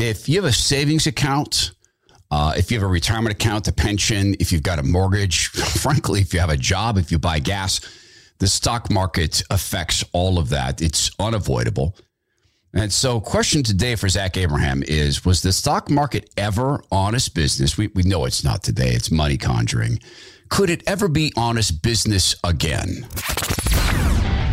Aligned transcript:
If 0.00 0.30
you 0.30 0.40
have 0.40 0.50
a 0.50 0.52
savings 0.52 1.06
account, 1.06 1.72
uh, 2.30 2.54
if 2.56 2.70
you 2.70 2.78
have 2.78 2.88
a 2.88 2.90
retirement 2.90 3.34
account, 3.34 3.68
a 3.68 3.72
pension, 3.72 4.34
if 4.40 4.50
you've 4.50 4.62
got 4.62 4.78
a 4.78 4.82
mortgage, 4.82 5.48
frankly, 5.82 6.22
if 6.22 6.32
you 6.32 6.40
have 6.40 6.48
a 6.48 6.56
job, 6.56 6.96
if 6.96 7.12
you 7.12 7.18
buy 7.18 7.38
gas, 7.38 7.82
the 8.38 8.46
stock 8.46 8.90
market 8.90 9.42
affects 9.50 10.02
all 10.14 10.38
of 10.38 10.48
that. 10.48 10.80
It's 10.80 11.10
unavoidable. 11.18 11.94
And 12.72 12.90
so, 12.90 13.20
question 13.20 13.62
today 13.62 13.94
for 13.94 14.08
Zach 14.08 14.38
Abraham 14.38 14.82
is 14.84 15.26
Was 15.26 15.42
the 15.42 15.52
stock 15.52 15.90
market 15.90 16.30
ever 16.38 16.82
honest 16.90 17.34
business? 17.34 17.76
We, 17.76 17.88
we 17.88 18.02
know 18.02 18.24
it's 18.24 18.42
not 18.42 18.62
today, 18.62 18.92
it's 18.94 19.10
money 19.10 19.36
conjuring. 19.36 20.00
Could 20.48 20.70
it 20.70 20.82
ever 20.86 21.08
be 21.08 21.30
honest 21.36 21.82
business 21.82 22.34
again? 22.42 23.06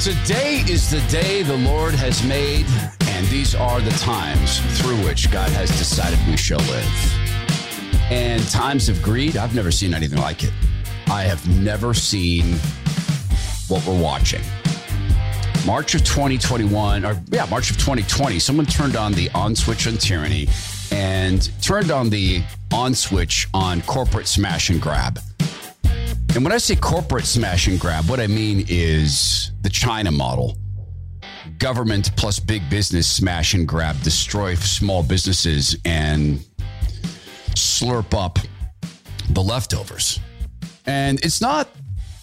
Today 0.00 0.64
is 0.66 0.90
the 0.90 1.02
day 1.10 1.42
the 1.42 1.58
Lord 1.58 1.92
has 1.92 2.24
made, 2.24 2.64
and 3.08 3.26
these 3.26 3.54
are 3.54 3.82
the 3.82 3.90
times 3.98 4.58
through 4.80 4.96
which 5.04 5.30
God 5.30 5.50
has 5.50 5.68
decided 5.76 6.18
we 6.26 6.38
shall 6.38 6.58
live. 6.60 8.10
And 8.10 8.42
times 8.48 8.88
of 8.88 9.02
greed, 9.02 9.36
I've 9.36 9.54
never 9.54 9.70
seen 9.70 9.92
anything 9.92 10.18
like 10.18 10.42
it. 10.42 10.54
I 11.08 11.24
have 11.24 11.46
never 11.60 11.92
seen 11.92 12.54
what 13.68 13.86
we're 13.86 14.02
watching. 14.02 14.40
March 15.66 15.94
of 15.94 16.02
2021, 16.02 17.04
or 17.04 17.20
yeah, 17.28 17.44
March 17.50 17.70
of 17.70 17.76
2020, 17.76 18.38
someone 18.38 18.64
turned 18.64 18.96
on 18.96 19.12
the 19.12 19.28
on 19.34 19.54
switch 19.54 19.86
on 19.86 19.98
tyranny 19.98 20.48
and 20.92 21.50
turned 21.60 21.90
on 21.90 22.08
the 22.08 22.42
on 22.72 22.94
switch 22.94 23.48
on 23.52 23.82
corporate 23.82 24.26
smash 24.26 24.70
and 24.70 24.80
grab. 24.80 25.20
And 26.34 26.44
when 26.44 26.52
I 26.52 26.58
say 26.58 26.76
corporate 26.76 27.26
smash 27.26 27.66
and 27.66 27.78
grab, 27.78 28.08
what 28.08 28.20
I 28.20 28.26
mean 28.26 28.64
is 28.68 29.50
the 29.62 29.68
China 29.68 30.10
model 30.10 30.56
government 31.58 32.14
plus 32.16 32.38
big 32.38 32.68
business 32.70 33.06
smash 33.06 33.54
and 33.54 33.68
grab, 33.68 34.00
destroy 34.02 34.54
small 34.54 35.02
businesses, 35.02 35.76
and 35.84 36.44
slurp 37.54 38.14
up 38.14 38.38
the 39.30 39.42
leftovers. 39.42 40.18
And 40.86 41.22
it's 41.24 41.40
not 41.40 41.68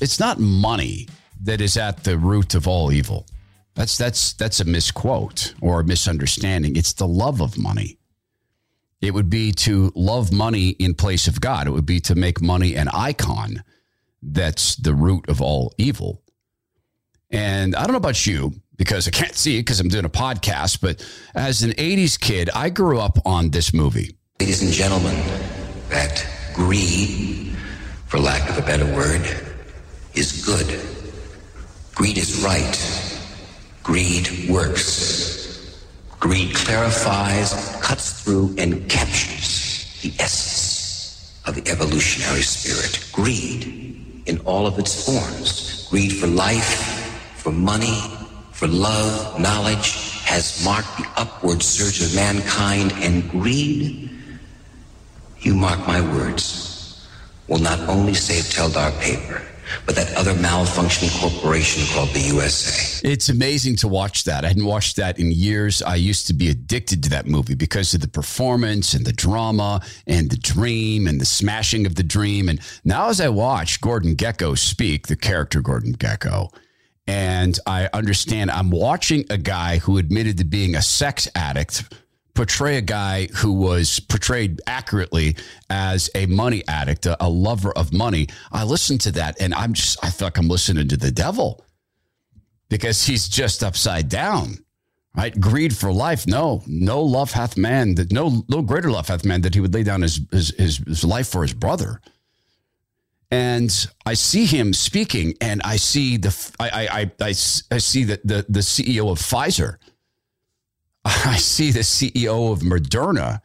it's 0.02 0.20
not 0.20 0.40
money 0.40 1.08
that 1.44 1.62
is 1.62 1.78
at 1.78 2.04
the 2.04 2.18
root 2.18 2.56
of 2.56 2.68
all 2.68 2.92
evil. 2.92 3.26
That's 3.76 3.98
that's 3.98 4.34
that's 4.34 4.60
a 4.60 4.66
misquote 4.66 5.54
or 5.62 5.82
a 5.82 5.84
misunderstanding. 5.84 6.76
It's 6.76 6.94
the 6.94 7.08
love 7.08 7.42
of 7.42 7.58
money. 7.58 7.98
It 9.02 9.14
would 9.14 9.30
be 9.30 9.52
to 9.52 9.92
love 9.96 10.32
money 10.32 10.70
in 10.70 10.96
place 10.96 11.28
of 11.28 11.40
God. 11.40 11.68
It 11.68 11.72
would 11.72 11.86
be 11.86 12.00
to 12.02 12.16
make 12.16 12.42
money 12.42 12.76
an 12.76 12.88
icon 12.88 13.64
that's 14.22 14.76
the 14.76 14.94
root 14.94 15.30
of 15.30 15.42
all 15.42 15.74
evil. 15.78 16.24
And 17.30 17.76
I 17.76 17.84
don't 17.84 17.92
know 17.92 17.98
about 17.98 18.26
you 18.26 18.54
because 18.78 19.08
I 19.08 19.12
can't 19.12 19.36
see 19.36 19.58
it 19.58 19.62
because 19.62 19.80
I'm 19.80 19.90
doing 19.90 20.06
a 20.06 20.10
podcast, 20.10 20.82
but 20.82 21.06
as 21.36 21.64
an 21.64 21.72
80s 21.72 22.20
kid, 22.20 22.50
I 22.54 22.70
grew 22.70 23.00
up 23.00 23.20
on 23.26 23.50
this 23.50 23.74
movie. 23.74 24.16
Ladies 24.40 24.62
and 24.62 24.72
gentlemen, 24.72 25.16
that 25.90 26.26
greed, 26.54 27.56
for 28.06 28.20
lack 28.20 28.50
of 28.50 28.58
a 28.58 28.62
better 28.62 28.86
word, 28.96 29.22
is 30.14 30.46
good. 30.46 30.80
Greed 31.96 32.18
is 32.18 32.44
right. 32.44 33.20
Greed 33.84 34.50
works. 34.50 35.27
Greed 36.20 36.56
clarifies, 36.56 37.54
cuts 37.82 38.22
through, 38.22 38.56
and 38.58 38.90
captures 38.90 40.00
the 40.02 40.12
essence 40.20 41.40
of 41.46 41.56
the 41.56 41.70
evolutionary 41.70 42.42
spirit. 42.42 43.08
Greed 43.14 44.24
in 44.26 44.40
all 44.40 44.66
of 44.66 44.80
its 44.80 45.06
forms. 45.06 45.88
Greed 45.90 46.14
for 46.14 46.28
life, 46.28 47.14
for 47.36 47.52
money, 47.52 48.02
for 48.52 48.68
love, 48.68 49.40
knowledge 49.40 50.22
has 50.26 50.64
marked 50.66 50.98
the 50.98 51.08
upward 51.16 51.62
surge 51.62 52.02
of 52.02 52.14
mankind, 52.16 52.92
and 52.98 53.30
greed, 53.30 54.10
you 55.40 55.56
mark 55.56 55.80
my 55.88 56.02
words, 56.02 57.08
will 57.48 57.60
not 57.60 57.80
only 57.88 58.14
save 58.14 58.44
Teldar 58.46 58.92
paper, 59.00 59.42
but 59.86 59.96
that 59.96 60.14
other 60.16 60.34
malfunctioning 60.34 61.12
corporation 61.20 61.84
called 61.94 62.10
the 62.10 62.20
USA. 62.20 63.08
It's 63.08 63.30
amazing 63.30 63.76
to 63.78 63.88
watch 63.88 64.24
that. 64.26 64.46
I 64.46 64.50
hadn't 64.50 64.66
watched 64.66 64.96
that 64.98 65.20
in 65.20 65.32
years. 65.32 65.82
I 65.82 65.96
used 65.96 66.28
to 66.28 66.34
be 66.34 66.50
addicted 66.50 67.04
to 67.04 67.10
that 67.12 67.28
movie 67.28 67.56
because 67.56 67.94
of 67.94 68.02
the 68.02 68.08
performance 68.08 68.94
and 68.94 69.06
the 69.06 69.14
drama 69.14 69.82
and 70.06 70.30
the 70.30 70.38
dream 70.38 71.08
and 71.08 71.20
the 71.22 71.26
smashing 71.26 71.86
of 71.86 71.96
the 71.96 72.04
dream. 72.04 72.50
And 72.50 72.60
now, 72.84 73.10
as 73.10 73.22
I 73.22 73.30
watch 73.30 73.82
Gordon 73.82 74.16
Gekko 74.16 74.58
speak, 74.58 75.08
the 75.08 75.16
character 75.16 75.62
Gordon 75.62 75.94
Gekko, 75.94 76.54
and 77.08 77.58
I 77.66 77.90
understand 77.94 78.52
I'm 78.52 78.70
watching 78.70 79.26
a 79.30 79.38
guy 79.38 79.78
who 79.78 79.98
admitted 79.98 80.38
to 80.40 80.44
being 80.44 80.76
a 80.76 80.82
sex 80.82 81.28
addict 81.36 81.84
portray 82.38 82.78
a 82.78 82.82
guy 82.82 83.26
who 83.38 83.52
was 83.52 84.00
portrayed 84.00 84.62
accurately 84.68 85.36
as 85.72 86.08
a 86.14 86.28
money 86.28 86.64
addict, 86.68 87.08
a, 87.08 87.18
a, 87.20 87.28
lover 87.28 87.72
of 87.72 87.92
money. 87.92 88.28
I 88.52 88.64
listened 88.64 89.02
to 89.02 89.12
that 89.14 89.42
and 89.42 89.56
I'm 89.56 89.74
just, 89.74 89.98
I 90.06 90.12
feel 90.12 90.28
like 90.28 90.38
I'm 90.38 90.48
listening 90.48 90.88
to 90.90 90.98
the 90.98 91.10
devil 91.10 91.66
because 92.70 93.04
he's 93.04 93.28
just 93.28 93.64
upside 93.64 94.08
down. 94.08 94.60
Right, 95.16 95.40
greed 95.42 95.76
for 95.76 95.92
life. 95.92 96.28
No, 96.28 96.62
no 96.68 97.02
love 97.02 97.32
hath 97.32 97.58
man 97.58 97.96
that 97.96 98.12
no 98.12 98.46
no 98.50 98.62
greater 98.62 98.92
love 98.92 99.08
hath 99.08 99.26
man 99.26 99.42
that 99.42 99.56
he 99.56 99.60
would 99.60 99.74
lay 99.74 99.82
down 99.82 100.04
his 100.04 100.22
his, 100.32 100.54
his, 100.56 100.78
his 100.78 101.04
life 101.04 101.28
for 101.28 101.42
his 101.42 101.56
brother. 101.56 102.02
And 103.32 103.72
I 104.06 104.14
see 104.14 104.46
him 104.46 104.74
speaking, 104.74 105.34
and 105.42 105.60
I 105.66 105.78
see 105.78 106.18
the 106.18 106.30
I 106.60 106.70
I 106.70 106.82
I, 106.82 107.12
I, 107.20 107.30
I 107.30 107.80
see 107.80 108.04
the, 108.04 108.22
the 108.24 108.46
the 108.48 108.60
CEO 108.60 109.10
of 109.10 109.18
Pfizer 109.18 109.78
I 111.08 111.38
see 111.38 111.72
the 111.72 111.80
CEO 111.80 112.52
of 112.52 112.60
Moderna. 112.60 113.42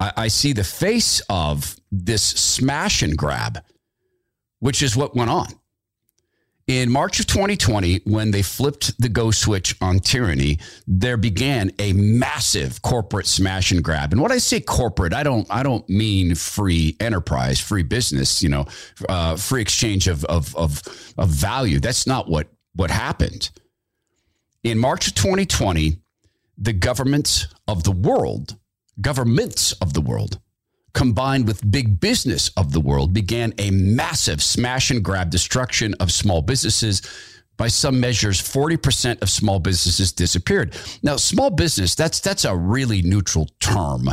I, 0.00 0.12
I 0.16 0.28
see 0.28 0.52
the 0.52 0.64
face 0.64 1.20
of 1.28 1.76
this 1.92 2.22
smash 2.22 3.02
and 3.02 3.16
grab, 3.16 3.62
which 4.60 4.82
is 4.82 4.96
what 4.96 5.14
went 5.14 5.30
on. 5.30 5.48
In 6.66 6.90
March 6.90 7.20
of 7.20 7.26
2020, 7.26 8.00
when 8.06 8.32
they 8.32 8.42
flipped 8.42 9.00
the 9.00 9.08
go 9.08 9.30
switch 9.30 9.76
on 9.80 10.00
tyranny, 10.00 10.58
there 10.88 11.16
began 11.16 11.70
a 11.78 11.92
massive 11.92 12.82
corporate 12.82 13.26
smash 13.26 13.70
and 13.70 13.84
grab. 13.84 14.12
And 14.12 14.20
when 14.20 14.32
I 14.32 14.38
say 14.38 14.60
corporate, 14.60 15.12
I 15.12 15.22
don't 15.22 15.46
I 15.48 15.62
don't 15.62 15.88
mean 15.88 16.34
free 16.34 16.96
enterprise, 16.98 17.60
free 17.60 17.84
business, 17.84 18.42
you 18.42 18.48
know, 18.48 18.64
uh, 19.08 19.36
free 19.36 19.62
exchange 19.62 20.08
of, 20.08 20.24
of 20.24 20.56
of 20.56 20.82
of 21.18 21.28
value. 21.28 21.78
That's 21.78 22.06
not 22.06 22.28
what 22.28 22.48
what 22.74 22.90
happened. 22.90 23.50
In 24.64 24.78
March 24.78 25.06
of 25.06 25.14
2020, 25.14 26.00
the 26.58 26.72
governments 26.72 27.46
of 27.68 27.84
the 27.84 27.92
world, 27.92 28.56
governments 29.00 29.72
of 29.72 29.92
the 29.92 30.00
world, 30.00 30.40
combined 30.94 31.46
with 31.46 31.70
big 31.70 32.00
business 32.00 32.50
of 32.56 32.72
the 32.72 32.80
world, 32.80 33.12
began 33.12 33.52
a 33.58 33.70
massive 33.70 34.42
smash 34.42 34.90
and 34.90 35.04
grab 35.04 35.30
destruction 35.30 35.94
of 36.00 36.10
small 36.10 36.42
businesses. 36.42 37.02
By 37.58 37.68
some 37.68 38.00
measures, 38.00 38.40
40% 38.40 39.22
of 39.22 39.30
small 39.30 39.58
businesses 39.60 40.12
disappeared. 40.12 40.76
Now, 41.02 41.16
small 41.16 41.50
business, 41.50 41.94
that's 41.94 42.20
that's 42.20 42.44
a 42.44 42.54
really 42.54 43.00
neutral 43.00 43.48
term. 43.60 44.10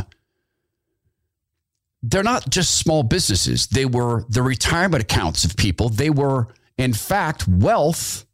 They're 2.02 2.22
not 2.22 2.48
just 2.50 2.76
small 2.76 3.02
businesses. 3.02 3.66
They 3.66 3.86
were 3.86 4.24
the 4.28 4.42
retirement 4.42 5.02
accounts 5.02 5.44
of 5.44 5.56
people. 5.56 5.88
They 5.88 6.10
were, 6.10 6.48
in 6.76 6.92
fact, 6.92 7.48
wealth 7.48 8.26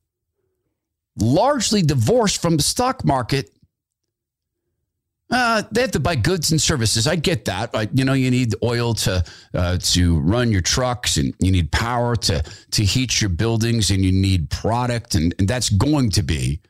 largely 1.16 1.82
divorced 1.82 2.40
from 2.40 2.56
the 2.56 2.62
stock 2.62 3.04
market 3.04 3.50
uh, 5.30 5.62
they 5.70 5.82
have 5.82 5.92
to 5.92 6.00
buy 6.00 6.16
goods 6.16 6.50
and 6.50 6.60
services. 6.60 7.06
I 7.06 7.16
get 7.16 7.44
that. 7.44 7.70
You 7.94 8.04
know, 8.04 8.14
you 8.14 8.30
need 8.30 8.54
oil 8.62 8.94
to 8.94 9.24
uh, 9.54 9.78
to 9.78 10.20
run 10.20 10.50
your 10.50 10.60
trucks, 10.60 11.16
and 11.16 11.34
you 11.38 11.52
need 11.52 11.70
power 11.70 12.16
to 12.16 12.42
to 12.42 12.84
heat 12.84 13.20
your 13.20 13.30
buildings, 13.30 13.90
and 13.90 14.04
you 14.04 14.12
need 14.12 14.50
product, 14.50 15.14
and, 15.14 15.34
and 15.38 15.46
that's 15.46 15.70
going 15.70 16.10
to 16.10 16.22
be 16.22 16.60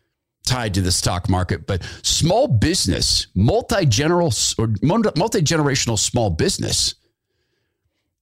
tied 0.44 0.74
to 0.74 0.82
the 0.82 0.92
stock 0.92 1.28
market. 1.28 1.66
But 1.66 1.82
small 2.02 2.48
business, 2.48 3.28
multi 3.34 3.86
general 3.86 4.32
or 4.58 4.74
multi 4.82 5.40
generational 5.40 5.98
small 5.98 6.30
business 6.30 6.96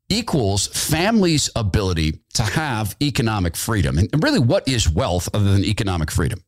equals 0.09 0.69
families' 0.69 1.51
ability 1.57 2.21
to 2.35 2.43
have 2.43 2.97
economic 3.03 3.57
freedom. 3.57 3.99
And 3.99 4.23
really, 4.23 4.39
what 4.39 4.69
is 4.69 4.89
wealth 4.89 5.29
other 5.35 5.53
than 5.53 5.65
economic 5.65 6.11
freedom? 6.11 6.43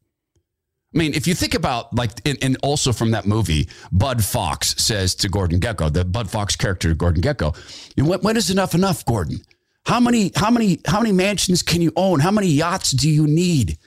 I 0.92 0.98
mean, 0.98 1.14
if 1.14 1.28
you 1.28 1.34
think 1.34 1.54
about 1.54 1.94
like, 1.94 2.10
and, 2.26 2.36
and 2.42 2.56
also 2.62 2.92
from 2.92 3.12
that 3.12 3.24
movie, 3.24 3.68
Bud 3.92 4.24
Fox 4.24 4.74
says 4.82 5.14
to 5.16 5.28
Gordon 5.28 5.60
Gekko, 5.60 5.92
the 5.92 6.04
Bud 6.04 6.28
Fox 6.28 6.56
character, 6.56 6.88
to 6.88 6.94
Gordon 6.96 7.22
Gekko, 7.22 7.56
when, 7.96 8.20
when 8.20 8.36
is 8.36 8.50
enough 8.50 8.74
enough, 8.74 9.04
Gordon? 9.04 9.40
How 9.86 10.00
many, 10.00 10.32
how 10.34 10.50
many, 10.50 10.80
how 10.86 11.00
many 11.00 11.12
mansions 11.12 11.62
can 11.62 11.80
you 11.80 11.92
own? 11.94 12.18
How 12.20 12.32
many 12.32 12.48
yachts 12.48 12.90
do 12.90 13.08
you 13.08 13.26
need? 13.26 13.78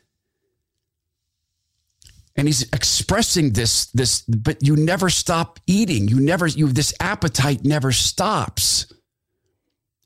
And 2.35 2.47
he's 2.47 2.63
expressing 2.73 3.51
this, 3.51 3.87
this, 3.87 4.21
but 4.21 4.63
you 4.63 4.75
never 4.75 5.09
stop 5.09 5.59
eating. 5.67 6.07
You 6.07 6.19
never, 6.19 6.47
you, 6.47 6.67
this 6.67 6.93
appetite 6.99 7.63
never 7.63 7.91
stops 7.91 8.91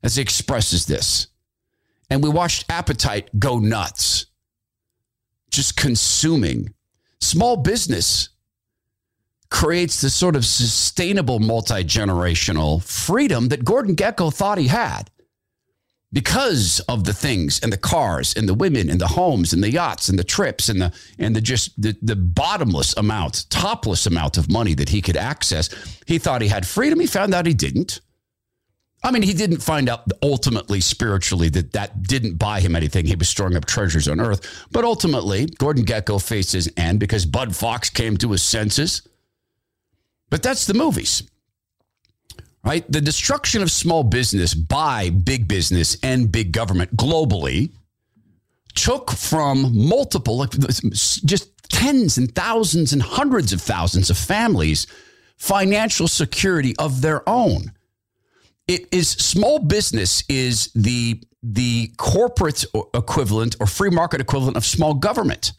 as 0.03 0.15
he 0.15 0.21
expresses 0.21 0.87
this. 0.87 1.27
And 2.09 2.23
we 2.23 2.29
watched 2.29 2.65
appetite 2.69 3.29
go 3.39 3.59
nuts, 3.59 4.25
just 5.51 5.77
consuming 5.77 6.73
Small 7.19 7.57
business 7.57 8.29
creates 9.49 10.01
this 10.01 10.15
sort 10.15 10.35
of 10.35 10.45
sustainable 10.45 11.39
multi 11.39 11.83
generational 11.83 12.83
freedom 12.83 13.47
that 13.49 13.65
Gordon 13.65 13.95
Gekko 13.95 14.33
thought 14.33 14.57
he 14.57 14.67
had 14.67 15.09
because 16.11 16.79
of 16.87 17.03
the 17.03 17.13
things 17.13 17.59
and 17.61 17.71
the 17.71 17.77
cars 17.77 18.33
and 18.35 18.47
the 18.47 18.53
women 18.53 18.89
and 18.89 18.99
the 18.99 19.07
homes 19.07 19.53
and 19.53 19.61
the 19.61 19.71
yachts 19.71 20.09
and 20.09 20.17
the 20.17 20.23
trips 20.23 20.69
and 20.69 20.81
the 20.81 20.93
and 21.19 21.35
the 21.35 21.41
just 21.41 21.79
the, 21.81 21.97
the 22.01 22.15
bottomless 22.15 22.95
amount, 22.97 23.49
topless 23.49 24.05
amount 24.05 24.37
of 24.37 24.49
money 24.49 24.73
that 24.73 24.89
he 24.89 25.01
could 25.01 25.17
access. 25.17 25.69
He 26.05 26.17
thought 26.17 26.41
he 26.41 26.47
had 26.47 26.65
freedom. 26.65 26.99
He 26.99 27.07
found 27.07 27.33
out 27.33 27.45
he 27.45 27.53
didn't. 27.53 28.01
I 29.03 29.11
mean, 29.11 29.21
he 29.21 29.33
didn't 29.33 29.61
find 29.61 29.89
out 29.89 30.11
ultimately 30.23 30.81
spiritually 30.81 31.49
that 31.49 31.73
that 31.73 32.03
didn't 32.03 32.37
buy 32.37 32.59
him 32.59 32.75
anything. 32.75 33.05
He 33.05 33.15
was 33.15 33.29
storing 33.29 33.55
up 33.55 33.65
treasures 33.65 34.07
on 34.07 34.19
earth. 34.19 34.65
But 34.71 34.83
ultimately, 34.85 35.45
Gordon 35.45 35.85
Gekko 35.85 36.21
faced 36.21 36.51
his 36.51 36.71
end 36.77 36.99
because 36.99 37.25
Bud 37.25 37.55
Fox 37.55 37.89
came 37.89 38.17
to 38.17 38.31
his 38.31 38.43
senses. 38.43 39.07
But 40.29 40.43
that's 40.43 40.65
the 40.65 40.73
movies, 40.73 41.23
right? 42.65 42.91
The 42.91 42.99
destruction 42.99 43.61
of 43.61 43.71
small 43.71 44.03
business 44.03 44.53
by 44.53 45.09
big 45.09 45.47
business 45.47 45.97
and 46.03 46.31
big 46.31 46.51
government 46.51 46.97
globally 46.97 47.71
took 48.75 49.11
from 49.11 49.87
multiple, 49.87 50.45
just 50.45 51.49
tens 51.69 52.17
and 52.17 52.33
thousands 52.35 52.93
and 52.93 53.01
hundreds 53.01 53.53
of 53.53 53.61
thousands 53.61 54.09
of 54.09 54.17
families 54.17 54.87
financial 55.37 56.07
security 56.07 56.75
of 56.77 57.01
their 57.01 57.27
own 57.29 57.71
it 58.67 58.87
is 58.91 59.09
small 59.09 59.59
business 59.59 60.23
is 60.27 60.71
the 60.75 61.21
the 61.41 61.91
corporate 61.97 62.65
equivalent 62.93 63.55
or 63.59 63.67
free 63.67 63.89
market 63.89 64.19
equivalent 64.19 64.57
of 64.57 64.65
small 64.65 64.93
government. 64.93 65.53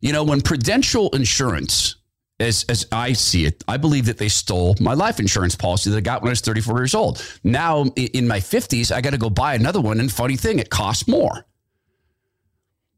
You 0.00 0.12
know, 0.12 0.24
when 0.24 0.40
Prudential 0.40 1.10
Insurance, 1.10 1.96
as 2.38 2.64
as 2.68 2.86
I 2.90 3.12
see 3.12 3.44
it, 3.44 3.62
I 3.68 3.76
believe 3.76 4.06
that 4.06 4.16
they 4.16 4.28
stole 4.28 4.76
my 4.80 4.94
life 4.94 5.20
insurance 5.20 5.54
policy 5.54 5.90
that 5.90 5.96
I 5.96 6.00
got 6.00 6.22
when 6.22 6.30
I 6.30 6.32
was 6.32 6.40
34 6.40 6.78
years 6.78 6.94
old. 6.94 7.22
Now 7.44 7.84
in 7.96 8.26
my 8.26 8.38
50s, 8.38 8.90
I 8.90 9.02
got 9.02 9.10
to 9.10 9.18
go 9.18 9.28
buy 9.28 9.54
another 9.54 9.80
one, 9.80 10.00
and 10.00 10.10
funny 10.10 10.36
thing, 10.36 10.58
it 10.58 10.70
costs 10.70 11.06
more. 11.06 11.44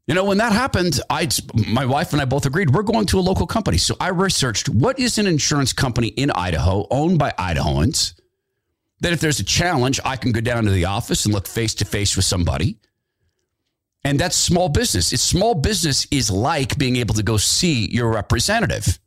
You 0.07 0.15
know, 0.15 0.25
when 0.25 0.37
that 0.37 0.53
happened, 0.53 1.01
I 1.09 1.27
my 1.53 1.85
wife 1.85 2.13
and 2.13 2.21
I 2.21 2.25
both 2.25 2.45
agreed 2.45 2.73
we're 2.73 2.83
going 2.83 3.05
to 3.07 3.19
a 3.19 3.21
local 3.21 3.47
company. 3.47 3.77
So 3.77 3.95
I 3.99 4.09
researched 4.09 4.69
what 4.69 4.97
is 4.97 5.17
an 5.17 5.27
insurance 5.27 5.73
company 5.73 6.07
in 6.07 6.31
Idaho 6.31 6.87
owned 6.89 7.19
by 7.19 7.33
Idahoans 7.37 8.13
that 9.01 9.13
if 9.13 9.19
there's 9.19 9.39
a 9.39 9.43
challenge, 9.43 9.99
I 10.05 10.15
can 10.15 10.31
go 10.31 10.41
down 10.41 10.63
to 10.65 10.71
the 10.71 10.85
office 10.85 11.25
and 11.25 11.33
look 11.33 11.47
face 11.47 11.73
to 11.75 11.85
face 11.85 12.15
with 12.15 12.25
somebody. 12.25 12.77
And 14.05 14.19
that's 14.19 14.35
small 14.35 14.69
business. 14.69 15.13
It's 15.13 15.23
small 15.23 15.55
business 15.55 16.07
is 16.11 16.29
like 16.29 16.77
being 16.77 16.97
able 16.97 17.15
to 17.15 17.23
go 17.23 17.37
see 17.37 17.89
your 17.89 18.09
representative. 18.09 18.99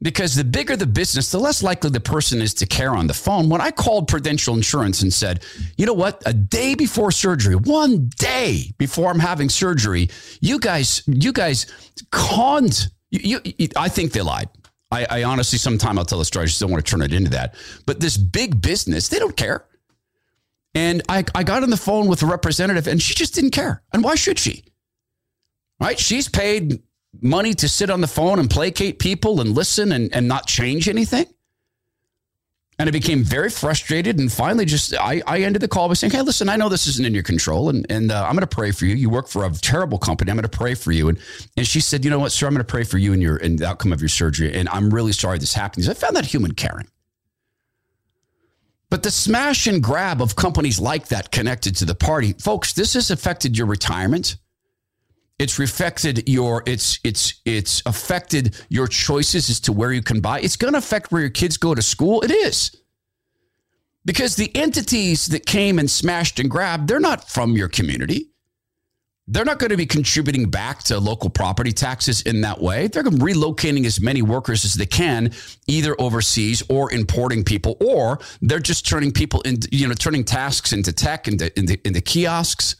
Because 0.00 0.36
the 0.36 0.44
bigger 0.44 0.76
the 0.76 0.86
business, 0.86 1.32
the 1.32 1.40
less 1.40 1.60
likely 1.62 1.90
the 1.90 1.98
person 1.98 2.40
is 2.40 2.54
to 2.54 2.66
care 2.66 2.94
on 2.94 3.08
the 3.08 3.14
phone. 3.14 3.48
When 3.48 3.60
I 3.60 3.72
called 3.72 4.06
Prudential 4.06 4.54
Insurance 4.54 5.02
and 5.02 5.12
said, 5.12 5.42
you 5.76 5.86
know 5.86 5.94
what, 5.94 6.22
a 6.24 6.32
day 6.32 6.76
before 6.76 7.10
surgery, 7.10 7.56
one 7.56 8.08
day 8.16 8.72
before 8.78 9.10
I'm 9.10 9.18
having 9.18 9.48
surgery, 9.48 10.08
you 10.40 10.60
guys, 10.60 11.02
you 11.06 11.32
guys 11.32 11.66
conned. 12.12 12.88
You, 13.10 13.40
you, 13.44 13.68
I 13.74 13.88
think 13.88 14.12
they 14.12 14.22
lied. 14.22 14.48
I, 14.90 15.06
I 15.10 15.22
honestly, 15.24 15.58
sometime 15.58 15.98
I'll 15.98 16.04
tell 16.04 16.18
the 16.18 16.24
story. 16.24 16.44
I 16.44 16.46
just 16.46 16.60
don't 16.60 16.70
want 16.70 16.84
to 16.84 16.90
turn 16.90 17.02
it 17.02 17.12
into 17.12 17.30
that. 17.30 17.54
But 17.86 18.00
this 18.00 18.16
big 18.16 18.60
business, 18.60 19.08
they 19.08 19.18
don't 19.18 19.36
care. 19.36 19.66
And 20.74 21.02
I, 21.08 21.24
I 21.34 21.42
got 21.44 21.62
on 21.62 21.70
the 21.70 21.76
phone 21.76 22.06
with 22.06 22.22
a 22.22 22.26
representative 22.26 22.86
and 22.86 23.00
she 23.00 23.14
just 23.14 23.34
didn't 23.34 23.50
care. 23.50 23.82
And 23.92 24.02
why 24.02 24.14
should 24.14 24.38
she? 24.38 24.64
Right? 25.80 25.98
She's 25.98 26.28
paid 26.28 26.82
money 27.20 27.54
to 27.54 27.68
sit 27.68 27.90
on 27.90 28.00
the 28.00 28.06
phone 28.06 28.38
and 28.38 28.50
placate 28.50 28.98
people 28.98 29.40
and 29.40 29.50
listen 29.50 29.92
and, 29.92 30.14
and 30.14 30.28
not 30.28 30.46
change 30.46 30.88
anything. 30.88 31.26
And 32.80 32.88
I 32.88 32.92
became 32.92 33.24
very 33.24 33.50
frustrated 33.50 34.20
and 34.20 34.30
finally 34.30 34.64
just, 34.64 34.94
I, 34.94 35.20
I 35.26 35.40
ended 35.40 35.62
the 35.62 35.68
call 35.68 35.88
by 35.88 35.94
saying, 35.94 36.12
Hey, 36.12 36.22
listen, 36.22 36.48
I 36.48 36.54
know 36.54 36.68
this 36.68 36.86
isn't 36.86 37.04
in 37.04 37.12
your 37.12 37.24
control 37.24 37.70
and, 37.70 37.84
and 37.90 38.12
uh, 38.12 38.24
I'm 38.24 38.34
going 38.34 38.40
to 38.42 38.46
pray 38.46 38.70
for 38.70 38.86
you. 38.86 38.94
You 38.94 39.10
work 39.10 39.26
for 39.26 39.44
a 39.44 39.50
terrible 39.50 39.98
company. 39.98 40.30
I'm 40.30 40.36
going 40.36 40.48
to 40.48 40.56
pray 40.56 40.74
for 40.74 40.92
you. 40.92 41.08
And, 41.08 41.18
and 41.56 41.66
she 41.66 41.80
said, 41.80 42.04
you 42.04 42.10
know 42.10 42.20
what, 42.20 42.30
sir, 42.30 42.46
I'm 42.46 42.52
going 42.52 42.64
to 42.64 42.70
pray 42.70 42.84
for 42.84 42.98
you 42.98 43.12
and 43.12 43.20
your, 43.20 43.36
and 43.36 43.58
the 43.58 43.66
outcome 43.66 43.92
of 43.92 44.00
your 44.00 44.08
surgery. 44.08 44.54
And 44.54 44.68
I'm 44.68 44.90
really 44.90 45.12
sorry 45.12 45.38
this 45.38 45.54
happened. 45.54 45.88
I 45.88 45.94
found 45.94 46.14
that 46.14 46.26
human 46.26 46.52
caring. 46.52 46.86
But 48.90 49.02
the 49.02 49.10
smash 49.10 49.66
and 49.66 49.82
grab 49.82 50.22
of 50.22 50.36
companies 50.36 50.80
like 50.80 51.08
that 51.08 51.30
connected 51.30 51.76
to 51.76 51.84
the 51.84 51.94
party, 51.94 52.34
folks, 52.34 52.72
this 52.72 52.94
has 52.94 53.10
affected 53.10 53.58
your 53.58 53.66
retirement. 53.66 54.36
It's 55.38 55.58
affected 55.58 56.28
your 56.28 56.64
it's 56.66 56.98
it's 57.04 57.40
it's 57.44 57.80
affected 57.86 58.56
your 58.68 58.88
choices 58.88 59.48
as 59.48 59.60
to 59.60 59.72
where 59.72 59.92
you 59.92 60.02
can 60.02 60.20
buy. 60.20 60.40
It's 60.40 60.56
going 60.56 60.72
to 60.72 60.78
affect 60.78 61.12
where 61.12 61.20
your 61.20 61.30
kids 61.30 61.56
go 61.56 61.74
to 61.74 61.82
school. 61.82 62.22
It 62.22 62.32
is. 62.32 62.74
Because 64.04 64.36
the 64.36 64.54
entities 64.56 65.26
that 65.26 65.46
came 65.46 65.78
and 65.78 65.88
smashed 65.88 66.40
and 66.40 66.50
grabbed, 66.50 66.88
they're 66.88 66.98
not 66.98 67.28
from 67.28 67.52
your 67.52 67.68
community. 67.68 68.30
They're 69.30 69.44
not 69.44 69.58
going 69.58 69.70
to 69.70 69.76
be 69.76 69.84
contributing 69.84 70.48
back 70.48 70.82
to 70.84 70.98
local 70.98 71.28
property 71.28 71.72
taxes 71.72 72.22
in 72.22 72.40
that 72.40 72.62
way. 72.62 72.88
They're 72.88 73.02
relocating 73.02 73.84
as 73.84 74.00
many 74.00 74.22
workers 74.22 74.64
as 74.64 74.74
they 74.74 74.86
can, 74.86 75.32
either 75.66 75.94
overseas 76.00 76.62
or 76.70 76.90
importing 76.90 77.44
people, 77.44 77.76
or 77.80 78.20
they're 78.40 78.58
just 78.58 78.88
turning 78.88 79.12
people 79.12 79.42
into, 79.42 79.68
you 79.70 79.86
know, 79.86 79.92
turning 79.92 80.24
tasks 80.24 80.72
into 80.72 80.94
tech, 80.94 81.28
into, 81.28 81.56
into, 81.58 81.78
into 81.86 82.00
kiosks 82.00 82.76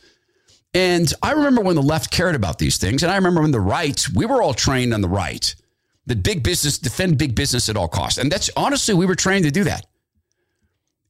and 0.79 1.13
I 1.25 1.33
remember 1.33 1.61
when 1.61 1.75
the 1.75 1.83
left 1.83 2.13
cared 2.13 2.37
about 2.37 2.61
these 2.61 2.77
things. 2.79 3.03
And 3.03 3.11
I 3.11 3.17
remember 3.17 3.41
when 3.41 3.51
the 3.51 3.59
right, 3.59 4.01
we 4.15 4.27
were 4.27 4.41
all 4.41 4.55
trained 4.55 4.95
on 4.95 5.01
the 5.01 5.09
right, 5.09 5.53
that 6.07 6.23
big 6.23 6.45
business, 6.45 6.79
defend 6.79 7.19
big 7.19 7.35
business 7.35 7.69
at 7.69 7.77
all 7.77 7.89
costs. 7.89 8.17
And 8.17 8.31
that's 8.31 8.49
honestly, 8.57 8.95
we 8.95 9.05
were 9.05 9.17
trained 9.17 9.45
to 9.45 9.51
do 9.51 9.65
that. 9.65 9.87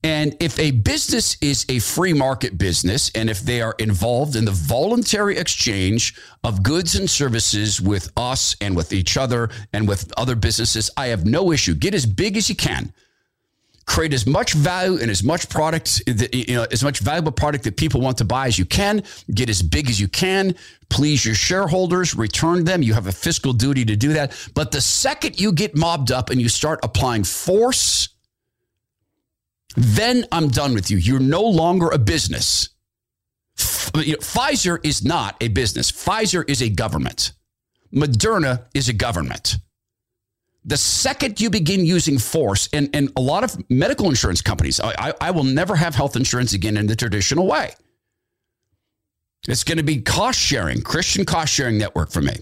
And 0.02 0.34
if 0.40 0.58
a 0.58 0.70
business 0.70 1.36
is 1.42 1.66
a 1.68 1.80
free 1.80 2.14
market 2.14 2.56
business, 2.56 3.10
and 3.14 3.28
if 3.28 3.40
they 3.40 3.60
are 3.60 3.74
involved 3.78 4.36
in 4.36 4.46
the 4.46 4.52
voluntary 4.52 5.36
exchange 5.36 6.18
of 6.44 6.62
goods 6.62 6.94
and 6.94 7.10
services 7.10 7.78
with 7.78 8.10
us 8.16 8.56
and 8.62 8.74
with 8.74 8.94
each 8.94 9.18
other 9.18 9.50
and 9.74 9.86
with 9.86 10.10
other 10.16 10.34
businesses, 10.34 10.90
I 10.96 11.08
have 11.08 11.26
no 11.26 11.52
issue. 11.52 11.74
Get 11.74 11.94
as 11.94 12.06
big 12.06 12.38
as 12.38 12.48
you 12.48 12.56
can 12.56 12.94
create 13.88 14.12
as 14.12 14.26
much 14.26 14.52
value 14.52 14.98
and 15.00 15.10
as 15.10 15.24
much 15.24 15.48
product, 15.48 16.02
you 16.06 16.54
know, 16.54 16.66
as 16.70 16.84
much 16.84 17.00
valuable 17.00 17.32
product 17.32 17.64
that 17.64 17.76
people 17.76 18.02
want 18.02 18.18
to 18.18 18.24
buy 18.24 18.46
as 18.46 18.58
you 18.58 18.66
can, 18.66 19.02
get 19.34 19.48
as 19.48 19.62
big 19.62 19.88
as 19.88 19.98
you 19.98 20.06
can, 20.06 20.54
please 20.90 21.24
your 21.24 21.34
shareholders, 21.34 22.14
return 22.14 22.64
them. 22.64 22.82
You 22.82 22.92
have 22.92 23.06
a 23.06 23.12
fiscal 23.12 23.54
duty 23.54 23.86
to 23.86 23.96
do 23.96 24.12
that. 24.12 24.36
But 24.54 24.72
the 24.72 24.82
second 24.82 25.40
you 25.40 25.52
get 25.52 25.74
mobbed 25.74 26.12
up 26.12 26.28
and 26.28 26.40
you 26.40 26.50
start 26.50 26.80
applying 26.82 27.24
force, 27.24 28.10
then 29.74 30.26
I'm 30.30 30.48
done 30.48 30.74
with 30.74 30.90
you. 30.90 30.98
You're 30.98 31.18
no 31.18 31.42
longer 31.42 31.88
a 31.88 31.98
business. 31.98 32.68
Pfizer 33.56 34.78
is 34.84 35.02
not 35.02 35.36
a 35.40 35.48
business. 35.48 35.90
Pfizer 35.90 36.48
is 36.48 36.60
a 36.60 36.68
government. 36.68 37.32
Moderna 37.92 38.66
is 38.74 38.90
a 38.90 38.92
government. 38.92 39.56
The 40.68 40.76
second 40.76 41.40
you 41.40 41.48
begin 41.48 41.86
using 41.86 42.18
force, 42.18 42.68
and, 42.74 42.90
and 42.92 43.10
a 43.16 43.22
lot 43.22 43.42
of 43.42 43.56
medical 43.70 44.10
insurance 44.10 44.42
companies, 44.42 44.78
I, 44.80 45.14
I 45.18 45.30
will 45.30 45.44
never 45.44 45.74
have 45.74 45.94
health 45.94 46.14
insurance 46.14 46.52
again 46.52 46.76
in 46.76 46.86
the 46.86 46.94
traditional 46.94 47.46
way. 47.46 47.72
It's 49.48 49.64
going 49.64 49.78
to 49.78 49.82
be 49.82 50.02
cost 50.02 50.38
sharing, 50.38 50.82
Christian 50.82 51.24
cost 51.24 51.54
sharing 51.54 51.78
network 51.78 52.10
for 52.10 52.20
me. 52.20 52.34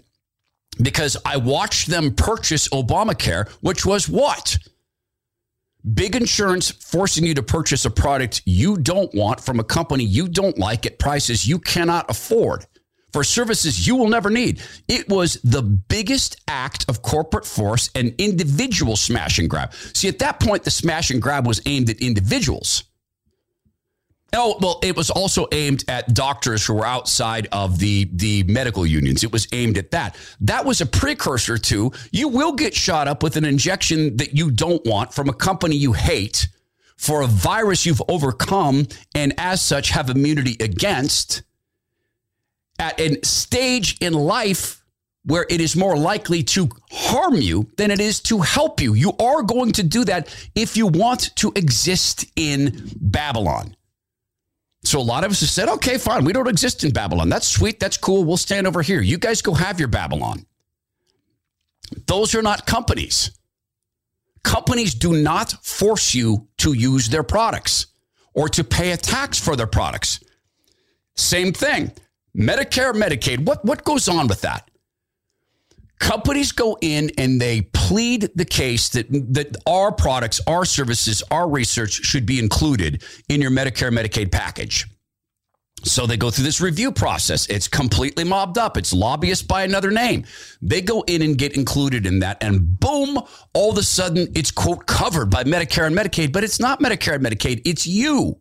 Because 0.83 1.17
I 1.25 1.37
watched 1.37 1.87
them 1.87 2.17
purchase 2.17 2.67
Obamacare, 2.71 3.49
which 3.61 3.87
was 3.87 4.09
what? 4.09 4.59
Big 5.95 6.17
insurance 6.17 6.73
forcing 6.73 7.25
you 7.25 7.35
to 7.35 7.45
purchase 7.45 7.85
a 7.85 7.91
product 7.91 8.43
you 8.45 8.77
don't 8.77 9.15
want 9.15 9.41
from 9.41 9.61
a 9.61 9.65
company 9.65 10.03
you 10.03 10.27
don't 10.27 10.59
like 10.59 10.85
at 10.85 10.99
prices 10.99 11.47
you 11.47 11.61
cannot 11.61 12.11
afford 12.11 12.67
for 13.17 13.25
services 13.25 13.87
you 13.87 13.97
will 13.97 14.11
never 14.11 14.29
need. 14.29 14.61
It 14.89 15.09
was 15.09 15.41
the 15.43 15.63
biggest 15.63 16.37
act 16.49 16.85
of 16.87 17.01
corporate 17.01 17.47
force 17.47 17.89
and 17.95 18.15
individual 18.19 18.95
smash 18.95 19.39
and 19.39 19.49
grab. 19.49 19.73
See, 19.95 20.07
at 20.07 20.19
that 20.19 20.39
point, 20.39 20.65
the 20.65 20.71
smash 20.71 21.11
and 21.11 21.23
grab 21.23 21.47
was 21.47 21.63
aimed 21.65 21.89
at 21.89 21.99
individuals. 22.01 22.85
Oh, 24.35 24.59
well, 24.61 24.81
it 24.83 24.95
was 24.95 25.09
also 25.09 25.47
aimed 25.51 25.83
at 25.89 26.13
doctors 26.13 26.67
who 26.67 26.75
were 26.75 26.85
outside 26.85 27.49
of 27.53 27.79
the, 27.79 28.07
the 28.13 28.43
medical 28.43 28.85
unions. 28.85 29.25
It 29.25 29.33
was 29.33 29.49
aimed 29.53 29.79
at 29.79 29.93
that. 29.93 30.15
That 30.43 30.67
was 30.67 30.83
a 30.83 30.87
precursor 30.87 31.57
to 31.57 31.93
you 32.13 32.29
will 32.29 32.53
get 32.53 32.75
shot 32.75 33.09
up 33.09 33.23
with 33.23 33.39
an 33.39 33.47
injection 33.47 34.19
that 34.19 34.37
you 34.37 34.51
don't 34.51 34.85
want 34.85 35.15
from 35.15 35.31
a 35.31 35.33
company 35.33 35.77
you 35.77 35.95
hate 35.95 36.49
for 36.99 37.23
a 37.23 37.27
virus 37.27 37.87
you've 37.87 38.03
overcome 38.09 38.87
and 39.15 39.33
as 39.39 39.63
such 39.63 39.89
have 39.89 40.11
immunity 40.11 40.59
against 40.61 41.45
at 42.79 43.01
a 43.01 43.25
stage 43.25 43.97
in 44.01 44.13
life 44.13 44.83
where 45.25 45.47
it 45.51 45.61
is 45.61 45.75
more 45.75 45.97
likely 45.97 46.43
to 46.43 46.69
harm 46.91 47.35
you 47.35 47.69
than 47.77 47.91
it 47.91 48.01
is 48.01 48.21
to 48.21 48.41
help 48.41 48.81
you. 48.81 48.95
You 48.95 49.13
are 49.19 49.43
going 49.43 49.73
to 49.73 49.83
do 49.83 50.05
that 50.05 50.29
if 50.55 50.77
you 50.77 50.87
want 50.87 51.35
to 51.37 51.53
exist 51.57 52.27
in 52.37 52.91
Babylon. 52.97 53.77
So 54.85 55.01
a 55.01 55.03
lot 55.03 55.25
of 55.25 55.33
us 55.33 55.41
have 55.41 55.51
said, 55.51 55.69
okay, 55.69 55.99
fine, 55.99 56.25
we 56.25 56.33
don't 56.33 56.47
exist 56.49 56.85
in 56.85 56.93
Babylon. 56.93 57.29
That's 57.29 57.49
sweet. 57.49 57.81
That's 57.81 57.97
cool. 57.97 58.25
We'll 58.25 58.37
stand 58.37 58.69
over 58.69 58.83
here. 58.83 59.01
You 59.01 59.19
guys 59.19 59.43
go 59.43 59.53
have 59.53 59.81
your 59.81 59.89
Babylon. 59.89 60.47
Those 62.07 62.37
are 62.37 62.43
not 62.43 62.67
companies. 62.67 63.33
Companies 64.45 64.95
do 64.95 65.13
not 65.13 65.53
force 65.65 66.15
you 66.15 66.47
to 66.59 66.73
use 66.73 67.09
their 67.09 67.25
products 67.25 67.87
or 68.33 68.49
to 68.51 68.63
pay 68.63 68.93
a 68.93 68.97
tax 68.97 69.41
for 69.41 69.57
their 69.57 69.67
products. 69.67 70.21
Same 71.17 71.53
thing. 71.53 71.91
Medicare, 72.37 72.93
Medicaid. 72.93 73.47
What, 73.47 73.65
what 73.65 73.85
goes 73.85 74.09
on 74.09 74.27
with 74.27 74.43
that? 74.43 74.71
companies 75.99 76.53
go 76.53 76.77
in 76.81 77.11
and 77.19 77.41
they 77.41 77.63
plead 77.63 78.31
the 78.35 78.45
case 78.45 78.89
that 78.91 79.07
that 79.11 79.57
our 79.67 79.93
products, 79.93 80.41
our 80.47 80.65
services, 80.65 81.23
our 81.31 81.49
research 81.49 81.93
should 82.05 82.27
be 82.27 82.39
included 82.39 83.03
in 83.29 83.41
your 83.41 83.51
Medicare 83.51 83.93
Medicaid 83.93 84.31
package. 84.31 84.87
So 85.85 86.07
they 86.07 86.17
go 86.17 86.31
through 86.31 86.45
this 86.45 86.61
review 86.61 86.91
process. 86.91 87.47
It's 87.47 87.69
completely 87.69 88.25
mobbed 88.25 88.59
up. 88.59 88.77
It's 88.77 88.93
lobbyist 88.93 89.47
by 89.47 89.63
another 89.63 89.91
name. 89.91 90.25
They 90.61 90.81
go 90.81 91.03
in 91.07 91.23
and 91.23 91.39
get 91.39 91.55
included 91.57 92.07
in 92.07 92.21
that, 92.21 92.43
and 92.43 92.81
boom, 92.81 93.21
all 93.55 93.71
of 93.71 93.79
a 93.79 93.83
sudden 93.83 94.29
it's 94.35 94.51
quote 94.51 94.87
covered 94.87 95.31
by 95.31 95.45
Medicare 95.45 95.87
and 95.87 95.97
Medicaid, 95.97 96.33
but 96.33 96.45
it's 96.45 96.59
not 96.59 96.81
Medicare 96.81 97.15
and 97.15 97.25
Medicaid. 97.25 97.63
It's 97.65 97.87
you. 97.87 98.41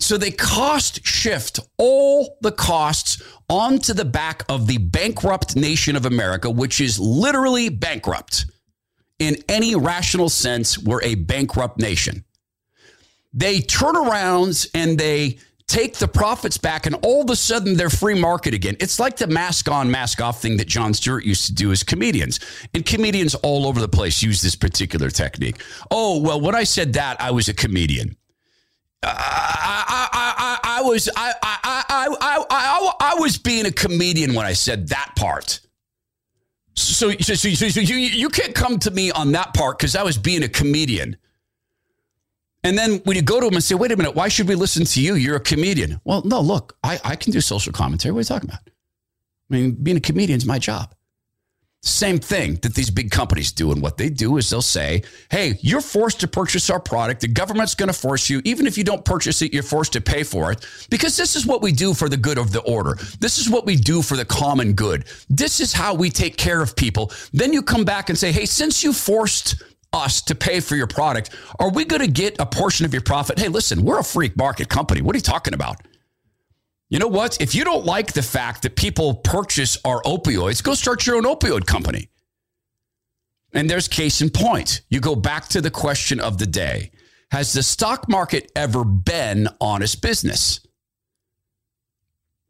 So 0.00 0.16
they 0.16 0.30
cost 0.30 1.04
shift 1.04 1.58
all 1.76 2.38
the 2.40 2.52
costs 2.52 3.20
onto 3.48 3.92
the 3.92 4.04
back 4.04 4.44
of 4.48 4.66
the 4.66 4.78
bankrupt 4.78 5.56
nation 5.56 5.96
of 5.96 6.06
America, 6.06 6.48
which 6.50 6.80
is 6.80 7.00
literally 7.00 7.68
bankrupt. 7.68 8.46
In 9.18 9.36
any 9.48 9.74
rational 9.74 10.28
sense, 10.28 10.78
we're 10.78 11.02
a 11.02 11.16
bankrupt 11.16 11.78
nation. 11.78 12.24
They 13.32 13.60
turn 13.60 13.96
around 13.96 14.66
and 14.74 14.96
they 14.98 15.38
take 15.66 15.96
the 15.96 16.08
profits 16.08 16.56
back, 16.56 16.86
and 16.86 16.94
all 17.02 17.22
of 17.22 17.30
a 17.30 17.36
sudden 17.36 17.76
they're 17.76 17.90
free 17.90 18.18
market 18.18 18.54
again. 18.54 18.76
It's 18.80 18.98
like 18.98 19.16
the 19.16 19.26
mask 19.26 19.68
on, 19.68 19.90
mask 19.90 20.20
off 20.20 20.40
thing 20.40 20.56
that 20.56 20.66
Jon 20.66 20.94
Stewart 20.94 21.24
used 21.24 21.46
to 21.46 21.52
do 21.52 21.70
as 21.72 21.82
comedians. 21.82 22.40
And 22.72 22.86
comedians 22.86 23.34
all 23.36 23.66
over 23.66 23.80
the 23.80 23.88
place 23.88 24.22
use 24.22 24.40
this 24.40 24.56
particular 24.56 25.10
technique. 25.10 25.62
Oh, 25.90 26.20
well, 26.20 26.40
when 26.40 26.54
I 26.54 26.64
said 26.64 26.94
that, 26.94 27.20
I 27.20 27.32
was 27.32 27.48
a 27.48 27.54
comedian. 27.54 28.16
I, 29.02 30.08
I, 30.12 30.58
I, 30.62 30.78
I 30.78 30.82
was 30.82 31.08
I, 31.14 31.32
I, 31.42 31.58
I, 31.62 32.44
I, 32.50 32.92
I, 33.00 33.14
was 33.14 33.38
being 33.38 33.66
a 33.66 33.70
comedian 33.70 34.34
when 34.34 34.44
I 34.44 34.52
said 34.52 34.88
that 34.88 35.12
part. 35.16 35.60
So, 36.74 37.12
so, 37.12 37.34
so, 37.34 37.68
so 37.68 37.80
you, 37.80 37.96
you 37.96 38.28
can't 38.28 38.54
come 38.54 38.78
to 38.80 38.90
me 38.90 39.10
on 39.10 39.32
that 39.32 39.54
part 39.54 39.78
because 39.78 39.94
I 39.94 40.02
was 40.02 40.18
being 40.18 40.42
a 40.42 40.48
comedian. 40.48 41.16
And 42.64 42.76
then 42.76 43.00
when 43.04 43.16
you 43.16 43.22
go 43.22 43.40
to 43.40 43.46
him 43.46 43.54
and 43.54 43.62
say, 43.62 43.74
wait 43.74 43.92
a 43.92 43.96
minute, 43.96 44.14
why 44.14 44.28
should 44.28 44.48
we 44.48 44.54
listen 44.54 44.84
to 44.84 45.00
you? 45.00 45.14
You're 45.14 45.36
a 45.36 45.40
comedian. 45.40 46.00
Well, 46.04 46.22
no, 46.24 46.40
look, 46.40 46.76
I, 46.82 46.98
I 47.04 47.16
can 47.16 47.32
do 47.32 47.40
social 47.40 47.72
commentary. 47.72 48.12
What 48.12 48.18
are 48.18 48.20
you 48.22 48.24
talking 48.24 48.50
about? 48.50 48.60
I 48.66 49.54
mean, 49.54 49.72
being 49.72 49.96
a 49.96 50.00
comedian 50.00 50.36
is 50.36 50.46
my 50.46 50.58
job. 50.58 50.94
Same 51.82 52.18
thing 52.18 52.56
that 52.62 52.74
these 52.74 52.90
big 52.90 53.12
companies 53.12 53.52
do. 53.52 53.70
And 53.70 53.80
what 53.80 53.96
they 53.96 54.10
do 54.10 54.36
is 54.36 54.50
they'll 54.50 54.60
say, 54.60 55.02
hey, 55.30 55.54
you're 55.60 55.80
forced 55.80 56.18
to 56.20 56.28
purchase 56.28 56.70
our 56.70 56.80
product. 56.80 57.20
The 57.20 57.28
government's 57.28 57.76
going 57.76 57.86
to 57.86 57.92
force 57.92 58.28
you. 58.28 58.42
Even 58.44 58.66
if 58.66 58.76
you 58.76 58.82
don't 58.82 59.04
purchase 59.04 59.42
it, 59.42 59.54
you're 59.54 59.62
forced 59.62 59.92
to 59.92 60.00
pay 60.00 60.24
for 60.24 60.50
it 60.50 60.66
because 60.90 61.16
this 61.16 61.36
is 61.36 61.46
what 61.46 61.62
we 61.62 61.70
do 61.70 61.94
for 61.94 62.08
the 62.08 62.16
good 62.16 62.36
of 62.36 62.52
the 62.52 62.62
order. 62.62 62.98
This 63.20 63.38
is 63.38 63.48
what 63.48 63.64
we 63.64 63.76
do 63.76 64.02
for 64.02 64.16
the 64.16 64.24
common 64.24 64.72
good. 64.72 65.04
This 65.30 65.60
is 65.60 65.72
how 65.72 65.94
we 65.94 66.10
take 66.10 66.36
care 66.36 66.60
of 66.60 66.74
people. 66.74 67.12
Then 67.32 67.52
you 67.52 67.62
come 67.62 67.84
back 67.84 68.08
and 68.08 68.18
say, 68.18 68.32
hey, 68.32 68.44
since 68.44 68.82
you 68.82 68.92
forced 68.92 69.62
us 69.92 70.20
to 70.22 70.34
pay 70.34 70.58
for 70.58 70.74
your 70.74 70.88
product, 70.88 71.30
are 71.60 71.70
we 71.70 71.84
going 71.84 72.02
to 72.02 72.10
get 72.10 72.36
a 72.40 72.46
portion 72.46 72.86
of 72.86 72.92
your 72.92 73.02
profit? 73.02 73.38
Hey, 73.38 73.48
listen, 73.48 73.84
we're 73.84 74.00
a 74.00 74.04
freak 74.04 74.36
market 74.36 74.68
company. 74.68 75.00
What 75.00 75.14
are 75.14 75.18
you 75.18 75.22
talking 75.22 75.54
about? 75.54 75.76
You 76.88 76.98
know 76.98 77.08
what? 77.08 77.40
If 77.40 77.54
you 77.54 77.64
don't 77.64 77.84
like 77.84 78.12
the 78.12 78.22
fact 78.22 78.62
that 78.62 78.76
people 78.76 79.16
purchase 79.16 79.76
our 79.84 80.02
opioids, 80.02 80.62
go 80.62 80.74
start 80.74 81.06
your 81.06 81.16
own 81.16 81.24
opioid 81.24 81.66
company. 81.66 82.08
And 83.52 83.68
there's 83.68 83.88
case 83.88 84.20
in 84.20 84.30
point. 84.30 84.82
You 84.88 85.00
go 85.00 85.14
back 85.14 85.48
to 85.48 85.60
the 85.60 85.70
question 85.70 86.20
of 86.20 86.38
the 86.38 86.46
day 86.46 86.90
Has 87.30 87.52
the 87.52 87.62
stock 87.62 88.08
market 88.08 88.50
ever 88.56 88.84
been 88.84 89.48
honest 89.60 90.00
business? 90.00 90.60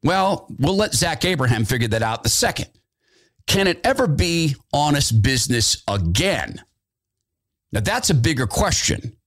Well, 0.05 0.47
we'll 0.59 0.77
let 0.77 0.95
Zach 0.95 1.25
Abraham 1.25 1.65
figure 1.65 1.89
that 1.89 2.03
out 2.03 2.23
the 2.23 2.29
second. 2.29 2.69
Can 3.49 3.67
it 3.67 3.81
ever 3.83 4.07
be 4.07 4.55
honest 4.73 5.23
business 5.23 5.83
again? 5.89 6.63
Now, 7.73 7.81
that's 7.81 8.11
a 8.11 8.15
bigger 8.15 8.47
question 8.47 9.18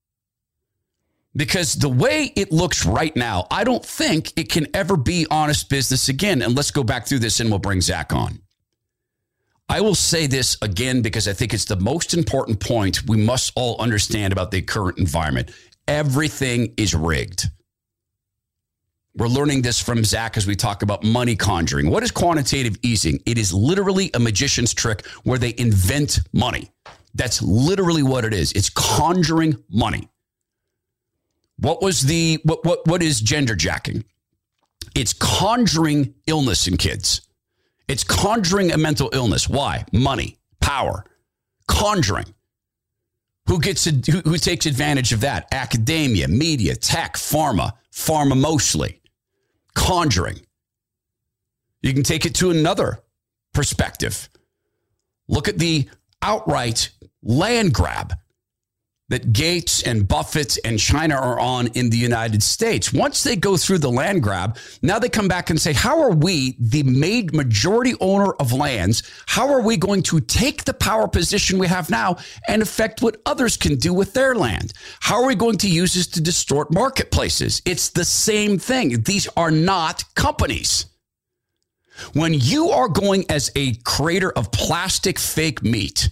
because 1.35 1.75
the 1.75 1.89
way 1.89 2.31
it 2.35 2.51
looks 2.51 2.85
right 2.85 3.15
now, 3.15 3.47
I 3.49 3.63
don't 3.63 3.85
think 3.85 4.33
it 4.35 4.49
can 4.49 4.67
ever 4.73 4.97
be 4.97 5.25
honest 5.31 5.69
business 5.69 6.09
again. 6.09 6.41
And 6.41 6.55
let's 6.55 6.71
go 6.71 6.83
back 6.83 7.07
through 7.07 7.19
this 7.19 7.39
and 7.39 7.49
we'll 7.49 7.59
bring 7.59 7.81
Zach 7.81 8.13
on. 8.13 8.41
I 9.69 9.79
will 9.79 9.95
say 9.95 10.27
this 10.27 10.57
again 10.61 11.01
because 11.01 11.29
I 11.29 11.33
think 11.33 11.53
it's 11.53 11.65
the 11.65 11.77
most 11.77 12.13
important 12.13 12.59
point 12.59 13.07
we 13.07 13.15
must 13.15 13.53
all 13.55 13.81
understand 13.81 14.33
about 14.33 14.51
the 14.51 14.61
current 14.61 14.97
environment. 14.97 15.51
Everything 15.87 16.73
is 16.75 16.93
rigged. 16.93 17.45
We're 19.15 19.27
learning 19.27 19.61
this 19.61 19.79
from 19.79 20.03
Zach 20.03 20.35
as 20.35 20.47
we 20.47 20.55
talk 20.55 20.83
about 20.83 21.03
money 21.03 21.35
conjuring. 21.35 21.89
What 21.89 22.03
is 22.03 22.11
quantitative 22.11 22.77
easing? 22.81 23.21
It 23.25 23.37
is 23.37 23.53
literally 23.53 24.09
a 24.13 24.19
magician's 24.19 24.73
trick 24.73 25.05
where 25.23 25.37
they 25.37 25.53
invent 25.57 26.19
money. 26.33 26.71
That's 27.13 27.41
literally 27.41 28.03
what 28.03 28.25
it 28.25 28.33
is. 28.33 28.51
It's 28.53 28.69
conjuring 28.69 29.61
money. 29.69 30.09
What 31.61 31.81
was 31.81 32.01
the 32.01 32.39
what 32.43 32.65
what 32.65 32.85
what 32.87 33.03
is 33.03 33.21
gender 33.21 33.55
jacking? 33.55 34.03
It's 34.95 35.13
conjuring 35.13 36.15
illness 36.27 36.67
in 36.67 36.77
kids. 36.77 37.21
It's 37.87 38.03
conjuring 38.03 38.71
a 38.71 38.77
mental 38.77 39.09
illness. 39.13 39.47
Why? 39.47 39.85
Money, 39.93 40.37
power, 40.59 41.05
conjuring. 41.67 42.33
Who 43.47 43.59
gets 43.59 43.85
who, 43.85 44.21
who 44.21 44.37
takes 44.37 44.65
advantage 44.65 45.13
of 45.13 45.21
that? 45.21 45.47
Academia, 45.51 46.27
media, 46.27 46.75
tech, 46.75 47.13
pharma, 47.13 47.73
pharma 47.91 48.39
mostly. 48.39 48.99
Conjuring. 49.75 50.39
You 51.81 51.93
can 51.93 52.03
take 52.03 52.25
it 52.25 52.35
to 52.35 52.49
another 52.49 52.99
perspective. 53.53 54.29
Look 55.27 55.47
at 55.47 55.59
the 55.59 55.89
outright 56.21 56.89
land 57.23 57.73
grab 57.73 58.13
that 59.11 59.33
Gates 59.33 59.83
and 59.83 60.07
Buffett 60.07 60.57
and 60.63 60.79
China 60.79 61.15
are 61.15 61.39
on 61.39 61.67
in 61.67 61.89
the 61.89 61.97
United 61.97 62.41
States. 62.41 62.93
Once 62.93 63.23
they 63.23 63.35
go 63.35 63.57
through 63.57 63.79
the 63.79 63.91
land 63.91 64.23
grab, 64.23 64.57
now 64.81 64.99
they 64.99 65.09
come 65.09 65.27
back 65.27 65.49
and 65.49 65.59
say, 65.59 65.73
How 65.73 66.01
are 66.01 66.11
we, 66.11 66.55
the 66.59 66.83
made 66.83 67.33
majority 67.33 67.93
owner 67.99 68.31
of 68.33 68.53
lands, 68.53 69.03
how 69.27 69.51
are 69.51 69.61
we 69.61 69.77
going 69.77 70.01
to 70.03 70.19
take 70.21 70.63
the 70.63 70.73
power 70.73 71.07
position 71.07 71.59
we 71.59 71.67
have 71.67 71.89
now 71.89 72.17
and 72.47 72.61
affect 72.61 73.01
what 73.01 73.21
others 73.25 73.57
can 73.57 73.75
do 73.75 73.93
with 73.93 74.13
their 74.13 74.33
land? 74.33 74.73
How 75.01 75.21
are 75.21 75.27
we 75.27 75.35
going 75.35 75.57
to 75.59 75.69
use 75.69 75.93
this 75.93 76.07
to 76.07 76.21
distort 76.21 76.73
marketplaces? 76.73 77.61
It's 77.65 77.89
the 77.89 78.05
same 78.05 78.57
thing. 78.57 79.03
These 79.03 79.27
are 79.35 79.51
not 79.51 80.03
companies. 80.15 80.85
When 82.13 82.33
you 82.33 82.69
are 82.69 82.87
going 82.87 83.25
as 83.29 83.51
a 83.55 83.73
creator 83.83 84.31
of 84.31 84.51
plastic 84.51 85.19
fake 85.19 85.61
meat, 85.61 86.09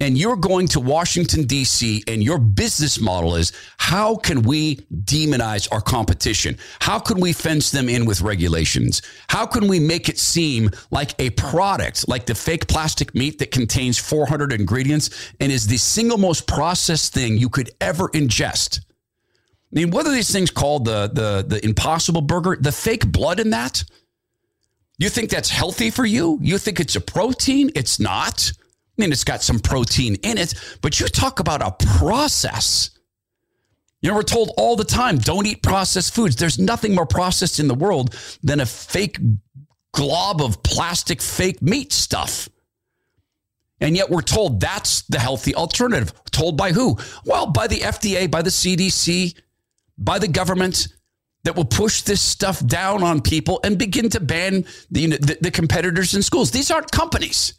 and 0.00 0.18
you're 0.18 0.36
going 0.36 0.66
to 0.68 0.80
Washington, 0.80 1.44
D.C., 1.44 2.02
and 2.08 2.22
your 2.22 2.38
business 2.38 3.00
model 3.00 3.36
is 3.36 3.52
how 3.78 4.16
can 4.16 4.42
we 4.42 4.76
demonize 5.04 5.70
our 5.72 5.80
competition? 5.80 6.58
How 6.80 6.98
can 6.98 7.20
we 7.20 7.32
fence 7.32 7.70
them 7.70 7.88
in 7.88 8.04
with 8.04 8.20
regulations? 8.20 9.02
How 9.28 9.46
can 9.46 9.68
we 9.68 9.78
make 9.78 10.08
it 10.08 10.18
seem 10.18 10.70
like 10.90 11.14
a 11.20 11.30
product, 11.30 12.08
like 12.08 12.26
the 12.26 12.34
fake 12.34 12.66
plastic 12.66 13.14
meat 13.14 13.38
that 13.38 13.52
contains 13.52 13.98
400 13.98 14.52
ingredients 14.52 15.10
and 15.38 15.52
is 15.52 15.68
the 15.68 15.76
single 15.76 16.18
most 16.18 16.48
processed 16.48 17.14
thing 17.14 17.38
you 17.38 17.48
could 17.48 17.70
ever 17.80 18.08
ingest? 18.08 18.80
I 18.80 19.80
mean, 19.80 19.90
what 19.90 20.06
are 20.06 20.12
these 20.12 20.30
things 20.30 20.50
called? 20.50 20.86
The, 20.86 21.08
the, 21.12 21.44
the 21.46 21.64
impossible 21.64 22.20
burger, 22.20 22.56
the 22.60 22.72
fake 22.72 23.10
blood 23.10 23.38
in 23.38 23.50
that? 23.50 23.84
You 24.98 25.08
think 25.08 25.30
that's 25.30 25.50
healthy 25.50 25.90
for 25.90 26.04
you? 26.04 26.38
You 26.40 26.58
think 26.58 26.80
it's 26.80 26.96
a 26.96 27.00
protein? 27.00 27.70
It's 27.74 27.98
not. 27.98 28.52
I 28.96 29.02
mean, 29.02 29.10
it's 29.10 29.24
got 29.24 29.42
some 29.42 29.58
protein 29.58 30.16
in 30.22 30.38
it, 30.38 30.54
but 30.80 31.00
you 31.00 31.08
talk 31.08 31.40
about 31.40 31.62
a 31.62 31.72
process. 31.98 32.90
You 34.00 34.10
know, 34.10 34.16
we're 34.16 34.22
told 34.22 34.52
all 34.56 34.76
the 34.76 34.84
time 34.84 35.18
don't 35.18 35.46
eat 35.46 35.62
processed 35.62 36.14
foods. 36.14 36.36
There's 36.36 36.58
nothing 36.58 36.94
more 36.94 37.06
processed 37.06 37.58
in 37.58 37.66
the 37.66 37.74
world 37.74 38.14
than 38.42 38.60
a 38.60 38.66
fake 38.66 39.18
glob 39.92 40.40
of 40.42 40.62
plastic 40.62 41.20
fake 41.20 41.60
meat 41.60 41.92
stuff. 41.92 42.48
And 43.80 43.96
yet 43.96 44.10
we're 44.10 44.22
told 44.22 44.60
that's 44.60 45.02
the 45.02 45.18
healthy 45.18 45.54
alternative. 45.54 46.12
Told 46.30 46.56
by 46.56 46.72
who? 46.72 46.98
Well, 47.24 47.46
by 47.46 47.66
the 47.66 47.80
FDA, 47.80 48.30
by 48.30 48.42
the 48.42 48.50
CDC, 48.50 49.34
by 49.98 50.18
the 50.18 50.28
government 50.28 50.88
that 51.44 51.56
will 51.56 51.64
push 51.64 52.02
this 52.02 52.20
stuff 52.20 52.64
down 52.66 53.02
on 53.02 53.20
people 53.20 53.60
and 53.64 53.78
begin 53.78 54.08
to 54.10 54.20
ban 54.20 54.64
the, 54.90 55.08
the, 55.08 55.38
the 55.40 55.50
competitors 55.50 56.14
in 56.14 56.22
schools. 56.22 56.50
These 56.50 56.70
aren't 56.70 56.90
companies. 56.90 57.54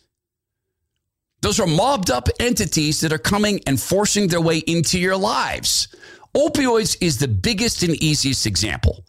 Those 1.46 1.60
are 1.60 1.68
mobbed 1.68 2.10
up 2.10 2.28
entities 2.40 3.02
that 3.02 3.14
are 3.14 3.20
coming 3.20 3.60
and 3.68 3.80
forcing 3.80 4.30
their 4.30 4.42
way 4.42 4.64
into 4.66 4.98
your 4.98 5.16
lives. 5.16 5.90
Opioids 6.36 6.98
is 7.02 7.20
the 7.20 7.28
biggest 7.28 7.84
and 7.84 7.94
easiest 8.02 8.48
example. 8.48 9.06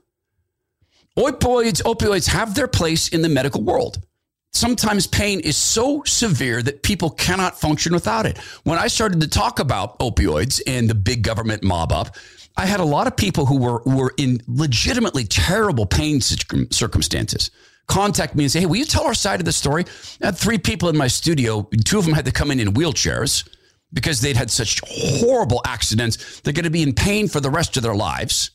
Opioids, 1.16 1.83
opioids 1.85 2.28
have 2.28 2.55
their 2.55 2.69
place 2.69 3.09
in 3.09 3.23
the 3.23 3.31
medical 3.31 3.62
world. 3.62 4.05
Sometimes 4.52 5.07
pain 5.07 5.40
is 5.40 5.57
so 5.57 6.02
severe 6.05 6.62
that 6.62 6.83
people 6.83 7.09
cannot 7.09 7.59
function 7.59 7.95
without 7.95 8.26
it. 8.26 8.37
When 8.64 8.78
I 8.78 8.88
started 8.88 9.23
to 9.23 9.28
talk 9.28 9.59
about 9.59 9.99
opioids 10.00 10.61
and 10.66 10.90
the 10.90 10.95
big 10.95 11.23
government 11.23 11.62
mob 11.62 11.90
up, 11.90 12.16
I 12.55 12.66
had 12.66 12.81
a 12.81 12.85
lot 12.85 13.07
of 13.07 13.16
people 13.16 13.47
who 13.47 13.57
were 13.57 13.81
were 13.87 14.12
in 14.19 14.43
legitimately 14.47 15.25
terrible 15.25 15.87
pain 15.87 16.21
circumstances 16.21 17.50
contact 17.87 18.35
me 18.35 18.45
and 18.45 18.52
say, 18.52 18.61
"Hey, 18.61 18.66
will 18.66 18.76
you 18.76 18.85
tell 18.85 19.05
our 19.05 19.14
side 19.14 19.40
of 19.40 19.47
the 19.47 19.52
story?" 19.52 19.85
I 20.23 20.26
had 20.26 20.38
three 20.38 20.59
people 20.59 20.88
in 20.88 20.97
my 20.97 21.09
studio. 21.09 21.69
Two 21.85 21.99
of 21.99 22.05
them 22.05 22.14
had 22.14 22.25
to 22.25 22.33
come 22.33 22.50
in 22.50 22.61
in 22.61 22.75
wheelchairs 22.75 23.45
because 23.93 24.21
they'd 24.21 24.37
had 24.37 24.50
such 24.50 24.81
horrible 24.87 25.61
accidents. 25.64 26.40
They're 26.40 26.52
going 26.52 26.64
to 26.64 26.71
be 26.71 26.83
in 26.83 26.95
pain 26.95 27.28
for 27.28 27.40
the 27.40 27.50
rest 27.50 27.76
of 27.76 27.83
their 27.83 27.95
lives. 27.95 28.50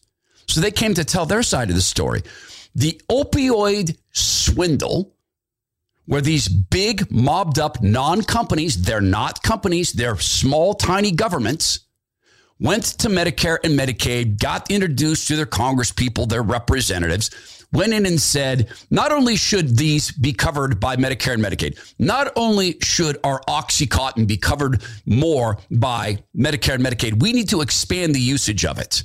So 0.48 0.60
they 0.60 0.72
came 0.72 0.94
to 0.96 1.06
tell 1.06 1.26
their 1.26 1.44
side 1.44 1.70
of 1.70 1.76
the 1.76 1.82
story. 1.82 2.24
The 2.76 3.02
opioid 3.10 3.98
swindle, 4.12 5.14
where 6.06 6.22
these 6.22 6.48
big 6.48 7.10
mobbed 7.12 7.60
up 7.60 7.82
non 7.82 8.24
companies, 8.24 8.82
they're 8.82 9.02
not 9.02 9.44
companies, 9.44 9.94
they're 9.94 10.18
small, 10.18 10.74
tiny 10.74 11.12
governments 11.12 11.80
went 12.62 12.84
to 12.84 13.10
Medicare 13.10 13.58
and 13.64 13.78
Medicaid, 13.78 14.40
got 14.40 14.70
introduced 14.70 15.28
to 15.28 15.36
their 15.36 15.48
Congress 15.48 15.92
people, 15.92 16.28
their 16.28 16.44
representatives, 16.44 17.61
went 17.74 17.94
in 17.94 18.06
and 18.06 18.22
said, 18.22 18.70
not 18.90 19.12
only 19.12 19.36
should 19.36 19.78
these 19.78 20.12
be 20.12 20.34
covered 20.34 20.80
by 20.80 20.96
Medicare 20.96 21.34
and 21.34 21.44
Medicaid, 21.44 21.78
not 22.00 22.32
only 22.36 22.78
should 22.82 23.18
our 23.24 23.42
Oxycontin 23.48 24.28
be 24.28 24.38
covered 24.38 24.84
more 25.06 25.58
by 25.72 26.22
Medicare 26.36 26.76
and 26.76 26.86
Medicaid, 26.86 27.22
we 27.22 27.32
need 27.34 27.50
to 27.50 27.62
expand 27.62 28.14
the 28.14 28.20
usage 28.20 28.66
of 28.66 28.78
it. 28.78 29.04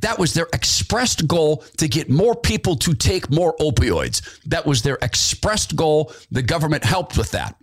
That 0.00 0.18
was 0.18 0.34
their 0.34 0.48
expressed 0.52 1.26
goal 1.28 1.58
to 1.76 1.88
get 1.88 2.10
more 2.10 2.34
people 2.34 2.76
to 2.76 2.94
take 2.94 3.30
more 3.30 3.54
opioids. 3.58 4.42
That 4.44 4.66
was 4.66 4.82
their 4.82 4.98
expressed 5.02 5.76
goal. 5.76 6.12
The 6.30 6.42
government 6.42 6.84
helped 6.84 7.16
with 7.16 7.30
that. 7.30 7.56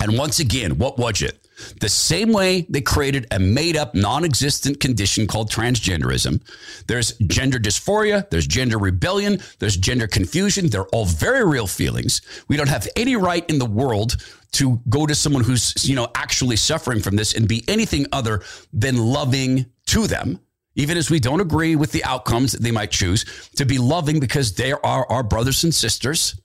And 0.00 0.18
once 0.18 0.38
again, 0.38 0.78
what 0.78 0.98
was 0.98 1.22
it? 1.22 1.41
The 1.80 1.88
same 1.88 2.32
way 2.32 2.66
they 2.68 2.80
created 2.80 3.26
a 3.30 3.38
made 3.38 3.76
up, 3.76 3.94
non 3.94 4.24
existent 4.24 4.80
condition 4.80 5.26
called 5.26 5.50
transgenderism. 5.50 6.40
There's 6.86 7.12
gender 7.18 7.58
dysphoria, 7.58 8.28
there's 8.30 8.46
gender 8.46 8.78
rebellion, 8.78 9.40
there's 9.58 9.76
gender 9.76 10.06
confusion. 10.06 10.68
They're 10.68 10.86
all 10.88 11.06
very 11.06 11.44
real 11.44 11.66
feelings. 11.66 12.22
We 12.48 12.56
don't 12.56 12.68
have 12.68 12.88
any 12.96 13.16
right 13.16 13.48
in 13.48 13.58
the 13.58 13.66
world 13.66 14.16
to 14.52 14.80
go 14.88 15.06
to 15.06 15.14
someone 15.14 15.44
who's, 15.44 15.88
you 15.88 15.96
know, 15.96 16.08
actually 16.14 16.56
suffering 16.56 17.00
from 17.00 17.16
this 17.16 17.34
and 17.34 17.48
be 17.48 17.64
anything 17.68 18.06
other 18.12 18.42
than 18.72 18.96
loving 18.96 19.66
to 19.86 20.06
them 20.06 20.40
even 20.74 20.96
as 20.96 21.10
we 21.10 21.20
don't 21.20 21.40
agree 21.40 21.76
with 21.76 21.92
the 21.92 22.04
outcomes 22.04 22.52
that 22.52 22.62
they 22.62 22.70
might 22.70 22.90
choose, 22.90 23.24
to 23.56 23.66
be 23.66 23.78
loving 23.78 24.20
because 24.20 24.54
they 24.54 24.72
are 24.72 25.06
our 25.10 25.22
brothers 25.22 25.64
and 25.64 25.74
sisters. 25.74 26.40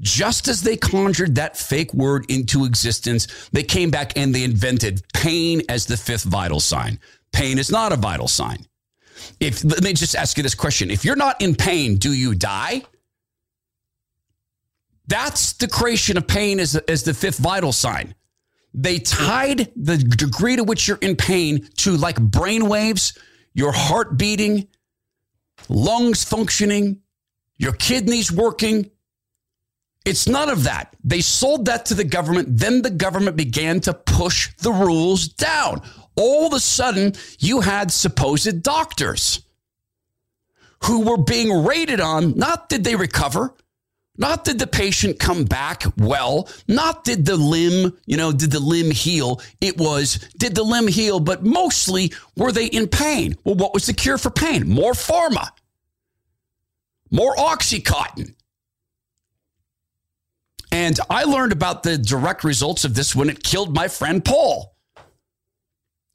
Just 0.00 0.48
as 0.48 0.62
they 0.62 0.76
conjured 0.76 1.34
that 1.36 1.56
fake 1.56 1.92
word 1.94 2.26
into 2.28 2.64
existence, 2.64 3.48
they 3.52 3.62
came 3.62 3.90
back 3.90 4.16
and 4.16 4.34
they 4.34 4.44
invented 4.44 5.02
pain 5.14 5.62
as 5.68 5.86
the 5.86 5.96
fifth 5.96 6.24
vital 6.24 6.60
sign. 6.60 6.98
Pain 7.32 7.58
is 7.58 7.70
not 7.70 7.92
a 7.92 7.96
vital 7.96 8.28
sign. 8.28 8.66
If 9.40 9.64
let 9.64 9.82
me 9.82 9.92
just 9.92 10.16
ask 10.16 10.36
you 10.36 10.42
this 10.42 10.54
question. 10.54 10.90
If 10.90 11.04
you're 11.04 11.16
not 11.16 11.40
in 11.40 11.54
pain, 11.54 11.96
do 11.96 12.12
you 12.12 12.34
die? 12.34 12.82
That's 15.06 15.54
the 15.54 15.68
creation 15.68 16.16
of 16.16 16.26
pain 16.26 16.60
as, 16.60 16.76
as 16.76 17.02
the 17.02 17.14
fifth 17.14 17.38
vital 17.38 17.72
sign. 17.72 18.14
They 18.74 18.98
tied 18.98 19.70
the 19.76 19.98
degree 19.98 20.56
to 20.56 20.64
which 20.64 20.88
you're 20.88 20.98
in 20.98 21.16
pain 21.16 21.68
to 21.78 21.96
like 21.96 22.20
brain 22.20 22.68
waves, 22.68 23.18
your 23.52 23.72
heart 23.72 24.16
beating, 24.16 24.68
lungs 25.68 26.24
functioning, 26.24 27.02
your 27.58 27.72
kidneys 27.72 28.32
working, 28.32 28.90
it's 30.04 30.26
none 30.26 30.48
of 30.48 30.64
that. 30.64 30.94
They 31.04 31.20
sold 31.20 31.66
that 31.66 31.86
to 31.86 31.94
the 31.94 32.04
government. 32.04 32.58
Then 32.58 32.82
the 32.82 32.90
government 32.90 33.36
began 33.36 33.80
to 33.80 33.94
push 33.94 34.54
the 34.56 34.72
rules 34.72 35.28
down. 35.28 35.82
All 36.16 36.46
of 36.46 36.52
a 36.52 36.60
sudden, 36.60 37.14
you 37.38 37.60
had 37.60 37.90
supposed 37.90 38.62
doctors 38.62 39.42
who 40.84 41.02
were 41.02 41.16
being 41.16 41.64
rated 41.64 42.00
on 42.00 42.36
not 42.36 42.68
did 42.68 42.84
they 42.84 42.96
recover, 42.96 43.54
not 44.18 44.44
did 44.44 44.58
the 44.58 44.66
patient 44.66 45.18
come 45.18 45.44
back 45.44 45.84
well, 45.96 46.48
not 46.68 47.04
did 47.04 47.24
the 47.24 47.36
limb, 47.36 47.96
you 48.04 48.16
know, 48.16 48.32
did 48.32 48.50
the 48.50 48.60
limb 48.60 48.90
heal. 48.90 49.40
It 49.60 49.78
was 49.78 50.18
did 50.36 50.54
the 50.54 50.64
limb 50.64 50.88
heal, 50.88 51.20
but 51.20 51.44
mostly 51.44 52.12
were 52.36 52.52
they 52.52 52.66
in 52.66 52.88
pain? 52.88 53.36
Well, 53.44 53.54
what 53.54 53.72
was 53.72 53.86
the 53.86 53.94
cure 53.94 54.18
for 54.18 54.30
pain? 54.30 54.68
More 54.68 54.92
pharma, 54.92 55.48
more 57.10 57.34
Oxycontin. 57.36 58.34
And 60.72 60.98
I 61.10 61.24
learned 61.24 61.52
about 61.52 61.82
the 61.82 61.98
direct 61.98 62.44
results 62.44 62.84
of 62.84 62.94
this 62.94 63.14
when 63.14 63.28
it 63.28 63.44
killed 63.44 63.74
my 63.74 63.88
friend 63.88 64.24
Paul. 64.24 64.74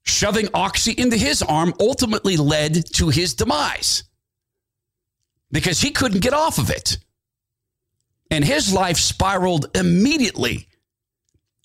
Shoving 0.03 0.49
oxy 0.53 0.93
into 0.97 1.15
his 1.15 1.43
arm 1.43 1.73
ultimately 1.79 2.37
led 2.37 2.85
to 2.95 3.09
his 3.09 3.35
demise 3.35 4.03
because 5.51 5.79
he 5.81 5.91
couldn't 5.91 6.21
get 6.21 6.33
off 6.33 6.57
of 6.57 6.71
it. 6.71 6.97
And 8.31 8.43
his 8.43 8.73
life 8.73 8.97
spiraled 8.97 9.67
immediately 9.75 10.67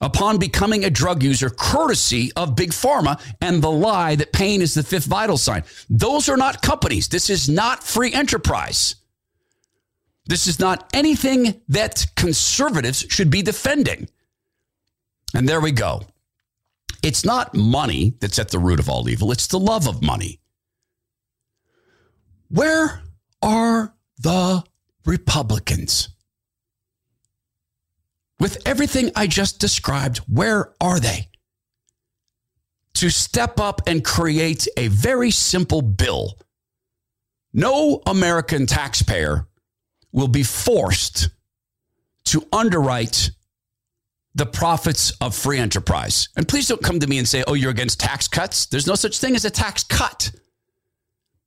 upon 0.00 0.38
becoming 0.38 0.84
a 0.84 0.90
drug 0.90 1.22
user, 1.22 1.48
courtesy 1.48 2.30
of 2.36 2.56
Big 2.56 2.72
Pharma 2.72 3.20
and 3.40 3.62
the 3.62 3.70
lie 3.70 4.16
that 4.16 4.32
pain 4.32 4.60
is 4.60 4.74
the 4.74 4.82
fifth 4.82 5.06
vital 5.06 5.38
sign. 5.38 5.64
Those 5.88 6.28
are 6.28 6.36
not 6.36 6.60
companies. 6.60 7.08
This 7.08 7.30
is 7.30 7.48
not 7.48 7.82
free 7.82 8.12
enterprise. 8.12 8.96
This 10.26 10.46
is 10.46 10.60
not 10.60 10.88
anything 10.94 11.60
that 11.68 12.06
conservatives 12.16 13.04
should 13.08 13.30
be 13.30 13.42
defending. 13.42 14.08
And 15.34 15.48
there 15.48 15.60
we 15.60 15.72
go. 15.72 16.02
It's 17.02 17.24
not 17.24 17.54
money 17.54 18.14
that's 18.20 18.38
at 18.38 18.50
the 18.50 18.58
root 18.60 18.78
of 18.78 18.88
all 18.88 19.08
evil, 19.08 19.32
it's 19.32 19.48
the 19.48 19.58
love 19.58 19.88
of 19.88 20.02
money. 20.02 20.40
Where 22.48 23.02
are 23.40 23.94
the 24.18 24.62
Republicans? 25.04 26.10
With 28.38 28.58
everything 28.66 29.10
I 29.16 29.26
just 29.26 29.58
described, 29.58 30.18
where 30.18 30.72
are 30.80 31.00
they? 31.00 31.28
To 32.94 33.08
step 33.08 33.58
up 33.58 33.82
and 33.86 34.04
create 34.04 34.68
a 34.76 34.88
very 34.88 35.30
simple 35.30 35.80
bill. 35.80 36.38
No 37.52 38.02
American 38.06 38.66
taxpayer 38.66 39.46
will 40.12 40.28
be 40.28 40.42
forced 40.42 41.28
to 42.26 42.46
underwrite 42.52 43.30
the 44.34 44.46
profits 44.46 45.10
of 45.20 45.34
free 45.34 45.58
enterprise. 45.58 46.28
And 46.36 46.48
please 46.48 46.68
don't 46.68 46.82
come 46.82 47.00
to 47.00 47.06
me 47.06 47.18
and 47.18 47.28
say, 47.28 47.44
oh, 47.46 47.54
you're 47.54 47.70
against 47.70 48.00
tax 48.00 48.28
cuts. 48.28 48.66
There's 48.66 48.86
no 48.86 48.94
such 48.94 49.18
thing 49.18 49.34
as 49.34 49.44
a 49.44 49.50
tax 49.50 49.84
cut, 49.84 50.30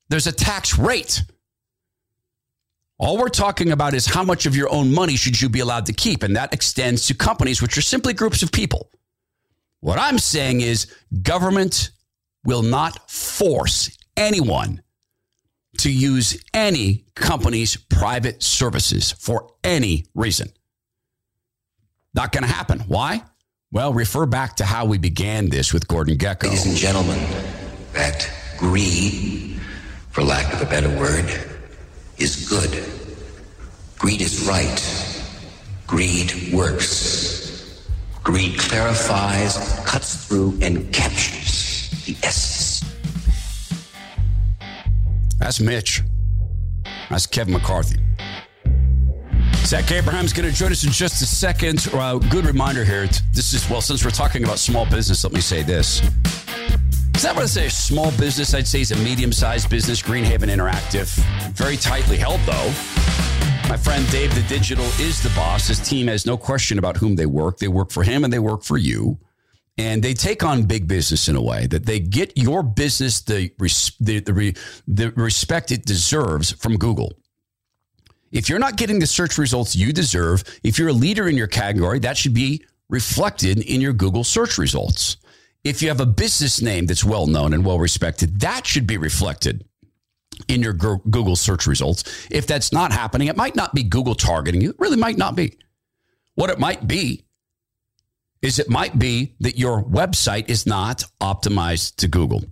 there's 0.10 0.28
a 0.28 0.32
tax 0.32 0.78
rate. 0.78 1.24
All 2.98 3.18
we're 3.18 3.28
talking 3.28 3.72
about 3.74 3.94
is 3.94 4.06
how 4.06 4.24
much 4.24 4.46
of 4.46 4.56
your 4.56 4.72
own 4.72 4.94
money 4.94 5.18
should 5.18 5.42
you 5.42 5.50
be 5.50 5.60
allowed 5.60 5.86
to 5.88 5.94
keep. 5.94 6.24
And 6.24 6.34
that 6.38 6.54
extends 6.54 7.08
to 7.08 7.14
companies, 7.14 7.62
which 7.62 7.78
are 7.78 7.82
simply 7.82 8.14
groups 8.14 8.42
of 8.42 8.54
people. 8.54 8.90
What 9.82 10.00
I'm 10.00 10.18
saying 10.18 10.62
is 10.62 10.88
government 11.22 11.92
will 12.46 12.62
not 12.62 13.12
force 13.12 13.98
anyone 14.16 14.82
to 15.80 15.92
use 15.92 16.44
any 16.54 17.06
company's 17.16 17.76
private 17.76 18.42
services 18.44 19.12
for 19.12 19.52
any 19.64 20.06
reason. 20.16 20.50
Not 22.14 22.32
going 22.32 22.44
to 22.44 22.50
happen. 22.50 22.80
Why? 22.88 23.24
Well, 23.72 23.94
refer 23.94 24.26
back 24.26 24.56
to 24.58 24.66
how 24.66 24.86
we 24.86 24.98
began 24.98 25.50
this 25.50 25.74
with 25.74 25.88
Gordon 25.88 26.18
Gekko. 26.18 26.44
Ladies 26.44 26.66
and 26.66 26.78
gentlemen, 26.78 27.20
that 27.94 28.30
greed, 28.58 29.60
for 30.12 30.24
lack 30.24 30.54
of 30.54 30.62
a 30.62 30.66
better 30.66 30.90
word, 30.98 31.26
is 32.18 32.48
good. 32.48 32.84
Greed 33.98 34.22
is 34.22 34.48
right. 34.48 35.22
Greed 35.88 36.54
works. 36.54 37.82
Greed 38.24 38.58
clarifies, 38.58 39.58
cuts 39.86 40.26
through, 40.26 40.58
and 40.62 40.92
captures 40.94 41.90
the 42.06 42.16
essence 42.26 42.55
That's 45.46 45.60
Mitch. 45.60 46.02
That's 47.12 47.28
Kevin 47.28 47.54
McCarthy. 47.54 48.00
Zach 49.58 49.92
Abraham's 49.92 50.34
going 50.34 50.50
to 50.50 50.56
join 50.56 50.72
us 50.72 50.84
in 50.84 50.92
just 50.92 51.22
a 51.22 51.28
second. 51.28 51.88
Uh, 51.94 52.18
good 52.18 52.48
reminder 52.48 52.84
here. 52.84 53.06
This 53.32 53.54
is, 53.54 53.70
well, 53.70 53.80
since 53.80 54.04
we're 54.04 54.10
talking 54.10 54.44
about 54.44 54.58
small 54.58 54.88
business, 54.88 55.24
let 55.24 55.34
me 55.34 55.42
say 55.42 55.62
this. 55.62 56.02
Is 57.14 57.22
that 57.22 57.36
what 57.36 57.44
I 57.44 57.46
say? 57.46 57.70
Small 57.70 58.10
business, 58.18 58.56
I'd 58.56 58.66
say, 58.66 58.82
is 58.82 58.92
a 58.92 58.96
medium 58.96 59.32
sized 59.32 59.70
business. 59.70 60.02
Greenhaven 60.02 60.50
Interactive. 60.50 61.16
Very 61.52 61.78
tightly 61.78 62.18
held, 62.18 62.40
though. 62.48 62.74
My 63.70 63.78
friend 63.78 64.04
Dave 64.10 64.34
the 64.34 64.42
Digital 64.50 64.86
is 65.00 65.22
the 65.22 65.32
boss. 65.36 65.68
His 65.68 65.80
team 65.80 66.08
has 66.08 66.26
no 66.26 66.38
question 66.38 66.80
about 66.80 66.98
whom 66.98 67.16
they 67.18 67.28
work. 67.28 67.60
They 67.60 67.68
work 67.68 67.92
for 67.92 68.02
him 68.02 68.24
and 68.24 68.34
they 68.34 68.40
work 68.40 68.64
for 68.64 68.80
you. 68.80 69.20
And 69.78 70.02
they 70.02 70.14
take 70.14 70.44
on 70.44 70.64
big 70.64 70.88
business 70.88 71.28
in 71.28 71.36
a 71.36 71.42
way 71.42 71.68
that 71.68 71.86
they 71.86 72.00
get 72.00 72.38
your 72.38 72.64
business 72.64 73.22
the, 73.22 73.52
the, 73.60 74.20
the, 74.20 74.58
the 74.88 75.12
respect 75.12 75.72
it 75.72 75.86
deserves 75.86 76.52
from 76.52 76.78
Google. 76.78 77.12
If 78.32 78.50
you're 78.50 78.60
not 78.60 78.78
getting 78.78 79.00
the 79.00 79.08
search 79.08 79.38
results 79.38 79.76
you 79.76 79.92
deserve, 79.92 80.44
if 80.64 80.80
you're 80.80 80.90
a 80.90 80.94
leader 80.94 81.28
in 81.28 81.36
your 81.38 81.48
category, 81.48 82.00
that 82.00 82.18
should 82.18 82.34
be 82.34 82.64
reflected 82.90 83.60
in 83.60 83.82
your 83.82 83.94
Google 83.94 84.24
search 84.24 84.58
results. 84.58 85.18
If 85.64 85.82
you 85.82 85.88
have 85.90 86.00
a 86.00 86.06
business 86.06 86.62
name 86.62 86.86
that's 86.86 87.04
well 87.04 87.28
known 87.28 87.54
and 87.54 87.66
well 87.66 87.80
respected, 87.80 88.40
that 88.42 88.66
should 88.68 88.88
be 88.88 88.98
reflected 88.98 89.66
in 90.48 90.62
your 90.62 90.74
Google 90.74 91.36
search 91.36 91.66
results. 91.66 92.28
If 92.30 92.46
that's 92.46 92.72
not 92.72 92.92
happening, 92.92 93.28
it 93.28 93.38
might 93.38 93.56
not 93.56 93.74
be 93.74 93.84
Google 93.84 94.16
targeting 94.16 94.62
you. 94.62 94.70
It 94.70 94.80
really 94.80 94.98
might 94.98 95.18
not 95.18 95.36
be. 95.36 95.58
What 96.36 96.50
it 96.50 96.60
might 96.60 96.88
be 96.88 97.25
is 98.46 98.60
it 98.60 98.70
might 98.70 99.00
be 99.00 99.34
that 99.40 99.58
your 99.58 99.84
website 99.84 100.50
is 100.50 100.68
not 100.68 101.04
optimized 101.20 101.96
to 101.96 102.08
Google. 102.08 102.44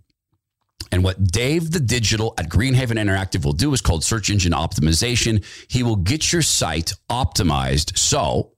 And 0.91 1.03
what 1.03 1.23
Dave 1.23 1.69
the 1.69 1.79
Digital 1.79 2.34
at 2.39 2.49
Greenhaven 2.49 2.97
Interactive 2.97 3.45
will 3.45 3.53
do 3.53 3.71
is 3.73 3.82
called 3.82 4.03
search 4.03 4.32
engine 4.32 4.53
optimization. 4.53 5.45
He 5.69 5.84
will 5.84 5.95
get 5.95 6.34
your 6.34 6.41
site 6.41 6.93
optimized 7.12 7.95
so 7.95 8.53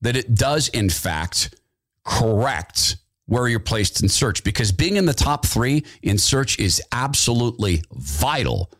that 0.00 0.16
it 0.16 0.34
does, 0.34 0.66
in 0.68 0.90
fact, 0.90 1.54
correct 2.04 2.96
where 3.26 3.46
you're 3.46 3.60
placed 3.60 4.02
in 4.02 4.08
search 4.08 4.42
because 4.42 4.72
being 4.72 4.96
in 4.96 5.06
the 5.06 5.14
top 5.14 5.46
three 5.46 5.84
in 6.02 6.18
search 6.18 6.58
is 6.58 6.82
absolutely 6.90 7.84
vital 7.92 8.72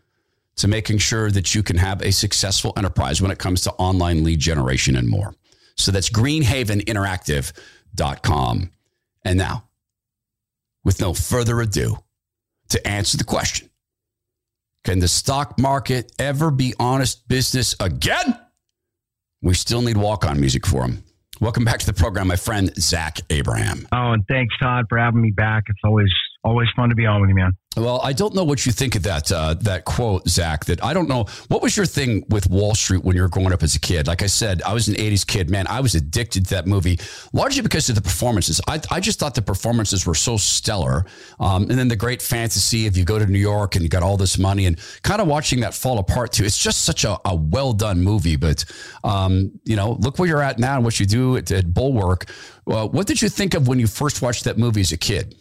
to 0.57 0.67
making 0.67 0.99
sure 0.99 1.31
that 1.31 1.55
you 1.55 1.62
can 1.62 1.77
have 1.77 2.03
a 2.03 2.11
successful 2.11 2.73
enterprise 2.77 3.23
when 3.23 3.31
it 3.31 3.38
comes 3.38 3.61
to 3.61 3.73
online 3.75 4.25
lead 4.25 4.41
generation 4.41 4.97
and 4.97 5.09
more. 5.09 5.33
So 5.79 5.93
that's 5.93 6.11
greenhaveninteractive.com. 6.11 8.71
And 9.25 9.38
now, 9.38 9.64
with 10.85 11.01
no 11.01 11.14
further 11.14 11.61
ado, 11.61 11.97
to 12.69 12.87
answer 12.87 13.17
the 13.17 13.25
question 13.25 13.71
Can 14.85 14.99
the 14.99 15.09
stock 15.09 15.59
market 15.59 16.12
ever 16.19 16.51
be 16.51 16.75
honest 16.79 17.27
business 17.29 17.75
again? 17.81 18.38
We 19.41 19.55
still 19.55 19.81
need 19.83 19.97
walk 19.97 20.27
on 20.27 20.41
music 20.41 20.67
for 20.67 20.83
him. 20.83 21.05
Welcome 21.41 21.64
back 21.64 21.79
to 21.79 21.87
the 21.87 21.93
program, 21.93 22.27
my 22.27 22.35
friend 22.37 22.73
Zach 22.81 23.21
Abraham. 23.31 23.87
Oh, 23.93 24.12
and 24.12 24.25
thanks, 24.29 24.53
Todd, 24.61 24.87
for 24.88 24.99
having 24.99 25.21
me 25.21 25.31
back. 25.31 25.64
It's 25.69 25.79
always 25.85 26.12
always 26.45 26.69
fun 26.75 26.88
to 26.88 26.97
be 26.97 27.07
on 27.07 27.21
with 27.21 27.31
you, 27.31 27.37
man. 27.37 27.53
Well, 27.79 28.01
I 28.03 28.12
don't 28.12 28.35
know 28.35 28.45
what 28.45 28.67
you 28.67 28.73
think 28.73 28.97
of 28.97 29.05
that 29.05 29.31
uh, 29.31 29.55
that 29.61 29.85
quote, 29.85 30.29
Zach. 30.29 30.64
That 30.64 30.83
I 30.83 30.93
don't 30.93 31.09
know. 31.09 31.27
What 31.49 31.62
was 31.62 31.77
your 31.77 31.87
thing 31.87 32.25
with 32.29 32.51
Wall 32.51 32.75
Street 32.75 33.05
when 33.05 33.14
you 33.14 33.23
were 33.23 33.29
growing 33.29 33.53
up 33.53 33.62
as 33.62 33.77
a 33.77 33.81
kid? 33.81 34.07
Like 34.07 34.23
I 34.23 34.27
said, 34.27 34.62
I 34.62 34.73
was 34.75 34.88
an 34.88 34.95
'80s 34.95 35.27
kid. 35.27 35.49
Man, 35.49 35.67
I 35.69 35.81
was 35.81 35.95
addicted 35.95 36.47
to 36.47 36.55
that 36.55 36.67
movie, 36.67 36.99
largely 37.33 37.62
because 37.62 37.88
of 37.88 37.95
the 37.95 38.03
performances. 38.03 38.61
I, 38.67 38.81
I 38.91 39.01
just 39.01 39.19
thought 39.19 39.35
the 39.35 39.43
performances 39.43 40.07
were 40.07 40.14
so 40.14 40.37
stellar. 40.37 41.05
Um, 41.38 41.62
and 41.62 41.79
then 41.79 41.88
the 41.88 41.97
great 41.97 42.21
fantasy 42.21 42.87
of 42.87 42.97
you 42.97 43.05
go 43.05 43.19
to 43.19 43.27
New 43.27 43.38
York 43.38 43.77
and 43.77 43.83
you 43.83 43.88
got 43.88 44.03
all 44.03 44.17
this 44.17 44.38
money, 44.38 44.67
and 44.67 44.79
kind 45.03 45.21
of 45.21 45.29
watching 45.29 45.61
that 45.61 45.75
fall 45.75 45.99
apart 45.99 46.33
too. 46.33 46.45
It's 46.45 46.59
just 46.59 46.83
such 46.83 47.05
a, 47.05 47.19
a 47.25 47.35
well 47.35 47.73
done 47.73 48.03
movie. 48.03 48.37
But 48.37 48.64
um, 49.05 49.53
you 49.64 49.77
know, 49.77 49.93
look 50.01 50.19
where 50.19 50.29
you're 50.29 50.43
at 50.43 50.59
now 50.59 50.77
and 50.77 50.85
what 50.85 50.99
you 50.99 51.07
do 51.07 51.37
at, 51.37 51.51
at 51.53 51.73
Bulwark. 51.73 52.31
Uh, 52.67 52.88
what 52.88 53.07
did 53.07 53.23
you 53.23 53.29
think 53.29 53.55
of 53.55 53.69
when 53.69 53.79
you 53.79 53.87
first 53.87 54.21
watched 54.21 54.45
that 54.45 54.59
movie 54.59 54.81
as 54.81 54.93
a 54.93 54.99
kid? 54.99 55.35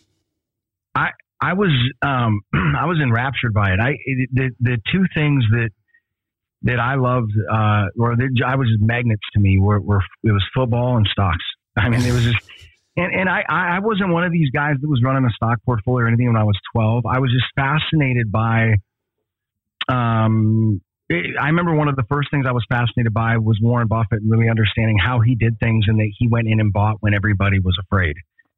I 0.96 1.12
I 1.42 1.54
was 1.54 1.70
um, 2.02 2.42
I 2.54 2.86
was 2.86 3.00
enraptured 3.02 3.54
by 3.54 3.72
it. 3.72 3.80
I 3.80 3.96
the 4.34 4.52
the 4.60 4.78
two 4.92 5.06
things 5.14 5.44
that 5.52 5.70
that 6.64 6.80
I 6.80 6.96
loved 6.96 7.32
uh, 7.38 7.86
or 8.00 8.16
that 8.16 8.44
I 8.46 8.56
was 8.56 8.68
magnets 8.80 9.22
to 9.34 9.40
me 9.40 9.60
were, 9.60 9.80
were 9.80 10.02
it 10.24 10.32
was 10.32 10.44
football 10.54 10.98
and 10.98 11.08
stocks. 11.08 11.44
I 11.78 11.90
mean, 11.90 12.02
it 12.02 12.12
was 12.12 12.24
just 12.24 12.38
and 12.96 13.14
and 13.14 13.30
I 13.30 13.44
I 13.48 13.80
wasn't 13.80 14.12
one 14.12 14.24
of 14.24 14.32
these 14.32 14.50
guys 14.50 14.76
that 14.82 14.90
was 14.90 15.02
running 15.04 15.26
a 15.26 15.34
stock 15.34 15.60
portfolio 15.66 16.06
or 16.06 16.08
anything 16.08 16.28
when 16.28 16.36
I 16.36 16.44
was 16.44 16.58
twelve. 16.74 17.06
I 17.06 17.20
was 17.20 17.32
just 17.32 17.46
fascinated 17.56 18.32
by. 18.32 18.74
Um, 19.90 20.82
I 21.10 21.48
remember 21.48 21.74
one 21.74 21.88
of 21.88 21.96
the 21.96 22.04
first 22.10 22.30
things 22.32 22.46
I 22.46 22.52
was 22.52 22.66
fascinated 22.68 23.14
by 23.14 23.38
was 23.38 23.58
Warren 23.62 23.88
Buffett 23.88 24.22
and 24.22 24.30
really 24.30 24.50
understanding 24.50 24.98
how 24.98 25.22
he 25.22 25.36
did 25.36 25.58
things 25.58 25.86
and 25.88 25.98
that 26.00 26.12
he 26.18 26.28
went 26.28 26.50
in 26.50 26.60
and 26.60 26.74
bought 26.74 26.98
when 27.00 27.14
everybody 27.14 27.60
was 27.60 27.78
afraid. 27.82 28.18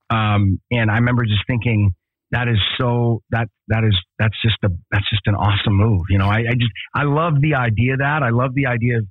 Um, 0.10 0.60
and 0.72 0.90
I 0.90 0.96
remember 0.96 1.26
just 1.26 1.46
thinking, 1.46 1.94
that 2.32 2.48
is 2.48 2.60
so 2.78 3.22
that 3.32 3.48
that 3.68 3.84
is 3.84 3.98
that's 4.20 4.36
just 4.42 4.58
a 4.64 4.70
that's 4.92 5.10
just 5.10 5.24
an 5.26 5.36
awesome 5.36 5.74
move. 5.74 6.02
You 6.10 6.18
know, 6.20 6.28
I, 6.28 6.40
I 6.40 6.54
just 6.54 6.72
I 6.94 7.04
love 7.04 7.42
the 7.42 7.56
idea 7.56 7.94
of 7.94 8.00
that. 8.00 8.22
I 8.24 8.30
love 8.30 8.54
the 8.54 8.68
idea 8.68 9.00
of 9.00 9.06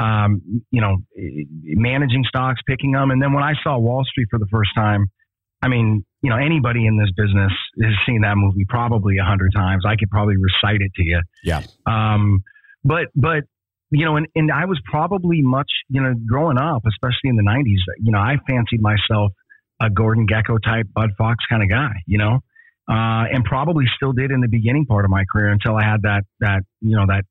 um, 0.00 0.62
you 0.70 0.80
know 0.80 0.98
managing 1.16 2.24
stocks, 2.28 2.60
picking 2.66 2.92
them, 2.92 3.10
and 3.10 3.20
then 3.20 3.32
when 3.32 3.42
I 3.42 3.54
saw 3.62 3.78
Wall 3.78 4.04
Street 4.04 4.28
for 4.30 4.38
the 4.38 4.48
first 4.50 4.70
time, 4.74 5.06
I 5.62 5.68
mean, 5.68 6.04
you 6.22 6.30
know, 6.30 6.36
anybody 6.36 6.86
in 6.86 6.98
this 6.98 7.10
business 7.16 7.52
has 7.82 7.92
seen 8.06 8.20
that 8.22 8.36
movie 8.36 8.66
probably 8.68 9.18
a 9.18 9.24
hundred 9.24 9.52
times. 9.54 9.84
I 9.86 9.96
could 9.96 10.10
probably 10.10 10.36
recite 10.36 10.80
it 10.80 10.92
to 10.96 11.02
you. 11.02 11.20
Yeah. 11.42 11.62
Um, 11.86 12.42
but 12.84 13.06
but 13.16 13.44
you 13.90 14.04
know, 14.04 14.16
and, 14.16 14.26
and 14.34 14.50
I 14.50 14.64
was 14.66 14.80
probably 14.84 15.40
much, 15.40 15.70
you 15.88 16.02
know, 16.02 16.14
growing 16.28 16.58
up, 16.58 16.82
especially 16.86 17.30
in 17.30 17.36
the 17.36 17.42
'90s. 17.42 17.80
You 18.02 18.12
know, 18.12 18.18
I 18.18 18.36
fancied 18.46 18.80
myself 18.80 19.32
a 19.84 19.90
Gordon 19.90 20.26
Gekko 20.26 20.58
type 20.62 20.86
Bud 20.94 21.10
Fox 21.18 21.44
kind 21.48 21.62
of 21.62 21.68
guy, 21.68 21.92
you 22.06 22.18
know, 22.18 22.40
uh, 22.88 23.24
and 23.32 23.44
probably 23.44 23.84
still 23.96 24.12
did 24.12 24.30
in 24.30 24.40
the 24.40 24.48
beginning 24.48 24.86
part 24.86 25.04
of 25.04 25.10
my 25.10 25.24
career 25.30 25.48
until 25.48 25.76
I 25.76 25.84
had 25.84 26.02
that 26.02 26.22
that 26.40 26.62
you 26.80 26.96
know 26.96 27.06
that 27.06 27.24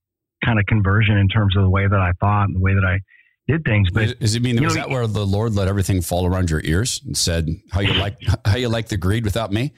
kind 0.43 0.59
of 0.59 0.65
conversion 0.65 1.17
in 1.17 1.27
terms 1.27 1.55
of 1.55 1.63
the 1.63 1.69
way 1.69 1.87
that 1.87 1.99
I 1.99 2.11
thought 2.19 2.45
and 2.45 2.55
the 2.55 2.59
way 2.59 2.73
that 2.73 2.85
I 2.85 2.99
did 3.47 3.63
things. 3.65 3.89
But 3.91 4.19
does 4.19 4.35
it 4.35 4.41
mean 4.41 4.61
was 4.61 4.75
know, 4.75 4.81
that 4.81 4.89
where 4.89 5.07
the 5.07 5.25
Lord 5.25 5.53
let 5.53 5.67
everything 5.67 6.01
fall 6.01 6.25
around 6.25 6.49
your 6.49 6.61
ears 6.63 7.01
and 7.05 7.17
said 7.17 7.47
how 7.71 7.81
you 7.81 7.93
like 7.93 8.17
how 8.45 8.57
you 8.57 8.69
like 8.69 8.87
the 8.87 8.97
greed 8.97 9.25
without 9.25 9.51
me? 9.51 9.73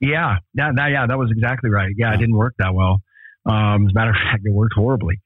Yeah, 0.00 0.36
yeah, 0.54 0.70
that, 0.74 0.88
yeah, 0.88 1.06
that 1.06 1.16
was 1.16 1.30
exactly 1.30 1.70
right. 1.70 1.92
Yeah, 1.96 2.08
yeah. 2.08 2.14
it 2.14 2.18
didn't 2.18 2.36
work 2.36 2.54
that 2.58 2.74
well. 2.74 2.98
Um, 3.46 3.86
as 3.86 3.92
a 3.92 3.94
matter 3.94 4.10
of 4.10 4.16
fact, 4.16 4.42
it 4.44 4.52
worked 4.52 4.74
horribly. 4.74 5.20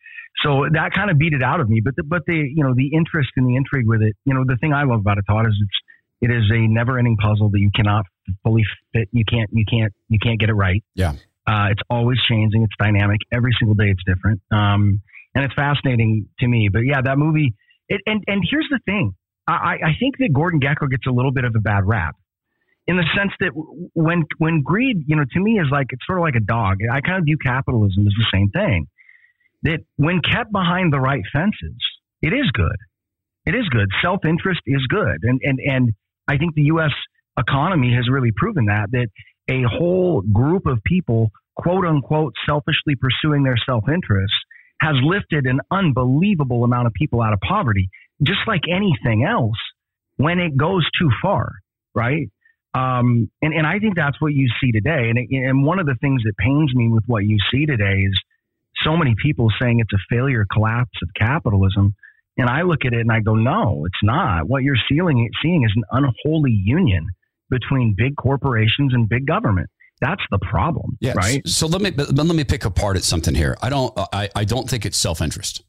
So 0.44 0.66
that 0.70 0.92
kind 0.94 1.10
of 1.10 1.18
beat 1.18 1.32
it 1.32 1.42
out 1.42 1.58
of 1.58 1.68
me. 1.68 1.80
But 1.82 1.96
the, 1.96 2.04
but 2.04 2.22
the 2.26 2.34
you 2.34 2.62
know 2.62 2.74
the 2.74 2.94
interest 2.94 3.30
and 3.36 3.48
the 3.48 3.56
intrigue 3.56 3.88
with 3.88 4.02
it. 4.02 4.14
You 4.24 4.34
know 4.34 4.44
the 4.46 4.56
thing 4.60 4.72
I 4.72 4.84
love 4.84 5.00
about 5.00 5.18
it, 5.18 5.24
Todd, 5.28 5.46
is 5.46 5.54
it's 5.60 5.78
it 6.20 6.30
is 6.30 6.50
a 6.52 6.66
never-ending 6.66 7.16
puzzle 7.16 7.50
that 7.50 7.60
you 7.60 7.70
cannot 7.74 8.04
fully 8.42 8.64
fit. 8.92 9.08
You 9.12 9.24
can't. 9.24 9.50
You 9.52 9.64
can't. 9.68 9.92
You 10.08 10.18
can't 10.18 10.38
get 10.40 10.48
it 10.48 10.54
right. 10.54 10.82
Yeah. 10.94 11.12
Uh, 11.46 11.68
it's 11.70 11.82
always 11.88 12.18
changing. 12.28 12.62
It's 12.62 12.74
dynamic. 12.78 13.20
Every 13.32 13.52
single 13.58 13.74
day, 13.74 13.90
it's 13.90 14.02
different. 14.06 14.42
Um, 14.50 15.00
and 15.34 15.44
it's 15.44 15.54
fascinating 15.54 16.28
to 16.40 16.48
me. 16.48 16.68
But 16.72 16.80
yeah, 16.80 17.00
that 17.02 17.18
movie. 17.18 17.54
It, 17.88 18.00
and 18.06 18.22
and 18.26 18.42
here's 18.50 18.68
the 18.70 18.80
thing. 18.84 19.14
I, 19.46 19.78
I 19.82 19.90
think 19.98 20.18
that 20.18 20.30
Gordon 20.34 20.60
Gekko 20.60 20.90
gets 20.90 21.06
a 21.06 21.10
little 21.10 21.32
bit 21.32 21.44
of 21.44 21.54
a 21.56 21.60
bad 21.60 21.86
rap, 21.86 22.16
in 22.86 22.96
the 22.96 23.04
sense 23.16 23.32
that 23.40 23.52
when 23.94 24.24
when 24.36 24.62
greed, 24.62 25.04
you 25.06 25.16
know, 25.16 25.24
to 25.32 25.40
me 25.40 25.58
is 25.58 25.68
like 25.70 25.86
it's 25.90 26.04
sort 26.06 26.18
of 26.18 26.22
like 26.22 26.34
a 26.34 26.44
dog. 26.44 26.78
I 26.92 27.00
kind 27.00 27.18
of 27.18 27.24
view 27.24 27.38
capitalism 27.42 28.06
as 28.06 28.12
the 28.18 28.26
same 28.32 28.50
thing. 28.50 28.88
That 29.62 29.78
when 29.96 30.20
kept 30.20 30.52
behind 30.52 30.92
the 30.92 31.00
right 31.00 31.22
fences, 31.32 31.78
it 32.20 32.34
is 32.34 32.50
good. 32.52 32.76
It 33.46 33.54
is 33.54 33.66
good. 33.70 33.88
Self 34.02 34.26
interest 34.26 34.60
is 34.66 34.86
good, 34.88 35.18
and 35.22 35.40
and 35.42 35.58
and 35.64 35.92
I 36.28 36.36
think 36.36 36.54
the 36.54 36.64
U.S. 36.64 36.92
economy 37.38 37.94
has 37.94 38.08
really 38.10 38.32
proven 38.36 38.66
that, 38.66 38.90
that 38.92 39.08
a 39.48 39.62
whole 39.62 40.20
group 40.20 40.66
of 40.66 40.78
people, 40.84 41.30
quote 41.56 41.86
unquote, 41.86 42.34
selfishly 42.46 42.94
pursuing 43.00 43.42
their 43.42 43.56
self 43.64 43.84
interest 43.88 44.34
has 44.80 44.94
lifted 45.02 45.46
an 45.46 45.60
unbelievable 45.70 46.62
amount 46.62 46.86
of 46.86 46.92
people 46.92 47.20
out 47.20 47.32
of 47.32 47.40
poverty, 47.40 47.88
just 48.22 48.40
like 48.46 48.62
anything 48.68 49.24
else 49.24 49.56
when 50.16 50.38
it 50.38 50.56
goes 50.56 50.86
too 51.00 51.10
far, 51.20 51.50
right? 51.94 52.28
Um, 52.74 53.30
and, 53.42 53.54
and 53.54 53.66
I 53.66 53.78
think 53.78 53.96
that's 53.96 54.20
what 54.20 54.34
you 54.34 54.48
see 54.60 54.70
today. 54.70 55.10
And, 55.10 55.18
and 55.18 55.64
one 55.64 55.80
of 55.80 55.86
the 55.86 55.96
things 56.00 56.22
that 56.24 56.36
pains 56.36 56.72
me 56.74 56.88
with 56.88 57.04
what 57.06 57.24
you 57.24 57.38
see 57.50 57.66
today 57.66 58.02
is 58.06 58.20
so 58.84 58.96
many 58.96 59.14
people 59.20 59.48
saying 59.60 59.80
it's 59.80 59.92
a 59.92 60.14
failure 60.14 60.46
collapse 60.52 60.98
of 61.02 61.08
capitalism 61.18 61.94
and 62.38 62.48
I 62.48 62.62
look 62.62 62.84
at 62.86 62.92
it 62.92 63.00
and 63.00 63.12
I 63.12 63.20
go, 63.20 63.34
no, 63.34 63.84
it's 63.84 64.02
not. 64.02 64.48
What 64.48 64.62
you're 64.62 64.76
seeing, 64.88 65.28
seeing 65.42 65.64
is 65.64 65.72
an 65.76 65.84
unholy 65.90 66.52
union 66.52 67.06
between 67.50 67.94
big 67.96 68.16
corporations 68.16 68.94
and 68.94 69.08
big 69.08 69.26
government. 69.26 69.68
That's 70.00 70.22
the 70.30 70.38
problem, 70.38 70.96
yes. 71.00 71.16
right? 71.16 71.46
So 71.46 71.66
let 71.66 71.82
me 71.82 71.90
let 71.90 72.26
me 72.26 72.44
pick 72.44 72.64
apart 72.64 72.96
at 72.96 73.02
something 73.02 73.34
here. 73.34 73.56
I 73.60 73.68
don't 73.68 73.92
I, 74.12 74.28
I 74.36 74.44
don't 74.44 74.70
think 74.70 74.86
it's 74.86 74.96
self 74.96 75.20
interest. 75.20 75.64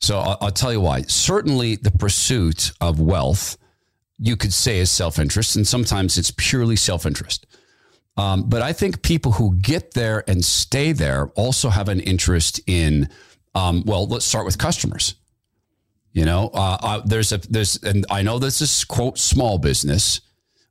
So 0.00 0.20
I'll, 0.20 0.38
I'll 0.40 0.50
tell 0.52 0.72
you 0.72 0.80
why. 0.80 1.02
Certainly, 1.02 1.76
the 1.76 1.90
pursuit 1.90 2.70
of 2.80 3.00
wealth, 3.00 3.58
you 4.18 4.36
could 4.36 4.52
say, 4.52 4.78
is 4.78 4.88
self 4.88 5.18
interest, 5.18 5.56
and 5.56 5.66
sometimes 5.66 6.16
it's 6.16 6.32
purely 6.36 6.76
self 6.76 7.06
interest. 7.06 7.44
Um, 8.16 8.48
but 8.48 8.62
I 8.62 8.72
think 8.72 9.02
people 9.02 9.32
who 9.32 9.56
get 9.56 9.94
there 9.94 10.22
and 10.28 10.44
stay 10.44 10.92
there 10.92 11.28
also 11.34 11.70
have 11.70 11.88
an 11.88 12.00
interest 12.00 12.60
in, 12.66 13.08
um, 13.54 13.82
well, 13.86 14.06
let's 14.06 14.26
start 14.26 14.44
with 14.44 14.58
customers. 14.58 15.14
You 16.12 16.24
know, 16.24 16.50
uh, 16.52 16.78
uh, 16.82 17.00
there's 17.04 17.32
a 17.32 17.38
there's 17.38 17.82
and 17.82 18.04
I 18.10 18.22
know 18.22 18.38
this 18.38 18.60
is 18.60 18.84
quote 18.84 19.18
small 19.18 19.58
business, 19.58 20.20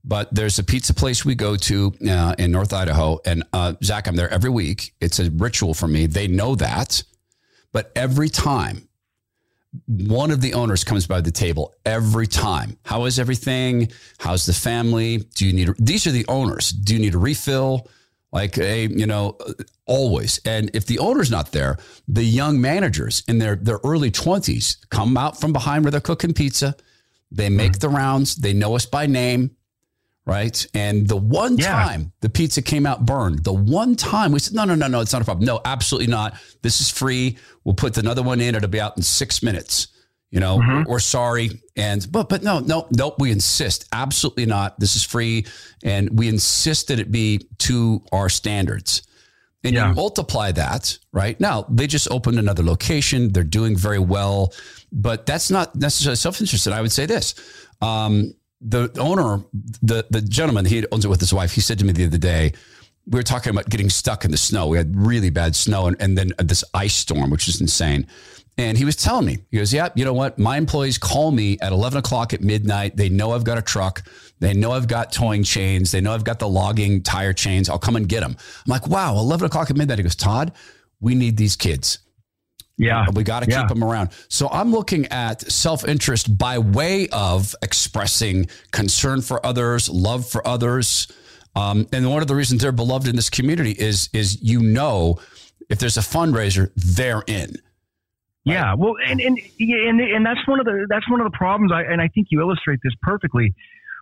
but 0.03 0.33
there's 0.33 0.59
a 0.59 0.63
pizza 0.63 0.93
place 0.93 1.23
we 1.23 1.35
go 1.35 1.55
to 1.55 1.93
uh, 2.09 2.35
in 2.37 2.51
North 2.51 2.73
Idaho, 2.73 3.19
and 3.25 3.43
uh, 3.53 3.73
Zach, 3.83 4.07
I'm 4.07 4.15
there 4.15 4.29
every 4.29 4.49
week. 4.49 4.93
It's 4.99 5.19
a 5.19 5.31
ritual 5.31 5.73
for 5.73 5.87
me. 5.87 6.07
They 6.07 6.27
know 6.27 6.55
that, 6.55 7.03
but 7.71 7.91
every 7.95 8.29
time 8.29 8.89
one 9.85 10.31
of 10.31 10.41
the 10.41 10.53
owners 10.53 10.83
comes 10.83 11.05
by 11.05 11.21
the 11.21 11.31
table 11.31 11.75
every 11.85 12.27
time. 12.27 12.77
How 12.83 13.05
is 13.05 13.19
everything? 13.19 13.89
How's 14.17 14.45
the 14.45 14.53
family? 14.53 15.17
Do 15.35 15.45
you 15.45 15.53
need, 15.53 15.69
these 15.77 16.07
are 16.07 16.11
the 16.11 16.25
owners. 16.27 16.71
Do 16.71 16.93
you 16.93 16.99
need 16.99 17.15
a 17.15 17.19
refill? 17.19 17.87
Like 18.31 18.57
a, 18.59 18.87
you 18.87 19.07
know, 19.07 19.37
always. 19.85 20.39
And 20.45 20.69
if 20.75 20.85
the 20.85 20.99
owner's 20.99 21.31
not 21.31 21.51
there, 21.51 21.77
the 22.07 22.23
young 22.23 22.61
managers 22.61 23.23
in 23.27 23.39
their, 23.39 23.55
their 23.55 23.79
early 23.83 24.11
20s 24.11 24.87
come 24.89 25.17
out 25.17 25.39
from 25.39 25.51
behind 25.51 25.83
where 25.83 25.91
they're 25.91 25.99
cooking 25.99 26.33
pizza. 26.33 26.75
They 27.31 27.49
make 27.49 27.71
mm-hmm. 27.73 27.79
the 27.79 27.89
rounds. 27.89 28.35
They 28.35 28.53
know 28.53 28.75
us 28.75 28.85
by 28.85 29.07
name 29.07 29.55
right? 30.29 30.67
And 30.75 31.07
the 31.07 31.17
one 31.17 31.57
yeah. 31.57 31.71
time 31.71 32.11
the 32.21 32.29
pizza 32.29 32.61
came 32.61 32.85
out 32.85 33.05
burned, 33.05 33.43
the 33.43 33.53
one 33.53 33.95
time 33.95 34.31
we 34.31 34.39
said, 34.39 34.53
no, 34.53 34.63
no, 34.63 34.75
no, 34.75 34.87
no, 34.87 35.01
it's 35.01 35.11
not 35.11 35.23
a 35.23 35.25
problem. 35.25 35.45
No, 35.45 35.59
absolutely 35.65 36.07
not. 36.07 36.39
This 36.61 36.81
is 36.81 36.89
free. 36.89 37.37
We'll 37.63 37.75
put 37.75 37.97
another 37.97 38.21
one 38.21 38.39
in. 38.39 38.53
It'll 38.53 38.69
be 38.69 38.79
out 38.79 38.95
in 38.95 39.01
six 39.01 39.41
minutes. 39.41 39.87
You 40.31 40.39
know, 40.39 40.59
mm-hmm. 40.59 40.89
we're 40.89 40.99
sorry. 40.99 41.49
And, 41.75 42.05
but, 42.11 42.29
but 42.29 42.43
no, 42.43 42.59
no, 42.59 42.87
no, 42.91 43.15
we 43.17 43.31
insist. 43.31 43.87
Absolutely 43.91 44.45
not. 44.45 44.79
This 44.79 44.95
is 44.95 45.03
free. 45.03 45.45
And 45.83 46.17
we 46.17 46.27
insist 46.27 46.89
that 46.89 46.99
it 46.99 47.11
be 47.11 47.47
to 47.59 48.03
our 48.11 48.29
standards. 48.29 49.01
And 49.63 49.73
yeah. 49.73 49.89
you 49.89 49.95
multiply 49.95 50.51
that, 50.53 50.97
right? 51.11 51.39
Now, 51.39 51.65
they 51.69 51.87
just 51.87 52.09
opened 52.11 52.39
another 52.39 52.63
location. 52.63 53.33
They're 53.33 53.43
doing 53.43 53.75
very 53.75 53.99
well, 53.99 54.53
but 54.91 55.25
that's 55.25 55.51
not 55.51 55.75
necessarily 55.75 56.15
self 56.15 56.39
interested. 56.39 56.71
I 56.71 56.81
would 56.81 56.91
say 56.91 57.05
this. 57.05 57.35
Um, 57.81 58.33
the 58.61 58.89
owner, 58.99 59.43
the 59.81 60.05
the 60.09 60.21
gentleman, 60.21 60.65
he 60.65 60.85
owns 60.91 61.05
it 61.05 61.09
with 61.09 61.19
his 61.19 61.33
wife. 61.33 61.53
He 61.53 61.61
said 61.61 61.79
to 61.79 61.85
me 61.85 61.91
the 61.91 62.05
other 62.05 62.17
day, 62.17 62.53
we 63.07 63.17
were 63.19 63.23
talking 63.23 63.51
about 63.51 63.69
getting 63.69 63.89
stuck 63.89 64.23
in 64.23 64.31
the 64.31 64.37
snow. 64.37 64.67
We 64.67 64.77
had 64.77 64.95
really 64.95 65.29
bad 65.29 65.55
snow 65.55 65.87
and, 65.87 66.01
and 66.01 66.17
then 66.17 66.31
this 66.37 66.63
ice 66.73 66.95
storm, 66.95 67.29
which 67.29 67.47
is 67.47 67.59
insane. 67.59 68.07
And 68.59 68.77
he 68.77 68.83
was 68.83 68.97
telling 68.97 69.25
me, 69.25 69.37
he 69.51 69.57
goes, 69.57 69.73
Yeah, 69.73 69.87
you 69.95 70.03
know 70.03 70.13
what? 70.13 70.37
My 70.37 70.57
employees 70.57 70.97
call 70.97 71.31
me 71.31 71.57
at 71.61 71.71
11 71.71 71.97
o'clock 71.99 72.33
at 72.33 72.41
midnight. 72.41 72.97
They 72.97 73.07
know 73.07 73.31
I've 73.31 73.45
got 73.45 73.57
a 73.57 73.61
truck. 73.61 74.03
They 74.39 74.53
know 74.53 74.73
I've 74.73 74.87
got 74.89 75.13
towing 75.13 75.43
chains. 75.43 75.91
They 75.91 76.01
know 76.01 76.13
I've 76.13 76.25
got 76.25 76.39
the 76.39 76.49
logging 76.49 77.01
tire 77.01 77.31
chains. 77.31 77.69
I'll 77.69 77.79
come 77.79 77.95
and 77.95 78.07
get 78.07 78.19
them. 78.19 78.35
I'm 78.37 78.69
like, 78.69 78.85
Wow, 78.87 79.17
11 79.17 79.45
o'clock 79.45 79.69
at 79.69 79.77
midnight. 79.77 79.99
He 79.99 80.03
goes, 80.03 80.17
Todd, 80.17 80.51
we 80.99 81.15
need 81.15 81.37
these 81.37 81.55
kids. 81.55 81.99
Yeah. 82.77 83.05
We 83.13 83.23
got 83.23 83.43
to 83.43 83.49
yeah. 83.49 83.61
keep 83.61 83.69
them 83.69 83.81
around. 83.81 84.09
So 84.27 84.49
I'm 84.49 84.71
looking 84.71 85.05
at 85.05 85.49
self 85.49 85.87
interest 85.87 86.37
by 86.37 86.57
way 86.57 87.07
of 87.13 87.55
expressing 87.61 88.47
concern 88.71 89.21
for 89.21 89.45
others, 89.45 89.87
love 89.89 90.27
for 90.27 90.45
others. 90.45 91.07
Um, 91.55 91.87
and 91.93 92.09
one 92.09 92.21
of 92.21 92.27
the 92.27 92.35
reasons 92.35 92.61
they're 92.61 92.73
beloved 92.73 93.07
in 93.07 93.15
this 93.15 93.29
community 93.29 93.71
is, 93.71 94.09
is 94.11 94.41
you 94.41 94.59
know, 94.59 95.17
if 95.69 95.79
there's 95.79 95.97
a 95.97 96.01
fundraiser, 96.01 96.71
they're 96.75 97.23
in. 97.25 97.55
Yeah, 98.49 98.73
well, 98.75 98.95
and 99.05 99.19
and 99.19 99.39
and 99.59 100.01
and 100.01 100.25
that's 100.25 100.45
one 100.47 100.59
of 100.59 100.65
the 100.65 100.87
that's 100.89 101.09
one 101.09 101.21
of 101.21 101.31
the 101.31 101.37
problems. 101.37 101.71
I 101.73 101.83
and 101.83 102.01
I 102.01 102.07
think 102.07 102.27
you 102.31 102.41
illustrate 102.41 102.79
this 102.83 102.93
perfectly. 103.01 103.53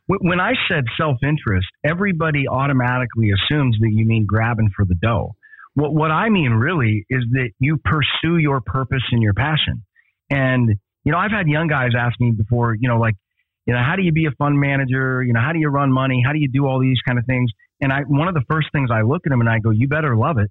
When 0.07 0.39
I 0.39 0.53
said 0.69 0.85
self 0.97 1.17
interest, 1.21 1.67
everybody 1.83 2.47
automatically 2.47 3.31
assumes 3.31 3.75
that 3.81 3.89
you 3.91 4.05
mean 4.05 4.25
grabbing 4.25 4.69
for 4.75 4.85
the 4.85 4.95
dough. 4.95 5.35
What, 5.77 5.93
what 5.93 6.11
I 6.11 6.29
mean 6.29 6.51
really 6.53 7.05
is 7.07 7.23
that 7.31 7.49
you 7.59 7.77
pursue 7.77 8.37
your 8.37 8.61
purpose 8.61 9.03
and 9.11 9.21
your 9.21 9.33
passion. 9.33 9.83
And, 10.29 10.69
you 11.03 11.11
know, 11.11 11.19
I've 11.19 11.31
had 11.31 11.47
young 11.47 11.67
guys 11.67 11.91
ask 11.95 12.19
me 12.19 12.31
before, 12.31 12.73
you 12.73 12.87
know, 12.89 12.97
like, 12.97 13.13
you 13.67 13.73
know, 13.73 13.79
how 13.85 13.95
do 13.95 14.01
you 14.01 14.11
be 14.11 14.25
a 14.25 14.31
fund 14.39 14.59
manager? 14.59 15.21
You 15.21 15.33
know, 15.33 15.39
how 15.39 15.53
do 15.53 15.59
you 15.59 15.67
run 15.67 15.91
money? 15.91 16.23
How 16.25 16.33
do 16.33 16.39
you 16.39 16.49
do 16.49 16.65
all 16.65 16.79
these 16.79 16.97
kind 17.05 17.19
of 17.19 17.25
things? 17.25 17.51
And 17.79 17.93
I, 17.93 17.99
one 18.07 18.27
of 18.27 18.33
the 18.33 18.43
first 18.49 18.69
things 18.71 18.89
I 18.91 19.01
look 19.03 19.21
at 19.27 19.29
them 19.29 19.39
and 19.39 19.47
I 19.47 19.59
go, 19.59 19.69
you 19.69 19.87
better 19.87 20.15
love 20.15 20.39
it. 20.39 20.49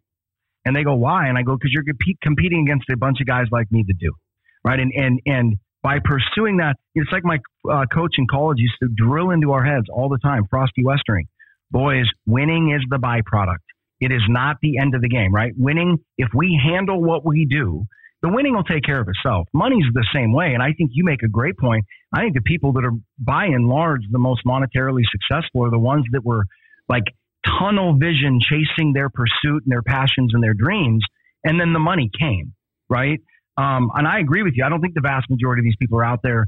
And 0.67 0.75
they 0.75 0.83
go, 0.83 0.95
why? 0.97 1.29
And 1.29 1.39
I 1.39 1.43
go, 1.43 1.57
because 1.57 1.71
you're 1.73 1.85
competing 2.23 2.69
against 2.69 2.91
a 2.91 2.97
bunch 2.97 3.21
of 3.21 3.27
guys 3.27 3.47
like 3.53 3.71
me 3.71 3.85
to 3.85 3.95
do. 3.99 4.13
Right. 4.65 4.81
And, 4.81 4.93
and, 4.95 5.21
and 5.25 5.57
by 5.83 5.99
pursuing 6.05 6.57
that, 6.57 6.75
it's 6.97 7.11
like 7.13 7.25
my 7.25 7.39
uh, 7.71 7.87
coach 7.87 8.17
in 8.19 8.27
college 8.29 8.59
used 8.59 8.75
to 8.83 8.89
drill 8.95 9.31
into 9.31 9.53
our 9.53 9.65
heads 9.65 9.87
all 9.89 10.09
the 10.09 10.19
time, 10.19 10.43
Frosty 10.51 10.85
Westering. 10.85 11.27
Boys, 11.71 12.07
winning 12.27 12.75
is 12.75 12.85
the 12.91 12.97
byproduct. 12.97 13.63
It 14.01 14.11
is 14.11 14.23
not 14.29 14.57
the 14.61 14.79
end 14.79 14.97
of 14.97 15.03
the 15.03 15.09
game, 15.09 15.33
right? 15.33 15.53
Winning, 15.57 15.99
if 16.19 16.29
we 16.35 16.61
handle 16.63 17.01
what 17.01 17.25
we 17.25 17.47
do, 17.49 17.85
the 18.23 18.29
winning 18.29 18.55
will 18.55 18.65
take 18.65 18.83
care 18.83 19.01
of 19.01 19.07
itself. 19.09 19.47
Money's 19.55 19.85
the 19.95 20.07
same 20.13 20.33
way. 20.33 20.53
And 20.55 20.63
I 20.63 20.73
think 20.77 20.91
you 20.95 21.05
make 21.05 21.23
a 21.23 21.29
great 21.29 21.57
point. 21.57 21.85
I 22.13 22.23
think 22.23 22.35
the 22.35 22.43
people 22.43 22.73
that 22.73 22.85
are 22.85 22.93
by 23.21 23.45
and 23.45 23.69
large 23.69 24.01
the 24.11 24.19
most 24.19 24.41
monetarily 24.45 25.03
successful 25.11 25.65
are 25.65 25.71
the 25.71 25.79
ones 25.79 26.05
that 26.13 26.25
were 26.25 26.45
like 26.89 27.05
tunnel 27.59 27.97
vision, 27.97 28.41
chasing 28.41 28.93
their 28.93 29.09
pursuit 29.09 29.63
and 29.65 29.73
their 29.73 29.83
passions 29.83 30.33
and 30.35 30.43
their 30.43 30.55
dreams. 30.55 31.05
And 31.45 31.61
then 31.61 31.73
the 31.73 31.79
money 31.79 32.11
came, 32.19 32.55
right? 32.89 33.21
Um, 33.57 33.91
and 33.95 34.07
I 34.07 34.19
agree 34.19 34.43
with 34.43 34.55
you. 34.57 34.65
I 34.65 34.69
don't 34.69 34.81
think 34.81 34.95
the 34.95 35.01
vast 35.01 35.31
majority 35.31 35.61
of 35.61 35.65
these 35.65 35.77
people 35.79 35.99
are 35.99 36.05
out 36.05 36.21
there 36.23 36.47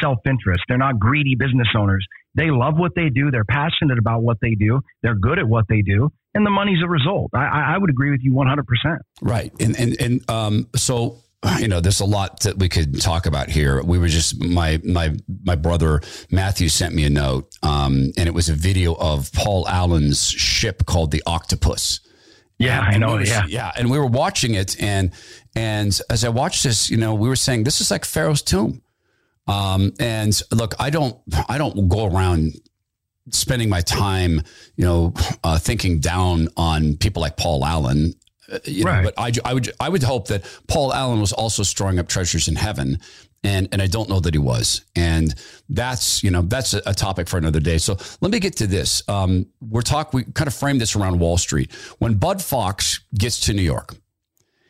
self 0.00 0.18
interest. 0.26 0.62
They're 0.68 0.78
not 0.78 0.98
greedy 0.98 1.34
business 1.38 1.68
owners. 1.76 2.06
They 2.34 2.50
love 2.50 2.74
what 2.76 2.92
they 2.94 3.08
do. 3.08 3.30
They're 3.30 3.44
passionate 3.44 3.98
about 3.98 4.22
what 4.22 4.38
they 4.40 4.54
do. 4.54 4.80
They're 5.02 5.14
good 5.14 5.38
at 5.38 5.48
what 5.48 5.66
they 5.68 5.82
do, 5.82 6.10
and 6.34 6.46
the 6.46 6.50
money's 6.50 6.82
a 6.84 6.88
result. 6.88 7.30
I, 7.34 7.74
I 7.74 7.78
would 7.78 7.90
agree 7.90 8.10
with 8.10 8.20
you 8.22 8.34
100. 8.34 8.66
percent 8.66 9.02
Right, 9.22 9.52
and 9.60 9.78
and 9.78 10.00
and 10.00 10.30
um, 10.30 10.68
so 10.76 11.18
you 11.58 11.68
know, 11.68 11.80
there's 11.80 12.00
a 12.00 12.06
lot 12.06 12.40
that 12.40 12.58
we 12.58 12.68
could 12.68 13.00
talk 13.00 13.26
about 13.26 13.48
here. 13.48 13.82
We 13.82 13.98
were 13.98 14.08
just 14.08 14.42
my 14.42 14.80
my 14.84 15.14
my 15.44 15.54
brother 15.54 16.00
Matthew 16.30 16.68
sent 16.68 16.94
me 16.94 17.04
a 17.04 17.10
note, 17.10 17.48
um, 17.62 18.12
and 18.16 18.26
it 18.26 18.34
was 18.34 18.48
a 18.48 18.54
video 18.54 18.94
of 18.94 19.32
Paul 19.32 19.66
Allen's 19.68 20.28
ship 20.28 20.86
called 20.86 21.10
the 21.10 21.22
Octopus. 21.26 22.00
Yeah, 22.58 22.80
I 22.80 22.96
know. 22.96 23.18
Yeah, 23.18 23.44
yeah, 23.46 23.72
and 23.76 23.90
we 23.90 23.98
were 23.98 24.06
watching 24.06 24.54
it, 24.54 24.80
and 24.82 25.12
and 25.54 25.98
as 26.10 26.24
I 26.24 26.28
watched 26.28 26.64
this, 26.64 26.90
you 26.90 26.96
know, 26.96 27.14
we 27.14 27.28
were 27.28 27.36
saying 27.36 27.64
this 27.64 27.80
is 27.80 27.90
like 27.90 28.04
Pharaoh's 28.04 28.42
tomb. 28.42 28.82
Um, 29.48 29.92
and 30.00 30.38
look, 30.50 30.74
I 30.78 30.90
don't, 30.90 31.16
I 31.48 31.56
don't 31.58 31.88
go 31.88 32.06
around 32.06 32.52
spending 33.30 33.68
my 33.68 33.80
time, 33.80 34.42
you 34.76 34.84
know, 34.84 35.14
uh, 35.44 35.58
thinking 35.58 36.00
down 36.00 36.48
on 36.56 36.96
people 36.96 37.22
like 37.22 37.36
Paul 37.36 37.64
Allen. 37.64 38.14
Uh, 38.50 38.58
you 38.64 38.84
know, 38.84 38.90
right. 38.90 39.04
but 39.04 39.14
I, 39.18 39.32
I 39.44 39.54
would, 39.54 39.72
I 39.80 39.88
would 39.88 40.02
hope 40.02 40.28
that 40.28 40.44
Paul 40.68 40.92
Allen 40.92 41.20
was 41.20 41.32
also 41.32 41.62
storing 41.62 41.98
up 41.98 42.08
treasures 42.08 42.48
in 42.48 42.54
heaven, 42.54 42.98
and 43.42 43.68
and 43.72 43.82
I 43.82 43.86
don't 43.86 44.08
know 44.08 44.20
that 44.20 44.34
he 44.34 44.38
was. 44.38 44.84
And 44.94 45.34
that's 45.68 46.22
you 46.22 46.30
know 46.30 46.42
that's 46.42 46.74
a, 46.74 46.82
a 46.86 46.94
topic 46.94 47.28
for 47.28 47.38
another 47.38 47.60
day. 47.60 47.78
So 47.78 47.96
let 48.20 48.30
me 48.30 48.38
get 48.38 48.56
to 48.56 48.66
this. 48.66 49.02
Um, 49.08 49.46
we're 49.60 49.82
talk. 49.82 50.14
We 50.14 50.24
kind 50.24 50.48
of 50.48 50.54
frame 50.54 50.78
this 50.78 50.94
around 50.96 51.18
Wall 51.18 51.38
Street. 51.38 51.72
When 51.98 52.14
Bud 52.14 52.42
Fox 52.42 53.00
gets 53.14 53.40
to 53.40 53.52
New 53.52 53.62
York, 53.62 53.96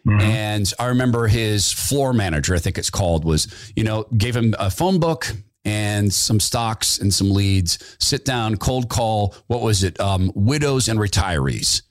Mm-hmm. 0.06 0.20
And 0.20 0.72
I 0.78 0.86
remember 0.86 1.26
his 1.26 1.72
floor 1.72 2.12
manager, 2.12 2.54
I 2.54 2.58
think 2.58 2.78
it's 2.78 2.90
called, 2.90 3.24
was, 3.24 3.72
you 3.74 3.82
know, 3.82 4.04
gave 4.16 4.36
him 4.36 4.54
a 4.58 4.70
phone 4.70 5.00
book 5.00 5.26
and 5.64 6.14
some 6.14 6.38
stocks 6.38 6.98
and 6.98 7.12
some 7.12 7.32
leads, 7.32 7.96
sit 7.98 8.24
down, 8.24 8.56
cold 8.56 8.88
call, 8.88 9.34
what 9.48 9.62
was 9.62 9.82
it? 9.82 9.98
Um, 9.98 10.30
widows 10.34 10.88
and 10.88 11.00
retirees. 11.00 11.82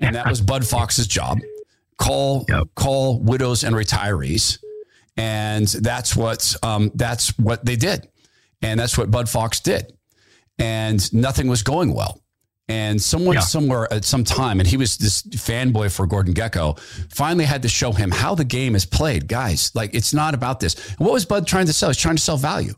And 0.00 0.16
that 0.16 0.28
was 0.28 0.40
Bud 0.40 0.66
Fox's 0.66 1.06
job. 1.06 1.38
Call, 1.98 2.44
yep. 2.48 2.68
call 2.74 3.20
widows 3.20 3.64
and 3.64 3.74
retirees. 3.74 4.58
And 5.16 5.66
that's 5.66 6.16
what, 6.16 6.54
um, 6.62 6.90
that's 6.94 7.38
what 7.38 7.64
they 7.64 7.76
did. 7.76 8.08
And 8.62 8.80
that's 8.80 8.96
what 8.96 9.10
Bud 9.10 9.28
Fox 9.28 9.60
did. 9.60 9.92
And 10.58 11.12
nothing 11.12 11.48
was 11.48 11.62
going 11.62 11.94
well. 11.94 12.22
And 12.68 13.02
someone 13.02 13.34
yeah. 13.34 13.40
somewhere 13.40 13.92
at 13.92 14.04
some 14.04 14.24
time, 14.24 14.60
and 14.60 14.68
he 14.68 14.76
was 14.76 14.96
this 14.96 15.22
fanboy 15.22 15.94
for 15.94 16.06
Gordon 16.06 16.32
Gekko, 16.32 16.78
finally 17.12 17.44
had 17.44 17.62
to 17.62 17.68
show 17.68 17.92
him 17.92 18.10
how 18.10 18.34
the 18.34 18.44
game 18.44 18.74
is 18.74 18.86
played. 18.86 19.28
Guys, 19.28 19.72
like 19.74 19.94
it's 19.94 20.14
not 20.14 20.32
about 20.32 20.60
this. 20.60 20.74
And 20.90 21.00
what 21.00 21.12
was 21.12 21.26
Bud 21.26 21.46
trying 21.46 21.66
to 21.66 21.72
sell? 21.72 21.90
He's 21.90 21.98
trying 21.98 22.16
to 22.16 22.22
sell 22.22 22.36
value. 22.36 22.74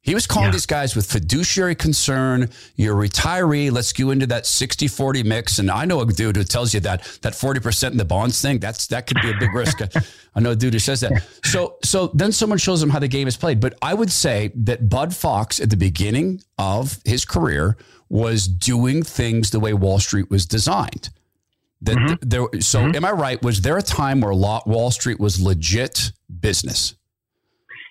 He 0.00 0.14
was 0.14 0.26
calling 0.26 0.48
yeah. 0.48 0.52
these 0.52 0.66
guys 0.66 0.94
with 0.94 1.10
fiduciary 1.10 1.74
concern. 1.74 2.48
You're 2.76 3.02
a 3.02 3.08
retiree. 3.08 3.70
Let's 3.70 3.92
go 3.92 4.10
into 4.10 4.26
that 4.28 4.46
60 4.46 4.88
40 4.88 5.22
mix. 5.24 5.58
And 5.58 5.70
I 5.70 5.84
know 5.84 6.00
a 6.00 6.06
dude 6.06 6.36
who 6.36 6.44
tells 6.44 6.72
you 6.72 6.80
that 6.80 7.02
that 7.22 7.32
40% 7.32 7.90
in 7.90 7.96
the 7.96 8.04
bonds 8.04 8.40
thing, 8.40 8.58
that's 8.58 8.86
that 8.88 9.06
could 9.06 9.18
be 9.20 9.30
a 9.30 9.34
big 9.38 9.52
risk. 9.52 9.80
I 10.34 10.40
know 10.40 10.52
a 10.52 10.56
dude 10.56 10.72
who 10.72 10.78
says 10.78 11.00
that. 11.00 11.26
So 11.44 11.76
so 11.84 12.08
then 12.14 12.32
someone 12.32 12.58
shows 12.58 12.82
him 12.82 12.90
how 12.90 13.00
the 13.00 13.08
game 13.08 13.26
is 13.28 13.36
played. 13.36 13.60
But 13.60 13.76
I 13.82 13.92
would 13.92 14.10
say 14.10 14.52
that 14.54 14.88
Bud 14.88 15.14
Fox 15.14 15.60
at 15.60 15.70
the 15.70 15.76
beginning 15.76 16.42
of 16.58 16.98
his 17.04 17.24
career 17.24 17.76
was 18.08 18.48
doing 18.48 19.02
things 19.02 19.50
the 19.50 19.60
way 19.60 19.74
Wall 19.74 19.98
Street 19.98 20.30
was 20.30 20.46
designed. 20.46 21.10
That 21.82 21.96
mm-hmm. 21.96 22.28
there, 22.28 22.60
so 22.60 22.80
mm-hmm. 22.80 22.96
am 22.96 23.04
I 23.04 23.12
right? 23.12 23.42
Was 23.42 23.60
there 23.60 23.76
a 23.76 23.82
time 23.82 24.20
where 24.20 24.32
Wall 24.32 24.90
Street 24.90 25.20
was 25.20 25.40
legit 25.40 26.12
business? 26.40 26.94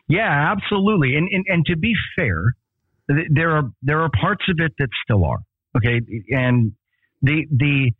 Yeah, 0.08 0.54
absolutely. 0.56 1.15
And, 1.15 1.28
and 1.32 1.46
and 1.48 1.65
to 1.65 1.76
be 1.78 1.93
fair, 2.15 2.56
there 3.08 3.52
are 3.58 3.63
there 3.82 4.02
are 4.02 4.10
parts 4.20 4.46
of 4.50 4.58
it 4.60 4.74
that 4.80 4.89
still 5.04 5.26
are 5.26 5.39
okay. 5.76 6.00
And 6.30 6.74
the 7.22 7.46
the 7.52 7.91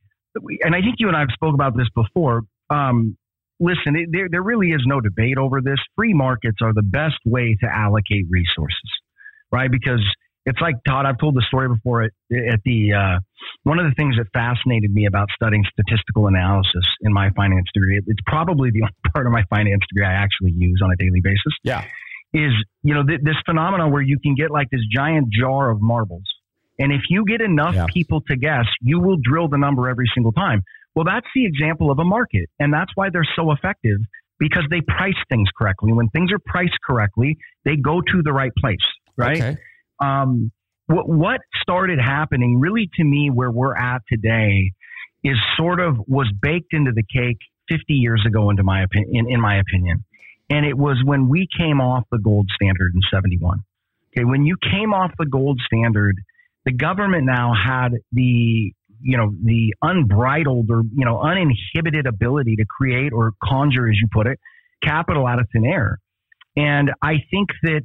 and 0.62 0.76
I 0.76 0.82
think 0.82 0.96
you 1.00 1.08
and 1.08 1.18
I 1.18 1.22
have 1.22 1.30
spoke 1.34 1.54
about 1.54 1.76
this 1.76 1.88
before. 1.96 2.44
Um, 2.70 3.18
listen, 3.60 3.96
it, 3.96 4.10
there 4.12 4.28
there 4.30 4.44
really 4.44 4.70
is 4.70 4.84
no 4.86 5.02
debate 5.02 5.38
over 5.38 5.62
this. 5.62 5.80
Free 5.96 6.14
markets 6.14 6.58
are 6.62 6.74
the 6.74 6.84
best 6.84 7.18
way 7.26 7.58
to 7.62 7.68
allocate 7.68 8.26
resources, 8.30 8.92
right? 9.52 9.70
Because 9.72 10.04
it's 10.48 10.60
like 10.60 10.76
Todd. 10.88 11.06
I've 11.06 11.20
told 11.20 11.36
the 11.36 11.46
story 11.48 11.70
before 11.70 12.04
at, 12.04 12.12
at 12.32 12.60
the 12.66 12.94
uh, 12.94 13.20
one 13.64 13.80
of 13.80 13.86
the 13.86 13.94
things 13.96 14.16
that 14.18 14.26
fascinated 14.34 14.92
me 14.92 15.06
about 15.06 15.30
studying 15.36 15.64
statistical 15.72 16.28
analysis 16.28 16.84
in 17.02 17.14
my 17.14 17.30
finance 17.36 17.68
degree. 17.74 18.02
It's 18.06 18.22
probably 18.26 18.72
the 18.72 18.82
only 18.84 18.96
part 19.14 19.28
of 19.28 19.32
my 19.32 19.44
finance 19.50 19.84
degree 19.90 20.06
I 20.06 20.14
actually 20.14 20.54
use 20.58 20.82
on 20.84 20.92
a 20.92 20.96
daily 20.96 21.22
basis. 21.22 21.54
Yeah, 21.64 21.86
is 22.34 22.54
you 22.82 22.96
know 22.96 23.06
th- 23.06 23.22
this 23.24 23.38
phenomenon 23.46 23.92
where 23.92 24.02
you 24.02 24.18
can 24.20 24.36
get 24.36 24.50
like 24.50 24.70
this 24.72 24.82
giant 24.92 25.30
jar 25.32 25.70
of 25.70 25.82
marbles 25.82 26.26
and 26.80 26.92
if 26.92 27.02
you 27.10 27.26
get 27.26 27.42
enough 27.42 27.76
yeah. 27.76 27.86
people 27.92 28.22
to 28.28 28.36
guess, 28.36 28.66
you 28.82 29.00
will 29.00 29.18
drill 29.22 29.48
the 29.48 29.58
number 29.58 29.90
every 29.90 30.10
single 30.14 30.32
time. 30.32 30.64
Well, 30.96 31.06
that's 31.06 31.28
the 31.36 31.46
example 31.46 31.92
of 31.92 32.00
a 32.00 32.04
market. 32.04 32.50
And 32.60 32.74
that's 32.74 32.92
why 32.96 33.10
they're 33.12 33.28
so 33.36 33.52
effective 33.52 34.00
because 34.40 34.64
they 34.70 34.82
price 34.82 35.18
things 35.30 35.50
correctly. 35.58 35.94
When 35.94 36.10
things 36.10 36.32
are 36.32 36.40
priced 36.46 36.78
correctly, 36.86 37.38
they 37.66 37.76
go 37.76 38.02
to 38.02 38.22
the 38.24 38.32
right 38.32 38.52
place, 38.60 38.78
right? 39.16 39.38
Okay. 39.38 39.58
Um, 40.00 40.52
what, 40.88 41.08
what 41.08 41.42
started 41.62 42.00
happening 42.00 42.60
really 42.60 42.90
to 42.96 43.04
me 43.04 43.30
where 43.30 43.52
we're 43.52 43.76
at 43.76 44.02
today 44.10 44.72
is 45.24 45.38
sort 45.58 45.80
of 45.80 45.98
was 46.08 46.32
baked 46.42 46.74
into 46.74 46.92
the 46.92 47.04
cake 47.04 47.40
50 47.70 47.94
years 47.94 48.24
ago 48.26 48.50
into 48.50 48.64
my 48.64 48.84
opinion, 48.84 49.26
in, 49.28 49.34
in 49.34 49.42
my 49.42 49.60
opinion. 49.60 50.04
And 50.50 50.66
it 50.66 50.78
was 50.78 51.02
when 51.04 51.28
we 51.28 51.48
came 51.58 51.82
off 51.82 52.06
the 52.12 52.20
gold 52.20 52.48
standard 52.56 52.94
in 52.96 53.02
71. 53.12 53.64
Okay. 54.14 54.24
When 54.24 54.46
you 54.46 54.56
came 54.72 54.94
off 54.94 55.12
the 55.20 55.26
gold 55.26 55.60
standard, 55.66 56.16
the 56.66 56.72
government 56.72 57.26
now 57.26 57.54
had 57.54 57.90
the 58.12 58.74
you 59.00 59.16
know 59.16 59.32
the 59.44 59.74
unbridled 59.82 60.72
or 60.72 60.82
you 60.96 61.06
know 61.06 61.20
uninhibited 61.20 62.08
ability 62.08 62.56
to 62.56 62.66
create 62.66 63.14
or 63.14 63.32
conjure, 63.44 63.90
as 63.90 63.98
you 64.00 64.08
put 64.12 64.28
it, 64.28 64.40
capital 64.82 65.28
out 65.28 65.40
of 65.40 65.48
thin 65.52 65.66
air. 65.66 66.00
And 66.56 66.92
I 67.02 67.18
think 67.30 67.50
that 67.64 67.84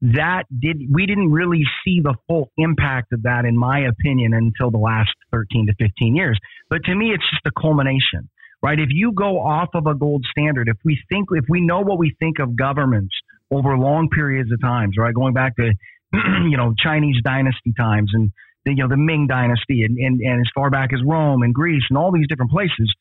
that 0.00 0.44
did 0.56 0.82
we 0.92 1.06
didn't 1.06 1.30
really 1.32 1.62
see 1.84 2.00
the 2.00 2.14
full 2.28 2.50
impact 2.56 3.12
of 3.12 3.22
that, 3.22 3.44
in 3.44 3.56
my 3.56 3.80
opinion, 3.80 4.32
until 4.32 4.70
the 4.70 4.78
last 4.78 5.10
13 5.32 5.66
to 5.66 5.74
15 5.74 6.14
years. 6.14 6.38
But 6.70 6.84
to 6.84 6.94
me, 6.94 7.12
it's 7.12 7.28
just 7.30 7.46
a 7.46 7.60
culmination, 7.60 8.28
right? 8.62 8.78
If 8.78 8.90
you 8.90 9.12
go 9.12 9.40
off 9.40 9.70
of 9.74 9.86
a 9.86 9.94
gold 9.94 10.24
standard, 10.30 10.68
if 10.68 10.76
we 10.84 11.00
think, 11.08 11.28
if 11.32 11.46
we 11.48 11.60
know 11.60 11.80
what 11.80 11.98
we 11.98 12.14
think 12.20 12.38
of 12.38 12.56
governments 12.56 13.14
over 13.50 13.76
long 13.76 14.08
periods 14.08 14.52
of 14.52 14.60
times, 14.60 14.94
right, 14.98 15.14
going 15.14 15.34
back 15.34 15.56
to 15.56 15.72
you 16.48 16.56
know, 16.56 16.74
Chinese 16.78 17.16
dynasty 17.22 17.72
times 17.76 18.10
and 18.14 18.32
the, 18.64 18.72
you 18.72 18.82
know, 18.82 18.88
the 18.88 18.96
Ming 18.96 19.26
dynasty 19.26 19.82
and, 19.82 19.98
and, 19.98 20.20
and 20.20 20.40
as 20.40 20.50
far 20.54 20.70
back 20.70 20.92
as 20.92 21.00
Rome 21.04 21.42
and 21.42 21.54
Greece 21.54 21.82
and 21.90 21.98
all 21.98 22.12
these 22.12 22.26
different 22.28 22.50
places. 22.50 22.92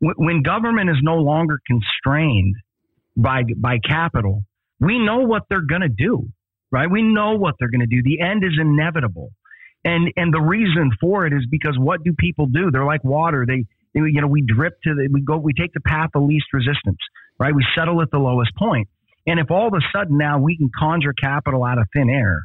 when 0.00 0.42
government 0.42 0.90
is 0.90 0.96
no 1.02 1.16
longer 1.16 1.58
constrained 1.66 2.56
by, 3.16 3.42
by 3.56 3.78
capital, 3.78 4.44
we 4.80 4.98
know 4.98 5.18
what 5.18 5.42
they're 5.48 5.66
going 5.66 5.82
to 5.82 5.88
do, 5.88 6.28
right? 6.70 6.90
We 6.90 7.02
know 7.02 7.36
what 7.36 7.54
they're 7.58 7.70
going 7.70 7.80
to 7.80 7.86
do. 7.86 8.02
The 8.02 8.20
end 8.20 8.44
is 8.44 8.58
inevitable. 8.60 9.30
And, 9.84 10.12
and 10.16 10.34
the 10.34 10.40
reason 10.40 10.90
for 11.00 11.26
it 11.26 11.32
is 11.32 11.46
because 11.50 11.76
what 11.78 12.02
do 12.02 12.12
people 12.18 12.46
do? 12.46 12.70
They're 12.70 12.84
like 12.84 13.04
water. 13.04 13.44
They, 13.46 13.64
you 13.94 14.20
know, 14.20 14.26
we 14.26 14.42
drip 14.42 14.74
to 14.84 14.94
the, 14.94 15.08
we 15.12 15.22
go, 15.22 15.38
we 15.38 15.52
take 15.52 15.72
the 15.72 15.80
path 15.80 16.10
of 16.14 16.24
least 16.24 16.46
resistance, 16.52 16.98
right? 17.38 17.54
We 17.54 17.64
settle 17.76 18.02
at 18.02 18.10
the 18.10 18.18
lowest 18.18 18.54
point. 18.56 18.88
And 19.26 19.38
if 19.38 19.50
all 19.50 19.68
of 19.68 19.74
a 19.74 19.80
sudden 19.96 20.18
now 20.18 20.38
we 20.38 20.56
can 20.56 20.70
conjure 20.76 21.12
capital 21.12 21.64
out 21.64 21.78
of 21.78 21.86
thin 21.94 22.10
air, 22.10 22.42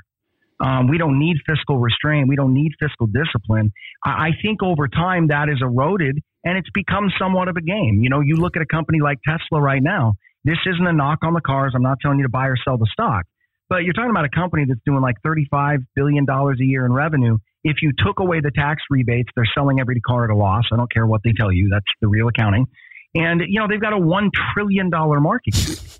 um, 0.60 0.88
we 0.88 0.98
don't 0.98 1.20
need 1.20 1.38
fiscal 1.46 1.78
restraint. 1.78 2.30
We 2.30 2.36
don't 2.36 2.54
need 2.54 2.72
fiscal 2.80 3.08
discipline. 3.08 3.72
I, 4.06 4.10
I 4.10 4.30
think 4.42 4.62
over 4.64 4.88
time 4.88 5.28
that 5.28 5.50
is 5.50 5.60
eroded 5.62 6.20
and 6.44 6.58
it's 6.58 6.70
become 6.74 7.10
somewhat 7.20 7.48
of 7.48 7.58
a 7.58 7.62
game. 7.62 8.00
You 8.02 8.10
know, 8.10 8.22
you 8.22 8.36
look 8.36 8.56
at 8.56 8.62
a 8.62 8.66
company 8.66 9.00
like 9.02 9.18
Tesla 9.28 9.62
right 9.62 9.82
now. 9.82 10.14
This 10.46 10.58
isn't 10.66 10.86
a 10.86 10.94
knock 10.94 11.20
on 11.24 11.34
the 11.34 11.42
cars. 11.42 11.74
I'm 11.76 11.82
not 11.84 11.98
telling 12.02 12.20
you 12.20 12.24
to 12.24 12.30
buy 12.30 12.48
or 12.48 12.56
sell 12.64 12.78
the 12.78 12.88
stock, 12.92 13.24
but 13.70 13.84
you're 13.84 13.94
talking 13.94 14.12
about 14.12 14.26
a 14.26 14.30
company 14.30 14.66
that's 14.68 14.80
doing 14.86 15.02
like 15.02 15.16
$35 15.26 15.86
billion 15.96 16.26
a 16.30 16.54
year 16.60 16.86
in 16.86 16.94
revenue. 16.94 17.38
If 17.64 17.78
you 17.82 17.92
took 17.98 18.20
away 18.20 18.42
the 18.42 18.52
tax 18.52 18.84
rebates, 18.90 19.30
they're 19.36 19.50
selling 19.56 19.80
every 19.80 20.00
car 20.02 20.26
at 20.26 20.30
a 20.30 20.36
loss. 20.36 20.66
I 20.72 20.76
don't 20.76 20.92
care 20.92 21.08
what 21.08 21.22
they 21.24 21.32
tell 21.32 21.52
you. 21.52 21.70
That's 21.72 21.86
the 22.02 22.08
real 22.08 22.28
accounting. 22.28 22.68
And, 23.16 23.42
you 23.48 23.60
know, 23.60 23.68
they've 23.70 23.82
got 23.82 23.94
a 23.94 23.98
$1 23.98 24.30
trillion 24.54 24.90
market. 24.90 25.56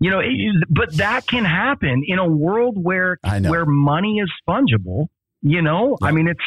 You 0.00 0.10
know, 0.10 0.18
it, 0.18 0.64
but 0.68 0.96
that 0.96 1.26
can 1.26 1.44
happen 1.44 2.02
in 2.06 2.18
a 2.18 2.28
world 2.28 2.76
where 2.76 3.16
where 3.22 3.64
money 3.64 4.18
is 4.18 4.30
fungible. 4.46 5.06
You 5.40 5.62
know, 5.62 5.96
yeah. 6.00 6.08
I 6.08 6.12
mean, 6.12 6.26
it's 6.26 6.44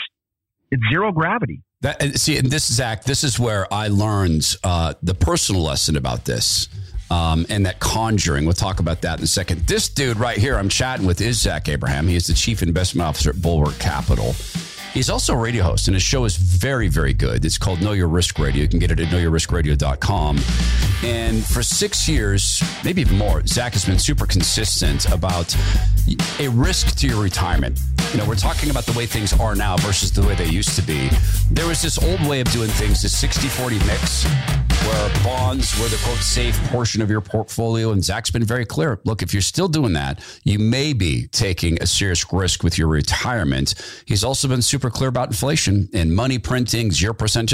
it's 0.70 0.84
zero 0.92 1.12
gravity. 1.12 1.64
That, 1.82 2.20
see, 2.20 2.38
and 2.38 2.52
this 2.52 2.72
Zach, 2.72 3.04
this 3.06 3.24
is 3.24 3.40
where 3.40 3.72
I 3.74 3.88
learned 3.88 4.56
uh, 4.64 4.96
the 5.02 5.14
personal 5.14 5.62
lesson 5.62 5.96
about 5.96 6.26
this. 6.26 6.68
Um, 7.10 7.46
and 7.50 7.66
that 7.66 7.80
conjuring. 7.80 8.44
We'll 8.44 8.54
talk 8.54 8.82
about 8.82 9.02
that 9.02 9.20
in 9.20 9.24
a 9.24 9.28
second. 9.28 9.62
This 9.62 9.88
dude 9.88 10.18
right 10.18 10.38
here, 10.38 10.58
I'm 10.58 10.68
chatting 10.68 11.06
with, 11.06 11.22
is 11.22 11.40
Zach 11.40 11.70
Abraham. 11.70 12.08
He 12.08 12.16
is 12.18 12.28
the 12.28 12.34
chief 12.34 12.62
investment 12.62 13.08
officer 13.08 13.30
at 13.30 13.42
Bulwark 13.42 13.80
Capital. 13.80 14.36
He's 14.94 15.10
also 15.10 15.34
a 15.34 15.38
radio 15.38 15.64
host, 15.64 15.88
and 15.88 15.96
his 15.96 16.04
show 16.04 16.26
is 16.26 16.38
very, 16.38 16.88
very 16.88 17.14
good. 17.14 17.46
It's 17.46 17.58
called 17.58 17.82
Know 17.82 17.92
Your 17.92 18.08
Risk 18.08 18.40
Radio. 18.40 18.62
You 18.62 18.68
can 18.68 18.80
get 18.80 18.92
it 18.92 19.00
at 19.00 19.08
knowyourriskradio.com. 19.08 20.40
And 21.04 21.46
for 21.46 21.62
six 21.62 22.10
years, 22.10 22.64
maybe 22.84 23.02
even 23.02 23.18
more, 23.18 23.46
Zach 23.46 23.74
has 23.74 23.86
been 23.86 24.00
super 24.00 24.26
consistent 24.26 25.06
about 25.12 25.56
a 26.40 26.48
risk 26.50 26.96
to 26.98 27.08
your 27.08 27.22
retirement. 27.22 27.80
You 28.12 28.20
know, 28.20 28.26
we're 28.28 28.36
talking 28.36 28.70
about 28.70 28.86
the 28.86 28.98
way 28.98 29.06
things 29.06 29.38
are 29.40 29.56
now 29.56 29.76
versus 29.78 30.12
the 30.12 30.22
way 30.22 30.34
they 30.36 30.48
used 30.48 30.76
to 30.78 30.82
be. 30.82 31.10
There 31.52 31.68
was 31.68 31.82
this 31.82 32.02
old 32.02 32.26
way 32.28 32.40
of 32.40 32.50
doing 32.52 32.70
things, 32.70 33.02
the 33.02 33.10
60 33.10 33.48
40 33.50 33.80
mix, 33.80 34.24
where 34.24 35.24
bonds 35.24 35.78
were 35.80 35.90
the 35.90 36.00
quote 36.04 36.18
safe 36.20 36.58
portion 36.70 37.02
of 37.02 37.10
your 37.10 37.20
portfolio. 37.20 37.92
And 37.92 38.04
Zach's 38.04 38.32
been 38.32 38.46
very 38.46 38.66
clear 38.66 39.00
look, 39.04 39.22
if 39.22 39.34
you're 39.34 39.42
still 39.42 39.68
doing 39.68 39.94
that, 39.94 40.22
you 40.44 40.58
may 40.58 40.94
be 40.94 41.28
taking 41.28 41.82
a 41.82 41.86
serious 41.86 42.32
risk 42.32 42.64
with 42.64 42.78
your 42.78 42.88
retirement. 42.88 43.76
He's 44.06 44.24
also 44.24 44.48
been 44.48 44.62
super 44.62 44.77
super 44.78 44.92
clear 44.92 45.10
about 45.10 45.30
inflation 45.30 45.90
and 45.92 46.16
money 46.16 46.38
printing, 46.38 46.92
zero 46.92 47.12
percent 47.12 47.52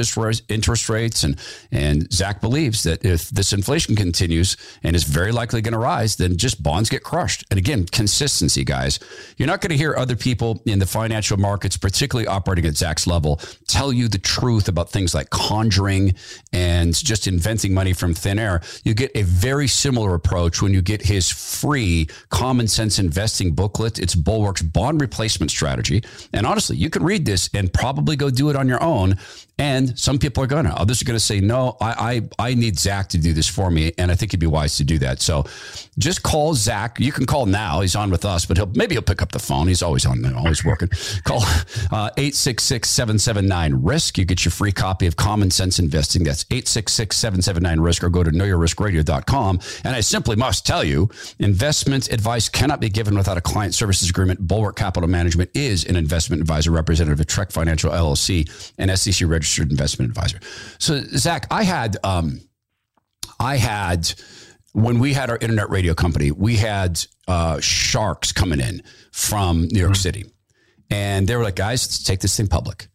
interest 0.49 0.89
rates. 0.89 1.23
And, 1.23 1.39
and 1.71 2.11
Zach 2.11 2.41
believes 2.41 2.83
that 2.83 3.05
if 3.05 3.29
this 3.29 3.53
inflation 3.53 3.95
continues 3.95 4.57
and 4.83 4.93
is 4.93 5.05
very 5.05 5.31
likely 5.31 5.61
going 5.61 5.71
to 5.71 5.79
rise, 5.79 6.17
then 6.17 6.35
just 6.35 6.61
bonds 6.61 6.89
get 6.89 7.01
crushed. 7.01 7.45
And 7.49 7.57
again, 7.57 7.85
consistency, 7.85 8.65
guys. 8.65 8.99
You're 9.37 9.47
not 9.47 9.61
going 9.61 9.69
to 9.69 9.77
hear 9.77 9.95
other 9.95 10.17
people 10.17 10.61
in 10.65 10.79
the 10.79 10.85
financial 10.85 11.37
markets, 11.37 11.77
particularly 11.77 12.27
operating 12.27 12.65
at 12.65 12.75
Zach's 12.75 13.07
level, 13.07 13.39
tell 13.69 13.93
you 13.93 14.09
the 14.09 14.17
truth 14.17 14.67
about 14.67 14.89
things 14.89 15.15
like 15.15 15.29
conjuring 15.29 16.15
and 16.51 16.93
just 16.93 17.25
inventing 17.25 17.73
money 17.73 17.93
from 17.93 18.13
thin 18.13 18.37
air. 18.37 18.61
You 18.83 18.93
get 18.93 19.11
a 19.15 19.21
very 19.21 19.69
similar 19.69 20.13
approach 20.13 20.61
when 20.61 20.73
you 20.73 20.81
get 20.81 21.03
his 21.03 21.31
free 21.31 22.09
common 22.31 22.67
sense 22.67 22.99
investing 22.99 23.55
booklet. 23.55 23.97
It's 23.97 24.13
Bulwark's 24.13 24.61
bond 24.61 24.99
replacement 24.99 25.51
strategy. 25.51 26.03
And 26.33 26.45
honestly, 26.45 26.75
you 26.75 26.89
can 26.89 27.03
read 27.03 27.12
read 27.13 27.25
this 27.25 27.47
and 27.53 27.71
probably 27.71 28.15
go 28.15 28.31
do 28.31 28.49
it 28.49 28.55
on 28.55 28.67
your 28.67 28.81
own. 28.81 29.17
And 29.59 29.97
some 29.99 30.17
people 30.17 30.43
are 30.43 30.47
going 30.47 30.65
to. 30.65 30.73
Others 30.73 31.03
are 31.03 31.05
going 31.05 31.15
to 31.15 31.23
say, 31.23 31.39
no, 31.39 31.77
I, 31.79 32.21
I, 32.39 32.47
I 32.49 32.53
need 32.55 32.79
Zach 32.79 33.09
to 33.09 33.19
do 33.19 33.33
this 33.33 33.47
for 33.47 33.69
me. 33.69 33.91
And 33.99 34.09
I 34.11 34.15
think 34.15 34.31
it'd 34.31 34.39
be 34.39 34.47
wise 34.47 34.77
to 34.77 34.83
do 34.83 34.97
that. 34.99 35.21
So 35.21 35.45
just 35.99 36.23
call 36.23 36.55
Zach. 36.55 36.99
You 36.99 37.11
can 37.11 37.27
call 37.27 37.45
now. 37.45 37.81
He's 37.81 37.95
on 37.95 38.09
with 38.09 38.25
us, 38.25 38.47
but 38.47 38.57
he'll 38.57 38.71
maybe 38.73 38.95
he'll 38.95 39.03
pick 39.03 39.21
up 39.21 39.31
the 39.31 39.37
phone. 39.39 39.67
He's 39.67 39.83
always 39.83 40.07
on, 40.07 40.25
always 40.33 40.65
working. 40.65 40.89
call 41.23 41.43
uh, 41.91 42.09
866 42.17 42.89
779 42.89 43.73
RISK. 43.83 44.17
You 44.17 44.25
get 44.25 44.43
your 44.43 44.51
free 44.51 44.71
copy 44.71 45.05
of 45.05 45.17
Common 45.17 45.51
Sense 45.51 45.77
Investing. 45.77 46.23
That's 46.23 46.45
866 46.49 47.15
779 47.15 47.77
RISK 47.79 48.03
or 48.03 48.09
go 48.09 48.23
to 48.23 48.31
knowyourriskradio.com. 48.31 49.59
And 49.83 49.95
I 49.95 49.99
simply 49.99 50.35
must 50.35 50.65
tell 50.65 50.83
you, 50.83 51.09
investment 51.37 52.11
advice 52.11 52.49
cannot 52.49 52.79
be 52.79 52.89
given 52.89 53.15
without 53.15 53.37
a 53.37 53.41
client 53.41 53.75
services 53.75 54.09
agreement. 54.09 54.39
Bulwark 54.47 54.77
Capital 54.77 55.07
Management 55.07 55.51
is 55.53 55.85
an 55.85 55.95
investment 55.95 56.41
advisor 56.41 56.71
representative 57.03 57.19
of 57.19 57.27
Trek 57.27 57.51
Financial 57.51 57.91
LLC 57.91 58.73
and 58.77 58.89
SEC 58.97 59.27
registered 59.27 59.43
registered 59.43 59.71
investment 59.71 60.09
advisor. 60.09 60.39
So, 60.79 61.01
Zach, 61.01 61.47
I 61.51 61.63
had, 61.63 61.97
um, 62.03 62.41
I 63.39 63.57
had, 63.57 64.13
when 64.73 64.99
we 64.99 65.13
had 65.13 65.29
our 65.29 65.37
internet 65.37 65.69
radio 65.69 65.93
company, 65.93 66.31
we 66.31 66.55
had 66.55 66.99
uh, 67.27 67.59
sharks 67.59 68.31
coming 68.31 68.59
in 68.59 68.83
from 69.11 69.67
New 69.67 69.79
York 69.79 69.93
mm-hmm. 69.93 70.01
City, 70.01 70.25
and 70.89 71.27
they 71.27 71.35
were 71.35 71.43
like, 71.43 71.55
"Guys, 71.55 71.85
let's 71.85 72.03
take 72.03 72.19
this 72.19 72.35
thing 72.35 72.47
public. 72.47 72.87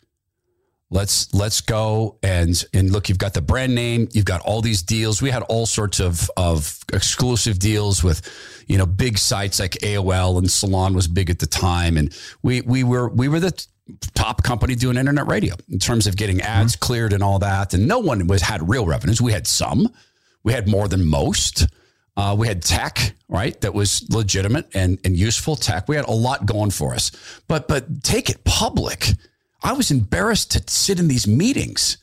Let's 0.90 1.32
let's 1.34 1.60
go 1.60 2.18
and 2.22 2.64
and 2.72 2.90
look. 2.90 3.08
You've 3.08 3.18
got 3.18 3.34
the 3.34 3.42
brand 3.42 3.74
name. 3.74 4.08
You've 4.12 4.24
got 4.24 4.40
all 4.40 4.62
these 4.62 4.82
deals. 4.82 5.20
We 5.20 5.30
had 5.30 5.42
all 5.42 5.66
sorts 5.66 6.00
of 6.00 6.30
of 6.36 6.78
exclusive 6.92 7.58
deals 7.58 8.02
with, 8.02 8.22
you 8.66 8.78
know, 8.78 8.86
big 8.86 9.18
sites 9.18 9.60
like 9.60 9.72
AOL 9.82 10.38
and 10.38 10.50
Salon 10.50 10.94
was 10.94 11.06
big 11.06 11.30
at 11.30 11.38
the 11.38 11.46
time, 11.46 11.96
and 11.96 12.16
we 12.42 12.62
we 12.62 12.84
were 12.84 13.08
we 13.08 13.28
were 13.28 13.40
the 13.40 13.66
top 14.14 14.42
company 14.42 14.74
doing 14.74 14.96
internet 14.96 15.26
radio 15.26 15.54
in 15.68 15.78
terms 15.78 16.06
of 16.06 16.16
getting 16.16 16.40
ads 16.40 16.74
mm-hmm. 16.74 16.84
cleared 16.84 17.12
and 17.12 17.22
all 17.22 17.38
that. 17.38 17.74
And 17.74 17.86
no 17.86 17.98
one 17.98 18.26
was 18.26 18.42
had 18.42 18.68
real 18.68 18.86
revenues. 18.86 19.20
We 19.20 19.32
had 19.32 19.46
some. 19.46 19.88
We 20.42 20.52
had 20.52 20.68
more 20.68 20.88
than 20.88 21.06
most. 21.06 21.66
Uh, 22.16 22.34
we 22.36 22.48
had 22.48 22.62
tech, 22.62 23.14
right? 23.28 23.60
That 23.60 23.74
was 23.74 24.04
legitimate 24.10 24.68
and, 24.74 24.98
and 25.04 25.16
useful 25.16 25.56
tech. 25.56 25.88
We 25.88 25.96
had 25.96 26.06
a 26.06 26.12
lot 26.12 26.46
going 26.46 26.70
for 26.70 26.94
us. 26.94 27.12
But 27.46 27.68
but 27.68 28.02
take 28.02 28.28
it 28.28 28.44
public. 28.44 29.10
I 29.62 29.72
was 29.72 29.90
embarrassed 29.90 30.50
to 30.52 30.62
sit 30.66 30.98
in 30.98 31.08
these 31.08 31.26
meetings. 31.26 31.98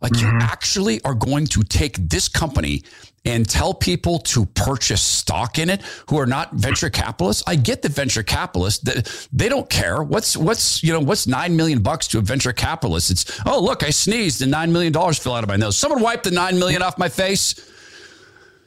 Like 0.00 0.12
mm-hmm. 0.12 0.38
you 0.38 0.42
actually 0.42 1.00
are 1.02 1.14
going 1.14 1.46
to 1.48 1.62
take 1.62 1.96
this 1.96 2.28
company 2.28 2.82
and 3.24 3.48
tell 3.48 3.72
people 3.72 4.18
to 4.18 4.44
purchase 4.46 5.00
stock 5.00 5.58
in 5.58 5.70
it 5.70 5.82
who 6.08 6.18
are 6.18 6.26
not 6.26 6.52
venture 6.52 6.90
capitalists. 6.90 7.42
I 7.46 7.56
get 7.56 7.82
the 7.82 7.88
venture 7.88 8.22
capitalists 8.22 8.82
that 8.84 9.28
they 9.32 9.48
don't 9.48 9.68
care. 9.68 10.02
What's 10.02 10.36
what's 10.36 10.82
you 10.82 10.92
know 10.92 11.00
what's 11.00 11.26
nine 11.26 11.56
million 11.56 11.80
bucks 11.80 12.06
to 12.08 12.18
a 12.18 12.22
venture 12.22 12.52
capitalist? 12.52 13.10
It's 13.10 13.40
oh 13.46 13.62
look, 13.62 13.82
I 13.82 13.90
sneezed 13.90 14.42
and 14.42 14.50
nine 14.50 14.72
million 14.72 14.92
dollars 14.92 15.18
fell 15.18 15.34
out 15.34 15.44
of 15.44 15.48
my 15.48 15.56
nose. 15.56 15.78
Someone 15.78 16.02
wipe 16.02 16.22
the 16.22 16.30
nine 16.30 16.58
million 16.58 16.82
off 16.82 16.98
my 16.98 17.08
face. 17.08 17.70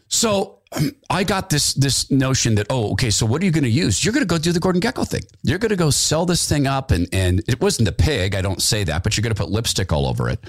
So 0.09 0.57
I 1.09 1.23
got 1.23 1.49
this 1.49 1.73
this 1.73 2.11
notion 2.11 2.55
that 2.55 2.67
oh 2.69 2.91
okay 2.91 3.09
so 3.09 3.25
what 3.25 3.41
are 3.41 3.45
you 3.45 3.51
going 3.51 3.63
to 3.63 3.69
use 3.69 4.03
you're 4.03 4.13
going 4.13 4.25
to 4.25 4.27
go 4.27 4.37
do 4.37 4.51
the 4.51 4.59
Gordon 4.59 4.81
Gekko 4.81 5.07
thing 5.07 5.21
you're 5.43 5.59
going 5.59 5.69
to 5.69 5.77
go 5.77 5.89
sell 5.89 6.25
this 6.25 6.47
thing 6.47 6.67
up 6.67 6.91
and 6.91 7.07
and 7.13 7.41
it 7.47 7.61
wasn't 7.61 7.87
a 7.87 7.93
pig 7.93 8.35
I 8.35 8.41
don't 8.41 8.61
say 8.61 8.83
that 8.83 9.03
but 9.03 9.15
you're 9.15 9.21
going 9.21 9.33
to 9.33 9.41
put 9.41 9.49
lipstick 9.49 9.93
all 9.93 10.05
over 10.05 10.29
it 10.29 10.43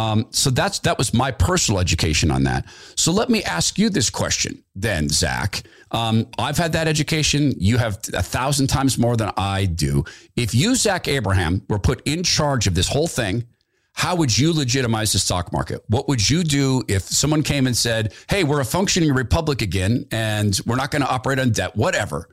um, 0.00 0.26
so 0.30 0.50
that's 0.50 0.78
that 0.80 0.96
was 0.98 1.12
my 1.12 1.30
personal 1.30 1.80
education 1.80 2.30
on 2.30 2.42
that 2.44 2.64
so 2.96 3.12
let 3.12 3.28
me 3.28 3.42
ask 3.44 3.78
you 3.78 3.90
this 3.90 4.10
question 4.10 4.62
then 4.74 5.08
Zach 5.08 5.62
um, 5.92 6.26
I've 6.38 6.58
had 6.58 6.72
that 6.72 6.88
education 6.88 7.52
you 7.58 7.78
have 7.78 7.98
a 8.14 8.22
thousand 8.22 8.68
times 8.68 8.98
more 8.98 9.16
than 9.16 9.30
I 9.36 9.66
do 9.66 10.04
if 10.36 10.54
you 10.54 10.74
Zach 10.74 11.08
Abraham 11.08 11.62
were 11.68 11.78
put 11.78 12.02
in 12.06 12.22
charge 12.22 12.66
of 12.66 12.74
this 12.74 12.88
whole 12.88 13.08
thing 13.08 13.44
how 13.92 14.14
would 14.16 14.36
you 14.36 14.52
legitimize 14.52 15.12
the 15.12 15.18
stock 15.18 15.52
market? 15.52 15.82
What 15.88 16.08
would 16.08 16.30
you 16.30 16.42
do 16.42 16.82
if 16.88 17.02
someone 17.02 17.42
came 17.42 17.66
and 17.66 17.76
said, 17.76 18.14
"Hey, 18.28 18.44
we're 18.44 18.60
a 18.60 18.64
functioning 18.64 19.12
republic 19.12 19.62
again, 19.62 20.06
and 20.10 20.58
we're 20.64 20.76
not 20.76 20.90
going 20.90 21.02
to 21.02 21.08
operate 21.08 21.38
on 21.38 21.50
debt, 21.50 21.76
whatever"? 21.76 22.28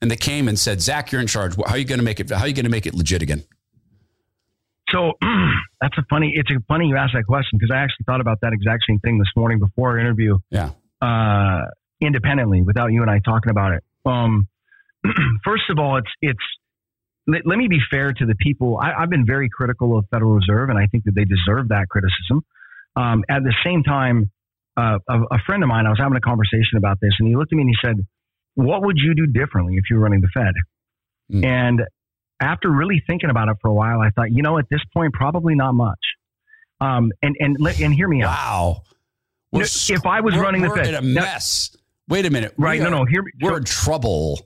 And 0.00 0.10
they 0.10 0.16
came 0.16 0.46
and 0.46 0.56
said, 0.56 0.80
"Zach, 0.80 1.10
you're 1.10 1.20
in 1.20 1.26
charge. 1.26 1.56
How 1.56 1.72
are 1.72 1.78
you 1.78 1.84
going 1.84 1.98
to 1.98 2.04
make 2.04 2.20
it? 2.20 2.30
How 2.30 2.42
are 2.42 2.48
you 2.48 2.54
going 2.54 2.66
to 2.66 2.70
make 2.70 2.86
it 2.86 2.94
legit 2.94 3.22
again?" 3.22 3.42
So 4.92 5.12
that's 5.80 5.96
a 5.98 6.02
funny. 6.08 6.32
It's 6.34 6.50
a 6.50 6.60
funny 6.66 6.86
you 6.86 6.96
ask 6.96 7.12
that 7.14 7.24
question 7.26 7.58
because 7.58 7.72
I 7.74 7.78
actually 7.78 8.04
thought 8.06 8.20
about 8.20 8.38
that 8.42 8.52
exact 8.52 8.84
same 8.88 8.98
thing 9.00 9.18
this 9.18 9.28
morning 9.36 9.58
before 9.58 9.90
our 9.90 9.98
interview. 9.98 10.38
Yeah. 10.50 10.70
Uh, 11.00 11.66
independently, 12.00 12.62
without 12.62 12.92
you 12.92 13.02
and 13.02 13.10
I 13.10 13.20
talking 13.24 13.50
about 13.50 13.72
it. 13.72 13.84
Um, 14.06 14.48
first 15.44 15.64
of 15.70 15.78
all, 15.78 15.98
it's 15.98 16.10
it's 16.22 16.44
let, 17.26 17.42
let 17.44 17.58
me 17.58 17.68
be 17.68 17.78
fair 17.90 18.12
to 18.12 18.26
the 18.26 18.34
people. 18.40 18.78
I, 18.82 19.00
have 19.00 19.10
been 19.10 19.26
very 19.26 19.48
critical 19.48 19.98
of 19.98 20.06
Federal 20.10 20.34
Reserve, 20.34 20.70
and 20.70 20.78
I 20.78 20.86
think 20.86 21.04
that 21.04 21.14
they 21.14 21.24
deserve 21.24 21.68
that 21.68 21.88
criticism. 21.88 22.42
Um, 22.96 23.22
at 23.28 23.42
the 23.44 23.54
same 23.64 23.82
time, 23.82 24.30
uh, 24.76 24.98
a, 25.08 25.20
a, 25.34 25.38
friend 25.46 25.62
of 25.62 25.68
mine, 25.68 25.86
I 25.86 25.90
was 25.90 25.98
having 26.00 26.16
a 26.16 26.20
conversation 26.20 26.78
about 26.78 26.98
this, 27.00 27.12
and 27.18 27.28
he 27.28 27.36
looked 27.36 27.52
at 27.52 27.56
me 27.56 27.62
and 27.62 27.70
he 27.70 27.76
said, 27.84 27.96
"What 28.54 28.82
would 28.82 28.96
you 28.96 29.14
do 29.14 29.26
differently 29.26 29.76
if 29.76 29.84
you 29.90 29.96
were 29.96 30.02
running 30.02 30.20
the 30.20 30.28
Fed?" 30.32 30.54
Mm. 31.30 31.44
And 31.44 31.80
after 32.40 32.70
really 32.70 33.02
thinking 33.06 33.30
about 33.30 33.48
it 33.48 33.56
for 33.60 33.68
a 33.68 33.74
while, 33.74 34.00
I 34.00 34.10
thought, 34.10 34.30
you 34.30 34.42
know, 34.42 34.58
at 34.58 34.66
this 34.70 34.80
point, 34.94 35.12
probably 35.12 35.54
not 35.54 35.72
much. 35.72 35.98
Um, 36.80 37.10
and 37.22 37.36
and 37.40 37.56
and 37.80 37.92
hear 37.92 38.08
me 38.08 38.22
out. 38.22 38.28
Wow. 38.28 38.82
If 39.52 40.06
I 40.06 40.20
was 40.20 40.36
running 40.36 40.62
the 40.62 40.70
Fed, 40.70 40.88
in 40.88 40.94
a 40.94 41.02
mess. 41.02 41.70
Now, 41.72 41.78
Wait 42.14 42.26
a 42.26 42.30
minute. 42.30 42.54
Right? 42.56 42.80
no, 42.80 42.90
no. 42.90 43.04
Hear 43.04 43.22
me. 43.22 43.32
We're 43.40 43.50
so, 43.50 43.56
in 43.56 43.64
trouble. 43.64 44.40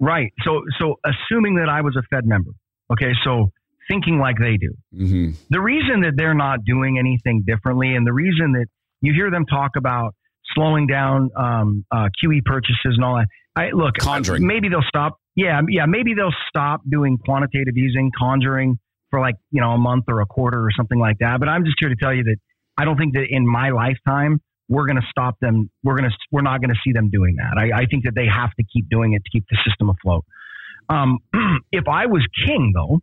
Right. 0.00 0.32
So, 0.44 0.62
so 0.78 0.96
assuming 1.04 1.56
that 1.56 1.68
I 1.68 1.80
was 1.80 1.96
a 1.96 2.02
Fed 2.14 2.26
member, 2.26 2.52
okay, 2.92 3.12
so 3.24 3.50
thinking 3.88 4.18
like 4.18 4.36
they 4.38 4.56
do. 4.56 4.74
Mm-hmm. 4.94 5.30
The 5.50 5.60
reason 5.60 6.02
that 6.02 6.12
they're 6.16 6.34
not 6.34 6.64
doing 6.64 6.98
anything 6.98 7.42
differently, 7.46 7.94
and 7.94 8.06
the 8.06 8.12
reason 8.12 8.52
that 8.52 8.66
you 9.00 9.12
hear 9.12 9.30
them 9.30 9.44
talk 9.46 9.72
about 9.76 10.14
slowing 10.54 10.86
down 10.86 11.30
um, 11.36 11.84
uh, 11.90 12.08
QE 12.22 12.44
purchases 12.44 12.94
and 12.96 13.04
all 13.04 13.16
that. 13.16 13.26
I 13.56 13.70
look, 13.70 13.96
conjuring. 13.98 14.46
Maybe 14.46 14.68
they'll 14.68 14.82
stop. 14.86 15.18
Yeah, 15.38 15.60
yeah. 15.68 15.86
Maybe 15.86 16.14
they'll 16.14 16.34
stop 16.48 16.80
doing 16.90 17.16
quantitative 17.16 17.76
easing, 17.76 18.10
conjuring 18.18 18.80
for 19.10 19.20
like 19.20 19.36
you 19.52 19.60
know 19.60 19.70
a 19.70 19.78
month 19.78 20.06
or 20.08 20.20
a 20.20 20.26
quarter 20.26 20.58
or 20.58 20.70
something 20.76 20.98
like 20.98 21.18
that. 21.20 21.38
But 21.38 21.48
I'm 21.48 21.64
just 21.64 21.76
here 21.78 21.88
to 21.88 21.94
tell 21.94 22.12
you 22.12 22.24
that 22.24 22.38
I 22.76 22.84
don't 22.84 22.98
think 22.98 23.14
that 23.14 23.26
in 23.30 23.46
my 23.46 23.70
lifetime 23.70 24.40
we're 24.68 24.84
going 24.84 24.96
to 24.96 25.06
stop 25.08 25.36
them. 25.40 25.70
We're 25.84 25.96
going 25.96 26.10
to 26.10 26.16
we're 26.32 26.42
not 26.42 26.60
going 26.60 26.70
to 26.70 26.80
see 26.84 26.92
them 26.92 27.08
doing 27.08 27.36
that. 27.36 27.56
I, 27.56 27.82
I, 27.82 27.86
think 27.86 28.04
that 28.04 28.14
they 28.16 28.26
have 28.26 28.50
to 28.56 28.64
keep 28.64 28.90
doing 28.90 29.14
it 29.14 29.22
to 29.24 29.30
keep 29.30 29.44
the 29.48 29.56
system 29.66 29.90
afloat. 29.90 30.24
Um, 30.88 31.18
if 31.72 31.86
I 31.88 32.06
was 32.06 32.26
king, 32.46 32.72
though, 32.74 33.00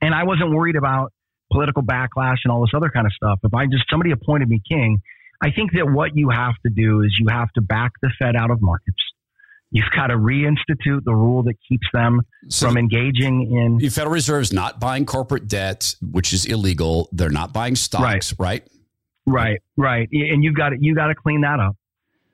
and 0.00 0.14
I 0.14 0.24
wasn't 0.24 0.52
worried 0.52 0.76
about 0.76 1.12
political 1.52 1.82
backlash 1.82 2.38
and 2.44 2.52
all 2.52 2.62
this 2.62 2.72
other 2.74 2.88
kind 2.88 3.04
of 3.04 3.12
stuff, 3.12 3.40
if 3.42 3.52
I 3.52 3.66
just 3.66 3.84
somebody 3.90 4.12
appointed 4.12 4.48
me 4.48 4.62
king, 4.66 5.02
I 5.42 5.50
think 5.50 5.72
that 5.72 5.90
what 5.90 6.12
you 6.14 6.30
have 6.30 6.54
to 6.64 6.70
do 6.70 7.02
is 7.02 7.14
you 7.20 7.26
have 7.30 7.52
to 7.54 7.60
back 7.60 7.92
the 8.00 8.10
Fed 8.18 8.36
out 8.36 8.50
of 8.50 8.62
markets. 8.62 9.02
You've 9.76 9.90
got 9.94 10.06
to 10.06 10.16
reinstitute 10.16 11.04
the 11.04 11.14
rule 11.14 11.42
that 11.42 11.56
keeps 11.68 11.86
them 11.92 12.22
so 12.48 12.66
from 12.66 12.78
engaging 12.78 13.52
in. 13.52 13.76
The 13.76 13.90
Federal 13.90 14.14
Reserve 14.14 14.40
is 14.40 14.50
not 14.50 14.80
buying 14.80 15.04
corporate 15.04 15.48
debt, 15.48 15.94
which 16.00 16.32
is 16.32 16.46
illegal. 16.46 17.10
They're 17.12 17.28
not 17.28 17.52
buying 17.52 17.76
stocks, 17.76 18.32
right? 18.38 18.62
right? 18.62 18.68
Right, 19.26 19.60
right, 19.76 20.08
and 20.12 20.42
you've 20.42 20.54
got 20.54 20.70
to 20.70 20.76
you 20.80 20.94
got 20.94 21.08
to 21.08 21.14
clean 21.14 21.42
that 21.42 21.60
up. 21.60 21.76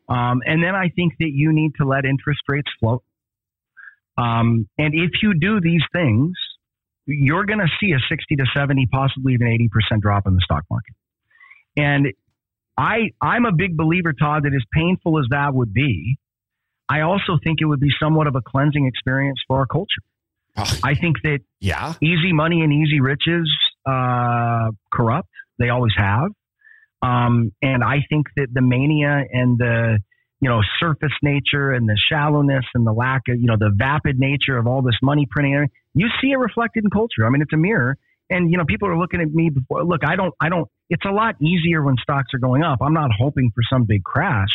Um, 0.09 0.41
and 0.47 0.63
then 0.63 0.77
I 0.77 0.91
think 0.95 1.15
that 1.19 1.31
you 1.33 1.53
need 1.53 1.73
to 1.81 1.85
let 1.85 2.05
interest 2.05 2.43
rates 2.47 2.71
float. 2.79 3.03
Um, 4.17 4.69
and 4.79 4.95
if 4.95 5.11
you 5.21 5.35
do 5.35 5.61
these 5.61 5.83
things, 5.93 6.35
you're 7.07 7.45
going 7.45 7.59
to 7.59 7.69
see 7.81 7.91
a 7.91 7.99
60 8.09 8.37
to 8.37 8.45
70, 8.55 8.87
possibly 8.93 9.33
even 9.33 9.49
80% 9.49 10.01
drop 10.01 10.29
in 10.29 10.35
the 10.35 10.43
stock 10.45 10.63
market. 10.71 10.95
And 11.77 12.07
I, 12.79 13.11
I'm 13.21 13.47
a 13.47 13.53
big 13.53 13.77
believer, 13.77 14.13
Todd, 14.13 14.45
that 14.45 14.55
as 14.55 14.63
painful 14.73 15.19
as 15.19 15.25
that 15.31 15.55
would 15.55 15.73
be, 15.73 16.19
I 16.93 17.01
also 17.01 17.39
think 17.43 17.61
it 17.63 17.65
would 17.65 17.81
be 17.81 17.91
somewhat 17.99 18.27
of 18.27 18.37
a 18.37 18.43
cleansing 18.43 18.87
experience 18.87 19.41
for 19.47 19.59
our 19.59 19.67
culture. 19.67 20.03
Oh, 20.59 20.79
I 20.85 20.95
think 20.95 21.17
that 21.23 21.39
yeah, 21.61 21.95
easy 22.03 22.33
money 22.33 22.61
and 22.61 22.71
easy 22.71 23.01
riches 23.01 23.51
uh, 23.87 24.71
corrupt. 24.93 25.31
They 25.59 25.71
always 25.71 25.95
have. 25.97 26.29
Um, 27.01 27.53
and 27.63 27.83
I 27.83 28.01
think 28.11 28.27
that 28.37 28.49
the 28.53 28.61
mania 28.61 29.25
and 29.33 29.59
the 29.59 30.01
you 30.41 30.51
know 30.51 30.61
surface 30.79 31.17
nature 31.23 31.73
and 31.73 31.89
the 31.89 31.97
shallowness 31.97 32.67
and 32.75 32.87
the 32.87 32.93
lack 32.93 33.23
of 33.29 33.41
you 33.41 33.47
know 33.47 33.57
the 33.59 33.73
vapid 33.75 34.19
nature 34.19 34.59
of 34.59 34.67
all 34.67 34.83
this 34.83 34.99
money 35.03 35.27
printing, 35.31 35.69
you 35.95 36.09
see 36.21 36.33
it 36.33 36.37
reflected 36.37 36.85
in 36.85 36.91
culture. 36.91 37.25
I 37.25 37.31
mean, 37.31 37.41
it's 37.41 37.55
a 37.55 37.57
mirror. 37.57 37.97
And 38.29 38.51
you 38.51 38.59
know, 38.59 38.65
people 38.67 38.89
are 38.89 38.99
looking 38.99 39.23
at 39.23 39.29
me 39.29 39.49
before. 39.49 39.85
Look, 39.85 40.05
I 40.05 40.17
don't, 40.17 40.35
I 40.41 40.51
don't. 40.51 40.69
It's 40.91 41.05
a 41.07 41.11
lot 41.11 41.37
easier 41.41 41.83
when 41.83 41.97
stocks 42.03 42.35
are 42.35 42.39
going 42.39 42.63
up. 42.63 42.81
I'm 42.83 42.95
not 42.95 43.11
hoping 43.19 43.51
for 43.55 43.63
some 43.71 43.85
big 43.85 44.05
crash, 44.05 44.51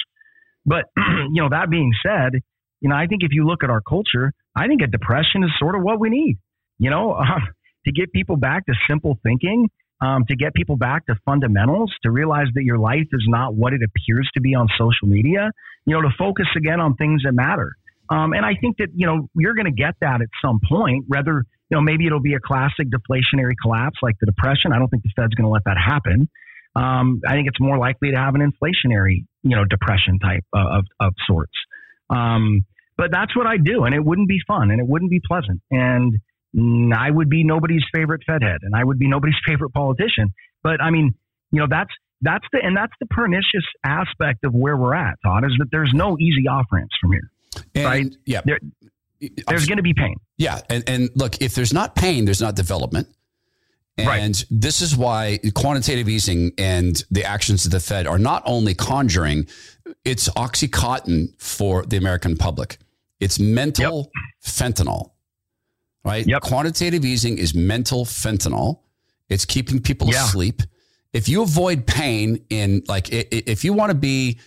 but 0.67 0.85
you 1.31 1.41
know, 1.41 1.49
that 1.49 1.71
being 1.71 1.91
said, 2.05 2.41
you 2.81 2.89
know, 2.89 2.95
I 2.95 3.07
think 3.07 3.23
if 3.23 3.31
you 3.31 3.47
look 3.47 3.63
at 3.63 3.71
our 3.71 3.81
culture, 3.81 4.31
I 4.55 4.67
think 4.67 4.83
a 4.83 4.87
depression 4.87 5.43
is 5.43 5.49
sort 5.57 5.75
of 5.75 5.81
what 5.81 5.99
we 5.99 6.09
need. 6.09 6.37
You 6.77 6.91
know, 6.91 7.13
uh, 7.13 7.39
to 7.85 7.91
get 7.91 8.11
people 8.11 8.35
back 8.35 8.67
to 8.67 8.73
simple 8.87 9.17
thinking 9.23 9.69
um, 10.01 10.25
to 10.27 10.35
get 10.35 10.53
people 10.53 10.77
back 10.77 11.05
to 11.07 11.15
fundamentals, 11.25 11.93
to 12.03 12.11
realize 12.11 12.47
that 12.53 12.63
your 12.63 12.77
life 12.77 13.07
is 13.11 13.25
not 13.27 13.55
what 13.55 13.73
it 13.73 13.81
appears 13.83 14.29
to 14.35 14.41
be 14.41 14.53
on 14.53 14.67
social 14.77 15.07
media, 15.07 15.51
you 15.85 15.93
know, 15.93 16.01
to 16.01 16.09
focus 16.17 16.47
again 16.55 16.79
on 16.79 16.95
things 16.95 17.23
that 17.23 17.33
matter. 17.33 17.73
Um, 18.09 18.33
and 18.33 18.45
I 18.45 18.53
think 18.61 18.77
that, 18.77 18.89
you 18.95 19.05
know, 19.05 19.27
you're 19.35 19.53
going 19.53 19.65
to 19.65 19.71
get 19.71 19.95
that 20.01 20.21
at 20.21 20.29
some 20.41 20.59
point, 20.67 21.05
whether, 21.07 21.43
you 21.69 21.75
know, 21.75 21.81
maybe 21.81 22.05
it'll 22.05 22.21
be 22.21 22.35
a 22.35 22.39
classic 22.39 22.87
deflationary 22.89 23.53
collapse 23.61 23.97
like 24.01 24.15
the 24.21 24.27
Depression. 24.27 24.71
I 24.71 24.79
don't 24.79 24.87
think 24.87 25.03
the 25.03 25.11
Fed's 25.15 25.35
going 25.35 25.45
to 25.45 25.51
let 25.51 25.63
that 25.65 25.77
happen. 25.77 26.29
Um, 26.77 27.21
I 27.27 27.33
think 27.33 27.47
it's 27.47 27.59
more 27.59 27.77
likely 27.77 28.11
to 28.11 28.17
have 28.17 28.35
an 28.35 28.41
inflationary, 28.41 29.25
you 29.41 29.55
know, 29.55 29.65
depression 29.65 30.19
type 30.19 30.43
of, 30.53 30.85
of 30.99 31.13
sorts. 31.25 31.53
Um, 32.09 32.65
but 32.97 33.11
that's 33.11 33.35
what 33.35 33.47
I 33.47 33.57
do. 33.57 33.85
And 33.85 33.95
it 33.95 34.03
wouldn't 34.03 34.27
be 34.27 34.39
fun 34.47 34.69
and 34.69 34.79
it 34.79 34.87
wouldn't 34.87 35.11
be 35.11 35.21
pleasant. 35.25 35.61
And, 35.71 36.17
I 36.59 37.11
would 37.11 37.29
be 37.29 37.43
nobody's 37.43 37.83
favorite 37.93 38.21
Fed 38.25 38.41
head 38.41 38.59
and 38.63 38.73
I 38.73 38.83
would 38.83 38.97
be 38.97 39.07
nobody's 39.07 39.35
favorite 39.45 39.71
politician. 39.73 40.33
But 40.63 40.81
I 40.81 40.89
mean, 40.89 41.13
you 41.51 41.59
know, 41.59 41.67
that's 41.69 41.91
that's 42.21 42.45
the 42.51 42.59
and 42.63 42.75
that's 42.75 42.93
the 42.99 43.05
pernicious 43.05 43.65
aspect 43.83 44.43
of 44.43 44.55
where 44.55 44.75
we're 44.75 44.95
at, 44.95 45.19
Todd, 45.23 45.43
is 45.43 45.51
that 45.59 45.67
there's 45.71 45.91
no 45.93 46.17
easy 46.17 46.47
off 46.47 46.65
ramps 46.71 46.95
from 46.99 47.11
here. 47.11 47.29
And, 47.75 47.85
right? 47.85 48.15
Yeah. 48.25 48.41
There, 48.43 48.59
there's 49.47 49.67
going 49.67 49.77
to 49.77 49.83
be 49.83 49.93
pain. 49.93 50.15
Yeah. 50.37 50.61
And, 50.69 50.83
and 50.87 51.09
look, 51.15 51.41
if 51.41 51.53
there's 51.53 51.73
not 51.73 51.95
pain, 51.95 52.25
there's 52.25 52.41
not 52.41 52.55
development. 52.55 53.07
And 53.97 54.07
right. 54.07 54.45
this 54.51 54.81
is 54.81 54.95
why 54.95 55.39
quantitative 55.55 56.07
easing 56.07 56.51
and 56.57 57.03
the 57.09 57.25
actions 57.25 57.65
of 57.65 57.71
the 57.71 57.79
Fed 57.79 58.05
are 58.05 58.19
not 58.19 58.43
only 58.45 58.75
conjuring, 58.75 59.47
it's 60.05 60.29
Oxycontin 60.29 61.29
for 61.41 61.83
the 61.83 61.97
American 61.97 62.37
public. 62.37 62.77
It's 63.19 63.39
mental 63.39 64.11
yep. 64.13 64.23
fentanyl 64.43 65.11
right? 66.07 66.25
Yep. 66.25 66.41
Quantitative 66.41 67.05
easing 67.05 67.37
is 67.37 67.53
mental 67.53 68.05
fentanyl. 68.05 68.79
It's 69.29 69.45
keeping 69.45 69.81
people 69.81 70.07
yeah. 70.09 70.23
asleep. 70.23 70.61
If 71.13 71.27
you 71.27 71.41
avoid 71.41 71.85
pain 71.85 72.45
in 72.49 72.83
like 72.87 73.09
if 73.11 73.63
you 73.63 73.73
want 73.73 73.91
to 73.91 73.97
be 73.97 74.39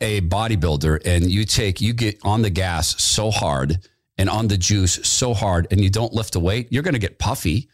a 0.00 0.20
bodybuilder 0.22 1.04
and 1.04 1.30
you 1.30 1.44
take 1.44 1.80
you 1.80 1.92
get 1.92 2.18
on 2.22 2.42
the 2.42 2.50
gas 2.50 3.00
so 3.02 3.30
hard 3.30 3.78
and 4.18 4.28
on 4.28 4.48
the 4.48 4.56
juice 4.56 5.00
so 5.06 5.34
hard 5.34 5.66
and 5.70 5.82
you 5.82 5.90
don't 5.90 6.12
lift 6.12 6.36
a 6.36 6.40
weight, 6.40 6.68
you're 6.70 6.82
going 6.82 6.94
to 6.94 7.00
get 7.00 7.18
puffy. 7.18 7.68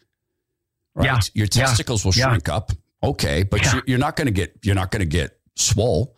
Right? 0.95 1.05
Yeah. 1.05 1.19
Your 1.33 1.47
testicles 1.47 2.03
yeah. 2.03 2.07
will 2.07 2.31
shrink 2.31 2.47
yeah. 2.47 2.55
up. 2.55 2.71
Okay, 3.03 3.43
but 3.43 3.63
you're, 3.71 3.81
you're, 3.87 3.97
not 3.97 4.15
going 4.15 4.27
to 4.27 4.31
get 4.31 4.55
you're 4.61 4.75
not 4.75 4.91
going 4.91 4.99
to 4.99 5.07
get 5.07 5.39
swole, 5.55 6.15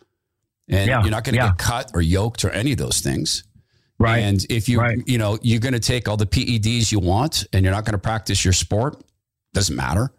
and 0.67 0.87
you're 0.87 1.09
not 1.09 1.23
going 1.23 1.35
to 1.35 1.41
get 1.41 1.57
cut 1.57 1.91
or 1.93 2.01
yoked 2.01 2.43
or 2.43 2.49
any 2.49 2.73
of 2.73 2.77
those 2.77 2.99
things. 2.99 3.43
Right. 3.99 4.19
And 4.19 4.45
if 4.49 4.67
you, 4.67 4.79
Right. 4.79 4.99
you 5.05 5.17
know, 5.17 5.37
you're 5.41 5.59
going 5.59 5.73
to 5.73 5.79
take 5.79 6.09
all 6.09 6.17
the 6.17 6.25
PEDs 6.25 6.91
you 6.91 6.99
want 6.99 7.45
and 7.53 7.63
you're 7.63 7.73
not 7.73 7.85
going 7.85 7.93
to 7.93 7.99
practice 7.99 8.43
your 8.43 8.53
sport, 8.53 9.01
doesn't 9.53 9.75
matter. 9.75 10.11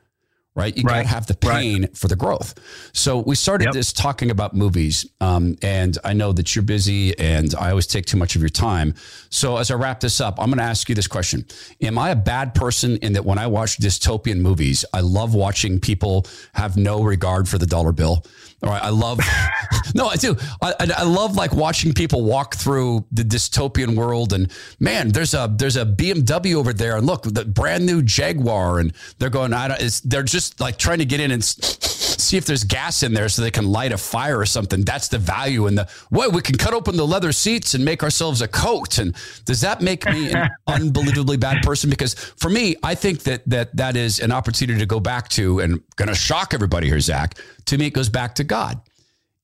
Right. 0.57 0.77
You 0.77 0.85
got 0.85 1.03
to 1.03 1.09
have 1.09 1.27
the 1.27 1.37
Right. 1.45 1.53
pain 1.63 1.89
for 1.95 2.07
the 2.07 2.15
growth. 2.15 2.55
So 2.93 3.19
we 3.19 3.35
started 3.35 3.65
Yep. 3.67 3.75
this 3.75 3.93
talking 3.93 4.31
about 4.31 4.55
movies. 4.55 5.05
Um, 5.21 5.57
and 5.63 5.99
I 6.05 6.13
know 6.13 6.33
that 6.33 6.55
you're 6.55 6.63
busy 6.63 7.19
and 7.19 7.53
I 7.59 7.71
always 7.71 7.89
take 7.89 8.07
too 8.07 8.17
much 8.17 8.37
of 8.37 8.41
your 8.41 8.49
time. 8.51 8.95
So 9.31 9.57
as 9.57 9.73
I 9.73 9.75
wrap 9.75 9.99
this 9.99 10.21
up, 10.21 10.39
I'm 10.39 10.47
going 10.47 10.59
to 10.59 10.65
ask 10.65 10.89
you 10.89 10.95
this 10.95 11.09
question 11.09 11.45
Am 11.83 11.99
I 11.99 12.11
a 12.11 12.17
bad 12.17 12.55
person 12.55 12.99
in 12.99 13.15
that 13.15 13.25
when 13.25 13.37
I 13.39 13.49
watch 13.49 13.79
dystopian 13.79 14.39
movies, 14.39 14.85
I 14.95 15.01
love 15.01 15.35
watching 15.35 15.81
people 15.81 16.25
have 16.55 16.77
no 16.77 17.03
regard 17.03 17.49
for 17.49 17.59
the 17.59 17.67
dollar 17.67 17.91
bill? 17.91 18.25
All 18.65 18.71
right. 18.71 18.83
I 18.83 18.89
love, 18.89 19.21
no, 19.95 20.07
I 20.07 20.17
do. 20.17 20.37
I, 20.63 20.75
I, 20.97 21.03
love 21.03 21.37
like 21.37 21.53
watching 21.53 21.93
people 21.93 22.25
walk 22.25 22.55
through 22.55 23.05
the 23.13 23.23
dystopian 23.23 23.95
world 23.95 24.33
and 24.33 24.51
man, 24.81 25.11
there's 25.11 25.35
a, 25.35 25.55
there's 25.55 25.77
a 25.77 25.85
BMW 25.85 26.55
over 26.55 26.73
there 26.73 26.97
and 26.97 27.07
look, 27.07 27.25
the 27.25 27.45
brand 27.45 27.85
new 27.85 28.01
Jaguar 28.01 28.81
and 28.81 28.95
they're 29.19 29.29
going, 29.29 29.53
I 29.53 29.69
don't, 29.69 29.83
it's, 29.83 30.01
they're 30.01 30.23
just 30.23 30.61
like 30.61 30.79
trying 30.79 30.99
to 30.99 31.05
get 31.05 31.21
in 31.21 31.31
and 31.31 31.45
see 31.45 32.39
if 32.39 32.47
there's 32.47 32.65
gas 32.65 33.03
in 33.03 33.13
there 33.13 33.29
so 33.29 33.43
they 33.43 33.51
can 33.51 33.71
light 33.71 33.93
a 33.93 33.99
fire 33.99 34.39
or 34.39 34.47
something. 34.47 34.83
That's 34.83 35.09
the 35.09 35.19
value 35.19 35.67
in 35.67 35.75
the, 35.75 35.87
what, 36.09 36.33
we 36.33 36.41
can 36.41 36.57
cut 36.57 36.73
open 36.73 36.97
the 36.97 37.07
leather 37.07 37.33
seats 37.33 37.75
and 37.75 37.85
make 37.85 38.03
ourselves 38.03 38.41
a 38.41 38.49
coat. 38.49 38.97
And 38.97 39.15
does 39.45 39.61
that 39.61 39.83
make 39.83 40.07
me 40.07 40.33
an 40.33 40.49
unbelievably 40.67 41.37
bad 41.37 41.63
person? 41.63 41.91
Because 41.91 42.15
for 42.15 42.49
me, 42.49 42.77
I 42.83 42.95
think 42.95 43.25
that, 43.25 43.47
that 43.51 43.77
that 43.77 43.95
is 43.95 44.21
an 44.21 44.33
opportunity 44.33 44.79
to 44.79 44.87
go 44.87 45.01
back 45.01 45.29
to 45.31 45.61
and 45.61 45.83
going 45.97 46.09
to 46.09 46.15
shock 46.15 46.55
everybody 46.55 46.89
here, 46.89 47.01
Zach. 47.01 47.39
To 47.67 47.79
me, 47.79 47.87
it 47.87 47.93
goes 47.93 48.09
back 48.09 48.35
to 48.37 48.45
God 48.45 48.81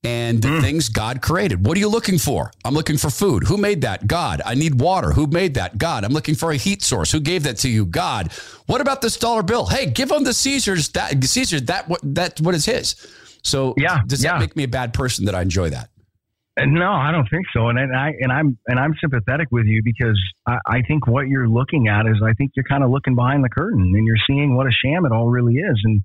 and 0.03 0.41
the 0.41 0.61
things 0.63 0.89
God 0.89 1.21
created. 1.21 1.67
What 1.67 1.77
are 1.77 1.81
you 1.81 1.89
looking 1.89 2.19
for? 2.19 2.51
I'm 2.65 2.73
looking 2.73 2.97
for 2.97 3.11
food. 3.11 3.45
Who 3.45 3.59
made 3.59 3.83
that? 3.83 4.07
God. 4.07 4.41
I 4.45 4.55
need 4.55 4.81
water. 4.81 5.13
Who 5.13 5.27
made 5.27 5.55
that? 5.55 5.77
God. 5.77 6.05
I'm 6.05 6.13
looking 6.13 6.35
for 6.35 6.53
a 6.53 6.57
heat 6.57 6.83
source. 6.83 7.13
Who 7.13 7.21
gave 7.21 7.43
that 7.43 7.59
to 7.59 7.69
you? 7.69 7.85
God. 7.85 8.33
What 8.67 8.81
about 8.81 9.03
this 9.03 9.17
dollar 9.17 9.43
bill? 9.43 9.67
Hey, 9.67 9.87
give 9.87 10.11
him 10.11 10.25
the 10.25 10.33
Caesars 10.33 10.89
that 10.91 11.23
Caesar 11.23 11.61
that 11.61 11.89
what 11.89 12.01
that 12.03 12.41
what 12.41 12.55
is 12.55 12.65
his. 12.65 12.97
So 13.43 13.75
Yeah, 13.77 14.01
does 14.07 14.21
that 14.21 14.35
yeah. 14.35 14.39
make 14.39 14.57
me 14.57 14.65
a 14.65 14.69
bad 14.69 14.95
person 14.95 15.27
that 15.27 15.35
I 15.35 15.43
enjoy 15.43 15.71
that? 15.71 15.91
No, 16.59 16.93
I 16.93 17.13
don't 17.13 17.29
think 17.31 17.47
so. 17.55 17.69
And, 17.69 17.79
and 17.79 17.95
I 17.95 18.13
and 18.21 18.33
I'm 18.33 18.59
and 18.69 18.79
I'm 18.79 18.95
sympathetic 19.01 19.49
with 19.51 19.67
you 19.67 19.83
because 19.85 20.19
I, 20.47 20.59
I 20.67 20.83
think 20.83 21.07
what 21.07 21.29
you're 21.29 21.49
looking 21.49 21.89
at 21.89 22.07
is 22.07 22.17
I 22.25 22.33
think 22.35 22.53
you're 22.55 22.65
kind 22.65 22.85
of 22.85 22.91
looking 22.91 23.15
behind 23.15 23.45
the 23.45 23.49
curtain 23.49 23.93
and 23.95 24.07
you're 24.07 24.17
seeing 24.27 24.57
what 24.57 24.67
a 24.67 24.71
sham 24.71 25.05
it 25.05 25.13
all 25.13 25.29
really 25.29 25.57
is. 25.57 25.81
And 25.85 26.03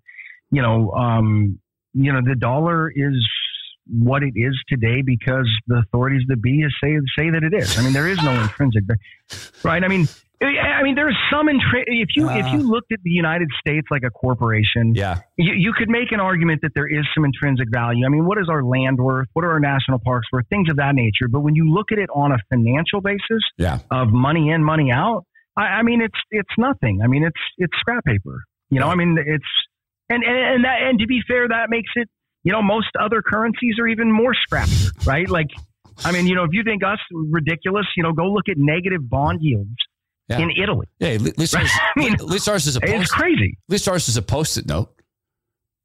you 0.52 0.62
know, 0.62 0.92
um, 0.92 1.60
you 1.96 2.14
know, 2.14 2.22
the 2.24 2.36
dollar 2.36 2.92
is 2.94 3.16
what 3.88 4.24
it 4.24 4.34
is 4.36 4.56
today 4.68 5.02
because 5.02 5.48
the 5.68 5.78
authorities 5.78 6.24
the 6.28 6.36
be 6.36 6.62
is 6.62 6.74
say 6.84 6.98
say 7.18 7.30
that 7.30 7.44
it 7.44 7.54
is. 7.54 7.78
I 7.78 7.84
mean, 7.84 7.94
there 7.94 8.08
is 8.08 8.22
no 8.24 8.32
intrinsic, 8.42 8.84
right? 9.64 9.84
I 9.84 9.88
mean, 9.88 10.08
I 10.42 10.84
mean, 10.84 10.96
there's 10.96 11.16
some 11.32 11.48
intri- 11.48 11.86
if 11.88 12.10
you 12.16 12.30
if 12.30 12.46
you 12.48 12.60
uh. 12.60 12.64
looked 12.64 12.92
at 12.92 13.00
the 13.04 13.10
United 13.12 13.48
States 13.60 13.88
like 13.90 14.04
a 14.04 14.10
corporation, 14.10 14.94
Yeah. 14.94 15.22
you, 15.38 15.54
you 15.54 15.74
could 15.74 15.90
make 15.90 16.12
an 16.12 16.20
argument 16.20 16.60
that 16.64 16.72
there 16.76 16.88
is 16.88 17.06
some 17.16 17.24
intrinsic 17.26 17.68
value. 17.72 18.06
I 18.06 18.10
mean, 18.10 18.26
what 18.26 18.38
is 18.38 18.50
our 18.50 18.64
land 18.64 18.98
worth? 19.00 19.28
What 19.34 19.46
are 19.46 19.52
our 19.52 19.60
national 19.62 20.00
parks 20.00 20.28
worth? 20.34 20.46
Things 20.50 20.70
of 20.70 20.76
that 20.78 20.94
nature. 20.94 21.28
But 21.30 21.40
when 21.42 21.56
you 21.56 21.72
look 21.74 21.92
at 21.92 21.98
it 22.00 22.10
on 22.14 22.32
a 22.34 22.38
financial 22.50 23.02
basis 23.02 23.42
Yeah. 23.58 23.80
of 23.92 24.10
money 24.10 24.50
in, 24.50 24.64
money 24.64 24.92
out, 24.92 25.24
I, 25.56 25.62
I 25.62 25.82
mean, 25.84 26.02
it's 26.02 26.20
it's 26.32 26.50
nothing. 26.58 27.02
I 27.04 27.08
mean, 27.08 27.24
it's 27.24 27.42
it's 27.58 27.74
scrap 27.80 28.04
paper. 28.04 28.44
You 28.72 28.80
know, 28.82 28.90
I 28.90 28.96
mean, 28.96 29.18
it's 29.26 29.46
and 30.10 30.24
and 30.24 30.38
and, 30.38 30.66
that, 30.66 30.78
and 30.84 31.00
to 31.00 31.08
be 31.08 31.22
fair, 31.28 31.48
that 31.48 31.70
makes 31.70 31.90
it. 31.96 32.08
You 32.44 32.52
know, 32.52 32.62
most 32.62 32.90
other 33.00 33.24
currencies 33.24 33.80
are 33.80 33.88
even 33.88 34.12
more 34.12 34.34
scrappier, 34.48 35.08
right? 35.08 35.28
Like, 35.28 35.48
I 36.04 36.12
mean, 36.12 36.28
you 36.28 36.36
know, 36.36 36.44
if 36.44 36.52
you 36.54 36.64
think 36.64 36.84
us 36.84 37.00
ridiculous, 37.12 37.88
you 37.98 38.04
know, 38.04 38.12
go 38.14 38.26
look 38.32 38.48
at 38.48 38.56
negative 38.58 39.10
bond 39.10 39.40
yields 39.42 39.74
Yeah. 40.30 40.38
in 40.42 40.52
Italy. 40.52 40.86
Yeah. 41.00 41.18
Least, 41.38 41.56
ours, 41.58 41.72
I 41.74 42.00
mean, 42.00 42.16
ours 42.48 42.68
is 42.68 42.78
a 42.78 42.80
It's 42.84 42.92
post. 42.92 43.12
crazy. 43.14 43.58
At 43.68 43.72
least 43.72 43.88
ours 43.88 44.08
is 44.08 44.18
a 44.18 44.22
post-it 44.22 44.68
note. 44.68 44.94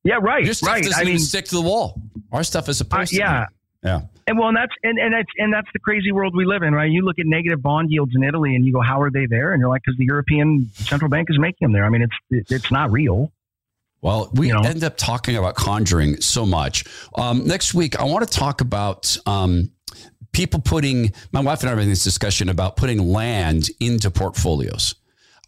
Yeah, 0.04 0.16
right, 0.20 0.44
Your 0.44 0.52
stuff 0.52 0.68
right. 0.68 0.82
doesn't 0.82 0.98
I 0.98 1.02
even 1.02 1.14
mean, 1.14 1.18
stick 1.18 1.46
to 1.46 1.54
the 1.54 1.62
wall. 1.62 1.98
Our 2.30 2.42
stuff 2.42 2.68
is 2.68 2.82
a 2.82 2.84
uh, 2.84 2.88
post-it 2.88 3.18
yeah. 3.18 3.32
note. 3.32 3.46
Yeah. 3.82 4.00
And 4.26 4.38
well, 4.38 4.48
and 4.48 4.56
that's 4.58 4.72
and, 4.82 4.98
and 4.98 5.14
that's 5.14 5.28
and 5.38 5.50
that's 5.52 5.68
the 5.72 5.78
crazy 5.78 6.12
world 6.12 6.36
we 6.36 6.44
live 6.44 6.62
in, 6.62 6.74
right? 6.74 6.90
You 6.90 7.06
look 7.06 7.18
at 7.18 7.24
negative 7.24 7.62
bond 7.62 7.90
yields 7.90 8.12
in 8.14 8.22
Italy, 8.22 8.54
and 8.54 8.66
you 8.66 8.72
go, 8.74 8.82
"How 8.82 9.00
are 9.00 9.10
they 9.10 9.24
there?" 9.24 9.54
And 9.54 9.60
you're 9.60 9.70
like, 9.70 9.80
"Because 9.84 9.96
the 9.96 10.04
European 10.04 10.68
Central 10.74 11.08
Bank 11.08 11.28
is 11.30 11.38
making 11.38 11.64
them 11.64 11.72
there." 11.72 11.86
I 11.86 11.88
mean, 11.88 12.02
it's 12.02 12.14
it, 12.30 12.54
it's 12.54 12.70
not 12.70 12.92
real. 12.92 13.32
Well, 14.03 14.30
we 14.34 14.48
You 14.48 14.55
know? 14.55 14.61
end 14.61 14.82
up 14.84 14.96
talking 14.96 15.36
about 15.36 15.55
conjuring 15.57 16.20
so 16.20 16.46
much. 16.46 16.84
Um, 17.16 17.46
next 17.46 17.74
week, 17.74 17.98
I 18.01 18.05
want 18.05 18.26
to 18.28 18.38
talk 18.38 18.61
about 18.61 19.16
um, 19.26 19.70
people 20.32 20.61
putting. 20.61 21.12
My 21.32 21.40
wife 21.40 21.61
and 21.61 21.68
I 21.68 21.72
are 21.72 21.76
having 21.76 21.90
this 21.90 22.05
discussion 22.05 22.48
about 22.48 22.76
putting 22.76 22.98
land 22.98 23.68
into 23.80 24.11
portfolios. 24.11 24.94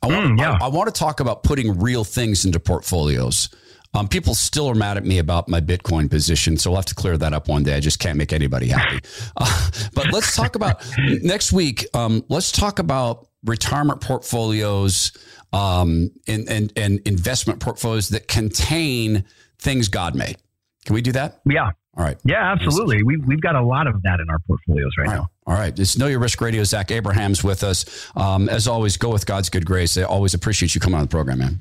I 0.02 0.08
want, 0.08 0.32
Mm, 0.32 0.38
yeah. 0.38 0.58
I, 0.60 0.64
I 0.66 0.68
want 0.68 0.92
to 0.92 0.98
talk 0.98 1.20
about 1.20 1.44
putting 1.44 1.78
real 1.78 2.04
things 2.04 2.44
into 2.44 2.58
portfolios. 2.60 3.48
Um, 3.94 4.08
people 4.08 4.34
still 4.34 4.68
are 4.68 4.74
mad 4.74 4.96
at 4.96 5.04
me 5.04 5.18
about 5.18 5.48
my 5.50 5.60
Bitcoin 5.60 6.10
position, 6.10 6.56
so 6.56 6.70
we'll 6.70 6.78
have 6.78 6.86
to 6.86 6.94
clear 6.94 7.18
that 7.18 7.34
up 7.34 7.46
one 7.48 7.62
day. 7.62 7.74
I 7.76 7.80
just 7.80 7.98
can't 7.98 8.16
make 8.16 8.32
anybody 8.32 8.68
happy. 8.68 9.00
Uh, 9.36 9.70
but 9.94 10.10
let's 10.12 10.34
talk 10.34 10.56
about 10.56 10.82
next 11.22 11.52
week. 11.52 11.86
Um, 11.94 12.24
let's 12.30 12.50
talk 12.52 12.78
about 12.78 13.28
retirement 13.44 14.00
portfolios 14.00 15.12
um, 15.52 16.10
and, 16.26 16.48
and 16.48 16.72
and 16.76 17.00
investment 17.06 17.60
portfolios 17.60 18.08
that 18.10 18.28
contain 18.28 19.24
things 19.58 19.88
God 19.88 20.14
made. 20.14 20.36
Can 20.84 20.94
we 20.94 21.02
do 21.02 21.12
that? 21.12 21.40
Yeah, 21.48 21.70
All 21.96 22.04
right. 22.04 22.16
yeah, 22.24 22.52
absolutely. 22.52 23.02
We've 23.02 23.24
we've 23.26 23.40
got 23.40 23.54
a 23.54 23.62
lot 23.64 23.86
of 23.86 24.02
that 24.02 24.18
in 24.20 24.28
our 24.30 24.38
portfolios 24.40 24.90
right 24.98 25.08
All 25.08 25.12
right. 25.12 25.18
now. 25.20 25.28
All 25.46 25.54
right. 25.54 25.78
It's 25.78 25.96
Know 25.98 26.06
Your 26.06 26.20
Risk 26.20 26.40
Radio. 26.40 26.64
Zach 26.64 26.90
Abraham's 26.90 27.42
with 27.44 27.62
us. 27.64 28.08
Um, 28.16 28.48
as 28.48 28.66
always, 28.68 28.96
go 28.96 29.10
with 29.10 29.26
God's 29.26 29.50
good 29.50 29.66
grace. 29.66 29.96
I 29.96 30.02
always 30.02 30.34
appreciate 30.34 30.74
you 30.74 30.80
coming 30.80 30.96
on 30.96 31.02
the 31.02 31.08
program, 31.08 31.38
man. 31.38 31.60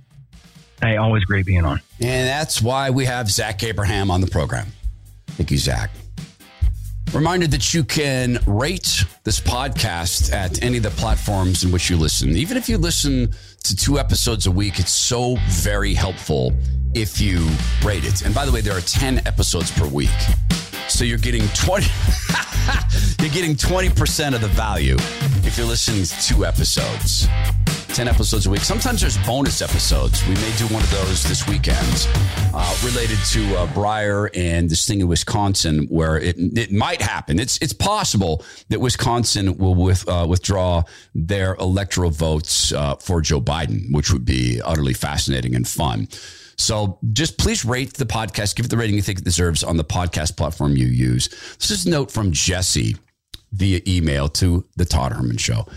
Hey, 0.82 0.98
always 0.98 1.24
great 1.26 1.46
being 1.46 1.66
on. 1.66 1.80
And 2.00 2.28
that's 2.28 2.62
why 2.62 2.90
we 2.90 3.06
have 3.06 3.30
Zach 3.30 3.62
Abraham 3.64 4.10
on 4.10 4.22
the 4.22 4.28
program. 4.28 4.68
Thank 5.28 5.52
you, 5.52 5.58
Zach. 5.58 5.92
Reminder 7.14 7.46
that 7.48 7.74
you 7.74 7.84
can 7.84 8.40
rate 8.48 9.04
this 9.26 9.40
podcast 9.40 10.32
at 10.32 10.64
any 10.64 10.78
of 10.78 10.84
the 10.84 10.90
platforms 10.92 11.64
in 11.64 11.72
which 11.72 11.90
you 11.90 11.98
listen. 11.98 12.30
Even 12.38 12.56
if 12.56 12.70
you 12.70 12.78
listen 12.78 13.34
to 13.64 13.76
two 13.76 14.00
episodes 14.00 14.48
a 14.48 14.52
week, 14.52 14.80
it's 14.80 14.92
so 14.92 15.38
very 15.50 15.94
helpful 15.94 16.54
if 16.94 17.22
you 17.22 17.48
rate 17.84 18.04
it. 18.06 18.22
And 18.22 18.34
by 18.34 18.46
the 18.46 18.52
way, 18.52 18.62
there 18.62 18.76
are 18.76 18.82
10 18.82 19.26
episodes 19.28 19.72
per 19.72 19.88
week. 19.88 20.10
So 20.88 21.04
you're 21.04 21.18
getting 21.18 21.48
20 21.50 21.86
you're 23.20 23.30
getting 23.30 23.56
20% 23.56 24.36
of 24.36 24.42
the 24.42 24.50
value 24.50 24.96
if 25.46 25.58
you're 25.58 25.68
listening 25.68 26.04
to 26.04 26.22
two 26.22 26.46
episodes. 26.46 27.28
10 27.94 28.08
episodes 28.08 28.46
a 28.46 28.50
week. 28.50 28.62
Sometimes 28.62 29.02
there's 29.02 29.18
bonus 29.26 29.62
episodes. 29.62 30.26
We 30.26 30.36
may 30.36 30.56
do 30.56 30.66
one 30.68 30.82
of 30.82 30.90
those 30.92 31.24
this 31.24 31.46
weekend 31.46 32.08
uh, 32.54 32.78
related 32.86 33.18
to 33.32 33.58
uh, 33.58 33.68
Breyer 33.68 34.30
and 34.34 34.70
this 34.70 34.88
thing 34.88 35.02
in 35.02 35.10
Wisconsin 35.10 35.88
where 35.88 36.18
it, 36.18 36.38
it 36.38 36.72
might 36.72 37.02
happen. 37.02 37.38
It's, 37.38 37.58
it's 37.58 37.74
possible 37.74 38.46
that 38.70 38.80
Wisconsin 38.80 39.58
will 39.58 39.76
with, 39.76 40.08
uh, 40.08 40.26
withdraw 40.28 40.84
their 41.14 41.56
electoral 41.56 42.12
votes 42.12 42.72
uh, 42.72 42.96
for 42.96 43.20
Joe 43.20 43.42
Biden, 43.42 43.94
which 43.94 44.14
would 44.14 44.24
be 44.24 44.62
utterly 44.64 44.94
fascinating 44.94 45.54
and 45.54 45.68
fun. 45.68 46.08
So 46.56 46.98
just 47.12 47.38
please 47.38 47.66
rate 47.66 47.96
the 47.96 48.06
podcast, 48.06 48.56
give 48.56 48.66
it 48.66 48.70
the 48.70 48.78
rating 48.78 48.96
you 48.96 49.02
think 49.02 49.20
it 49.20 49.26
deserves 49.26 49.66
on 49.66 49.76
the 49.76 49.84
podcast 49.84 50.38
platform 50.38 50.78
you 50.78 50.88
use. 50.88 51.28
This 51.60 51.72
is 51.72 51.86
a 51.86 51.90
note 51.90 52.10
from 52.10 52.32
Jesse 52.32 52.96
via 53.52 53.82
email 53.86 54.30
to 54.30 54.66
the 54.78 54.86
Todd 54.86 55.12
Herman 55.12 55.38
Show. 55.38 55.68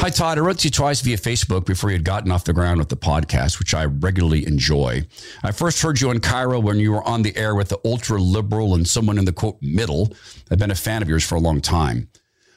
Hi, 0.00 0.10
Todd. 0.10 0.38
I 0.38 0.40
wrote 0.40 0.58
to 0.58 0.66
you 0.66 0.70
twice 0.70 1.00
via 1.00 1.16
Facebook 1.16 1.64
before 1.64 1.90
you 1.90 1.96
had 1.96 2.04
gotten 2.04 2.32
off 2.32 2.44
the 2.44 2.52
ground 2.52 2.78
with 2.78 2.88
the 2.88 2.96
podcast, 2.96 3.58
which 3.58 3.74
I 3.74 3.84
regularly 3.84 4.44
enjoy. 4.46 5.06
I 5.42 5.52
first 5.52 5.80
heard 5.82 6.00
you 6.00 6.10
on 6.10 6.18
KIRO 6.18 6.62
when 6.62 6.80
you 6.80 6.92
were 6.92 7.02
on 7.04 7.22
the 7.22 7.34
air 7.36 7.54
with 7.54 7.68
the 7.68 7.78
ultra 7.84 8.20
liberal 8.20 8.74
and 8.74 8.86
someone 8.88 9.18
in 9.18 9.24
the 9.24 9.32
quote 9.32 9.56
middle. 9.62 10.12
I've 10.50 10.58
been 10.58 10.72
a 10.72 10.74
fan 10.74 11.00
of 11.00 11.08
yours 11.08 11.24
for 11.24 11.36
a 11.36 11.40
long 11.40 11.60
time. 11.60 12.08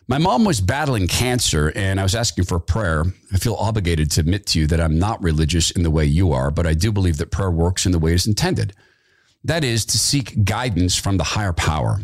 My 0.08 0.18
mom 0.18 0.46
was 0.46 0.62
battling 0.62 1.08
cancer 1.08 1.72
and 1.76 2.00
I 2.00 2.04
was 2.04 2.16
asking 2.16 2.46
for 2.46 2.60
prayer. 2.60 3.04
I 3.32 3.38
feel 3.38 3.56
obligated 3.56 4.10
to 4.12 4.22
admit 4.22 4.48
to 4.48 4.60
you 4.60 4.68
that 4.68 4.82
I'm 4.82 4.98
not 4.98 5.22
religious 5.22 5.70
in 5.70 5.84
the 5.84 5.92
way 5.92 6.06
you 6.06 6.34
are, 6.34 6.50
but 6.50 6.66
I 6.66 6.74
do 6.74 6.92
believe 6.92 7.18
that 7.18 7.30
prayer 7.30 7.52
works 7.52 7.86
in 7.86 7.92
the 7.92 8.00
way 8.00 8.14
it's 8.14 8.26
intended. 8.26 8.74
That 9.44 9.64
is 9.64 9.86
to 9.86 9.98
seek 9.98 10.44
guidance 10.44 10.96
from 10.96 11.18
the 11.18 11.24
higher 11.24 11.54
power. 11.54 12.00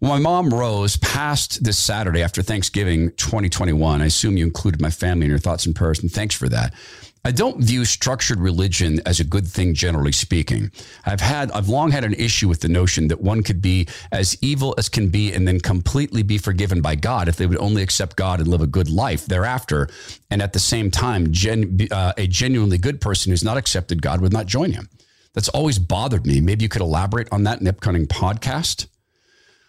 My 0.00 0.18
mom 0.18 0.52
Rose 0.52 0.98
passed 0.98 1.64
this 1.64 1.78
Saturday 1.78 2.22
after 2.22 2.42
Thanksgiving 2.42 3.12
2021, 3.12 4.02
I 4.02 4.04
assume 4.04 4.36
you 4.36 4.44
included 4.44 4.78
my 4.78 4.90
family 4.90 5.24
in 5.24 5.30
your 5.30 5.38
thoughts 5.38 5.64
and 5.64 5.74
prayers, 5.74 6.00
and 6.00 6.12
thanks 6.12 6.34
for 6.34 6.50
that. 6.50 6.74
I 7.24 7.30
don't 7.30 7.64
view 7.64 7.86
structured 7.86 8.38
religion 8.38 9.00
as 9.06 9.20
a 9.20 9.24
good 9.24 9.48
thing, 9.48 9.72
generally 9.72 10.12
speaking. 10.12 10.70
I've 11.06 11.22
had, 11.22 11.50
I've 11.52 11.70
long 11.70 11.92
had 11.92 12.04
an 12.04 12.12
issue 12.12 12.46
with 12.46 12.60
the 12.60 12.68
notion 12.68 13.08
that 13.08 13.22
one 13.22 13.42
could 13.42 13.62
be 13.62 13.88
as 14.12 14.36
evil 14.42 14.74
as 14.76 14.90
can 14.90 15.08
be 15.08 15.32
and 15.32 15.48
then 15.48 15.60
completely 15.60 16.22
be 16.22 16.36
forgiven 16.36 16.82
by 16.82 16.94
God 16.94 17.26
if 17.26 17.36
they 17.36 17.46
would 17.46 17.58
only 17.58 17.82
accept 17.82 18.16
God 18.16 18.38
and 18.38 18.48
live 18.48 18.60
a 18.60 18.66
good 18.66 18.90
life 18.90 19.24
thereafter. 19.24 19.88
And 20.30 20.42
at 20.42 20.52
the 20.52 20.60
same 20.60 20.90
time, 20.90 21.32
gen, 21.32 21.88
uh, 21.90 22.12
a 22.18 22.26
genuinely 22.26 22.76
good 22.76 23.00
person 23.00 23.32
who's 23.32 23.42
not 23.42 23.56
accepted 23.56 24.02
God 24.02 24.20
would 24.20 24.32
not 24.32 24.44
join 24.44 24.72
him. 24.72 24.90
That's 25.32 25.48
always 25.48 25.78
bothered 25.78 26.26
me. 26.26 26.42
Maybe 26.42 26.64
you 26.64 26.68
could 26.68 26.82
elaborate 26.82 27.28
on 27.32 27.44
that 27.44 27.58
in 27.58 27.64
the 27.64 27.70
upcoming 27.70 28.06
podcast. 28.06 28.88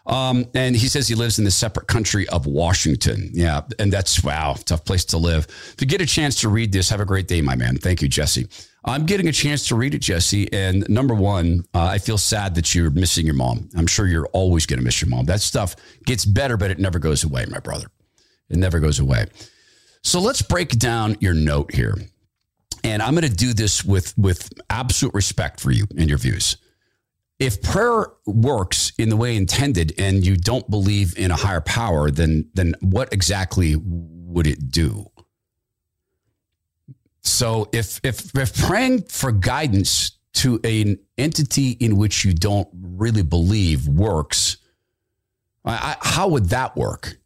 Um, 0.07 0.45
and 0.53 0.75
he 0.75 0.87
says 0.87 1.07
he 1.07 1.15
lives 1.15 1.37
in 1.37 1.43
the 1.43 1.51
separate 1.51 1.87
country 1.87 2.27
of 2.29 2.45
Washington. 2.45 3.29
Yeah. 3.33 3.61
And 3.77 3.91
that's, 3.91 4.23
wow, 4.23 4.55
tough 4.65 4.85
place 4.85 5.03
to 5.05 5.17
live. 5.17 5.47
If 5.73 5.75
you 5.81 5.87
get 5.87 5.99
a 5.99 6.05
chance 6.05 6.39
to 6.41 6.49
read 6.49 6.71
this, 6.71 6.89
have 6.89 7.01
a 7.01 7.05
great 7.05 7.27
day, 7.27 7.41
my 7.41 7.55
man. 7.55 7.77
Thank 7.77 8.01
you, 8.01 8.07
Jesse. 8.07 8.47
I'm 8.85 9.05
getting 9.05 9.27
a 9.27 9.33
chance 9.33 9.67
to 9.67 9.75
read 9.75 9.93
it, 9.93 9.99
Jesse. 9.99 10.51
And 10.53 10.87
number 10.87 11.13
one, 11.13 11.65
uh, 11.73 11.83
I 11.83 11.97
feel 11.97 12.17
sad 12.17 12.55
that 12.55 12.73
you're 12.73 12.89
missing 12.89 13.25
your 13.25 13.35
mom. 13.35 13.69
I'm 13.75 13.85
sure 13.85 14.07
you're 14.07 14.27
always 14.27 14.65
going 14.65 14.79
to 14.79 14.85
miss 14.85 15.01
your 15.01 15.09
mom. 15.09 15.25
That 15.25 15.41
stuff 15.41 15.75
gets 16.05 16.23
better, 16.23 16.55
but 16.55 16.71
it 16.71 16.79
never 16.79 16.99
goes 16.99 17.25
away, 17.25 17.45
my 17.49 17.59
brother. 17.59 17.87
It 18.49 18.55
never 18.55 18.79
goes 18.79 18.99
away. 18.99 19.25
So 20.03 20.21
let's 20.21 20.41
break 20.41 20.69
down 20.79 21.17
your 21.19 21.33
note 21.33 21.73
here. 21.73 21.95
And 22.85 23.01
I'm 23.01 23.13
going 23.13 23.27
to 23.27 23.35
do 23.35 23.53
this 23.53 23.83
with, 23.83 24.17
with 24.17 24.49
absolute 24.69 25.13
respect 25.13 25.59
for 25.59 25.71
you 25.71 25.85
and 25.97 26.07
your 26.07 26.17
views 26.17 26.55
if 27.39 27.61
prayer 27.61 28.07
works 28.25 28.91
in 28.97 29.09
the 29.09 29.15
way 29.15 29.35
intended 29.35 29.93
and 29.99 30.25
you 30.25 30.35
don't 30.35 30.69
believe 30.69 31.17
in 31.17 31.31
a 31.31 31.35
higher 31.35 31.61
power, 31.61 32.09
then 32.09 32.49
then 32.53 32.73
what 32.81 33.13
exactly 33.13 33.75
would 33.77 34.47
it 34.47 34.71
do? 34.71 35.05
So 37.21 37.69
if 37.73 37.99
if 38.03 38.35
if 38.35 38.57
praying 38.57 39.03
for 39.03 39.31
guidance 39.31 40.11
to 40.33 40.59
an 40.63 40.99
entity 41.17 41.71
in 41.71 41.97
which 41.97 42.23
you 42.25 42.33
don't 42.33 42.67
really 42.73 43.23
believe 43.23 43.88
works, 43.88 44.57
I, 45.65 45.97
how 45.99 46.29
would 46.29 46.49
that 46.49 46.75
work? 46.75 47.17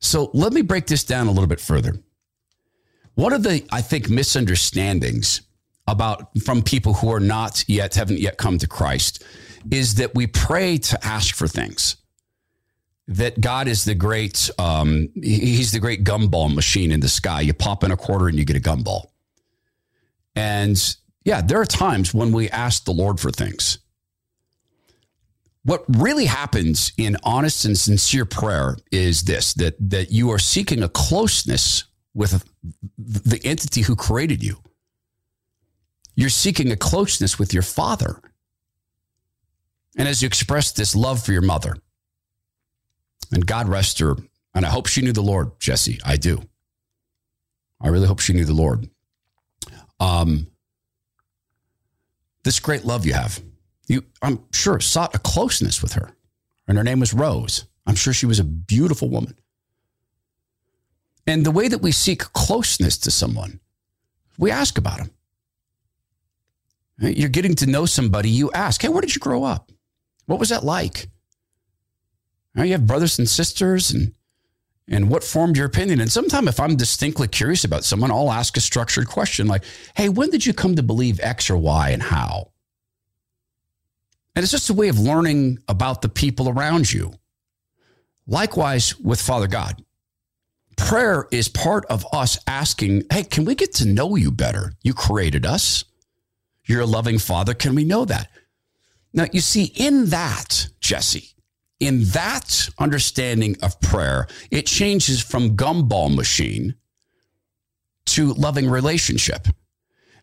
So 0.00 0.30
let 0.32 0.52
me 0.52 0.62
break 0.62 0.86
this 0.86 1.04
down 1.04 1.28
a 1.28 1.30
little 1.30 1.46
bit 1.46 1.60
further. 1.60 1.94
One 3.14 3.32
of 3.32 3.42
the 3.42 3.64
I 3.70 3.82
think 3.82 4.08
misunderstandings 4.08 5.42
about 5.86 6.38
from 6.40 6.62
people 6.62 6.94
who 6.94 7.12
are 7.12 7.20
not 7.20 7.64
yet 7.68 7.94
haven't 7.94 8.20
yet 8.20 8.38
come 8.38 8.58
to 8.58 8.68
Christ 8.68 9.24
is 9.70 9.96
that 9.96 10.14
we 10.14 10.26
pray 10.26 10.78
to 10.78 11.06
ask 11.06 11.34
for 11.34 11.46
things. 11.46 11.96
That 13.08 13.40
God 13.40 13.66
is 13.66 13.84
the 13.84 13.94
great, 13.94 14.48
um, 14.58 15.08
He's 15.20 15.72
the 15.72 15.80
great 15.80 16.04
gumball 16.04 16.54
machine 16.54 16.92
in 16.92 17.00
the 17.00 17.08
sky. 17.08 17.40
You 17.40 17.52
pop 17.52 17.82
in 17.82 17.90
a 17.90 17.96
quarter 17.96 18.28
and 18.28 18.38
you 18.38 18.44
get 18.44 18.56
a 18.56 18.60
gumball. 18.60 19.06
And 20.36 20.96
yeah, 21.24 21.40
there 21.42 21.60
are 21.60 21.66
times 21.66 22.14
when 22.14 22.32
we 22.32 22.48
ask 22.50 22.84
the 22.84 22.92
Lord 22.92 23.18
for 23.18 23.30
things. 23.30 23.78
What 25.64 25.84
really 25.88 26.26
happens 26.26 26.92
in 26.96 27.16
honest 27.22 27.64
and 27.64 27.76
sincere 27.76 28.24
prayer 28.24 28.76
is 28.90 29.22
this 29.22 29.52
that, 29.54 29.74
that 29.90 30.10
you 30.10 30.30
are 30.30 30.38
seeking 30.38 30.82
a 30.82 30.88
closeness 30.88 31.84
with 32.14 32.44
the 32.98 33.40
entity 33.44 33.82
who 33.82 33.94
created 33.94 34.42
you 34.42 34.58
you're 36.14 36.28
seeking 36.28 36.70
a 36.70 36.76
closeness 36.76 37.38
with 37.38 37.52
your 37.52 37.62
father. 37.62 38.20
And 39.96 40.08
as 40.08 40.22
you 40.22 40.26
express 40.26 40.72
this 40.72 40.94
love 40.94 41.22
for 41.22 41.32
your 41.32 41.42
mother, 41.42 41.76
and 43.30 43.46
God 43.46 43.68
rest 43.68 43.98
her, 43.98 44.16
and 44.54 44.66
I 44.66 44.68
hope 44.68 44.86
she 44.86 45.02
knew 45.02 45.12
the 45.12 45.22
Lord, 45.22 45.58
Jesse. 45.58 45.98
I 46.04 46.16
do. 46.16 46.42
I 47.80 47.88
really 47.88 48.06
hope 48.06 48.20
she 48.20 48.32
knew 48.32 48.44
the 48.44 48.52
Lord. 48.52 48.88
Um, 49.98 50.48
this 52.44 52.60
great 52.60 52.84
love 52.84 53.06
you 53.06 53.14
have, 53.14 53.40
you, 53.88 54.04
I'm 54.20 54.40
sure, 54.52 54.80
sought 54.80 55.14
a 55.14 55.18
closeness 55.18 55.82
with 55.82 55.94
her. 55.94 56.12
And 56.68 56.78
her 56.78 56.84
name 56.84 57.00
was 57.00 57.14
Rose. 57.14 57.66
I'm 57.86 57.94
sure 57.94 58.12
she 58.12 58.26
was 58.26 58.38
a 58.38 58.44
beautiful 58.44 59.08
woman. 59.08 59.38
And 61.26 61.46
the 61.46 61.50
way 61.50 61.68
that 61.68 61.82
we 61.82 61.92
seek 61.92 62.32
closeness 62.32 62.98
to 62.98 63.10
someone, 63.10 63.60
we 64.38 64.50
ask 64.50 64.78
about 64.78 65.00
him. 65.00 65.10
You're 67.02 67.28
getting 67.28 67.54
to 67.56 67.66
know 67.66 67.84
somebody. 67.84 68.30
You 68.30 68.50
ask, 68.52 68.80
hey, 68.80 68.88
where 68.88 69.00
did 69.00 69.14
you 69.14 69.20
grow 69.20 69.44
up? 69.44 69.72
What 70.26 70.38
was 70.38 70.50
that 70.50 70.64
like? 70.64 71.08
You 72.54 72.72
have 72.72 72.86
brothers 72.86 73.18
and 73.18 73.28
sisters, 73.28 73.90
and 73.90 74.14
and 74.88 75.08
what 75.10 75.24
formed 75.24 75.56
your 75.56 75.66
opinion? 75.66 76.00
And 76.00 76.12
sometimes, 76.12 76.48
if 76.48 76.60
I'm 76.60 76.76
distinctly 76.76 77.28
curious 77.28 77.64
about 77.64 77.84
someone, 77.84 78.10
I'll 78.10 78.30
ask 78.30 78.56
a 78.56 78.60
structured 78.60 79.08
question 79.08 79.46
like, 79.46 79.64
hey, 79.96 80.08
when 80.08 80.30
did 80.30 80.44
you 80.44 80.52
come 80.52 80.76
to 80.76 80.82
believe 80.82 81.18
X 81.20 81.48
or 81.50 81.56
Y 81.56 81.90
and 81.90 82.02
how? 82.02 82.52
And 84.34 84.42
it's 84.42 84.52
just 84.52 84.70
a 84.70 84.74
way 84.74 84.88
of 84.88 84.98
learning 84.98 85.58
about 85.68 86.02
the 86.02 86.08
people 86.08 86.48
around 86.48 86.92
you. 86.92 87.14
Likewise 88.26 88.98
with 88.98 89.20
Father 89.20 89.48
God. 89.48 89.82
Prayer 90.76 91.26
is 91.30 91.48
part 91.48 91.84
of 91.86 92.06
us 92.12 92.38
asking, 92.46 93.04
hey, 93.10 93.24
can 93.24 93.44
we 93.44 93.54
get 93.54 93.74
to 93.74 93.86
know 93.86 94.16
you 94.16 94.30
better? 94.30 94.72
You 94.82 94.94
created 94.94 95.44
us. 95.44 95.84
You're 96.72 96.80
a 96.80 96.86
loving 96.86 97.18
father. 97.18 97.52
Can 97.52 97.74
we 97.74 97.84
know 97.84 98.06
that? 98.06 98.30
Now, 99.12 99.26
you 99.30 99.42
see, 99.42 99.64
in 99.76 100.06
that, 100.06 100.68
Jesse, 100.80 101.34
in 101.78 102.04
that 102.04 102.70
understanding 102.78 103.56
of 103.62 103.78
prayer, 103.82 104.26
it 104.50 104.64
changes 104.64 105.20
from 105.20 105.54
gumball 105.54 106.14
machine 106.14 106.76
to 108.06 108.32
loving 108.32 108.70
relationship. 108.70 109.48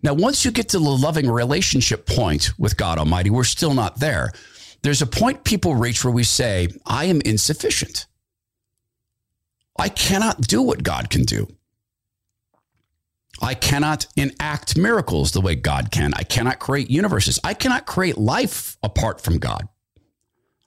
Now, 0.01 0.15
once 0.15 0.43
you 0.43 0.49
get 0.49 0.69
to 0.69 0.79
the 0.79 0.89
loving 0.89 1.29
relationship 1.29 2.07
point 2.07 2.57
with 2.57 2.77
God 2.77 2.97
Almighty, 2.97 3.29
we're 3.29 3.43
still 3.43 3.75
not 3.75 3.99
there. 3.99 4.31
There's 4.81 5.03
a 5.03 5.07
point 5.07 5.43
people 5.43 5.75
reach 5.75 6.03
where 6.03 6.11
we 6.11 6.23
say, 6.23 6.69
I 6.83 7.05
am 7.05 7.21
insufficient. 7.21 8.07
I 9.77 9.89
cannot 9.89 10.41
do 10.41 10.63
what 10.63 10.81
God 10.81 11.11
can 11.11 11.25
do. 11.25 11.47
I 13.41 13.53
cannot 13.53 14.07
enact 14.15 14.77
miracles 14.77 15.31
the 15.31 15.41
way 15.41 15.55
God 15.55 15.91
can. 15.91 16.13
I 16.15 16.23
cannot 16.23 16.59
create 16.59 16.89
universes. 16.89 17.39
I 17.43 17.53
cannot 17.53 17.85
create 17.85 18.17
life 18.17 18.77
apart 18.83 19.21
from 19.21 19.37
God. 19.37 19.67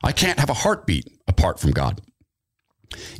I 0.02 0.12
can't 0.12 0.38
have 0.38 0.50
a 0.50 0.54
heartbeat 0.54 1.06
apart 1.28 1.60
from 1.60 1.70
God. 1.70 2.00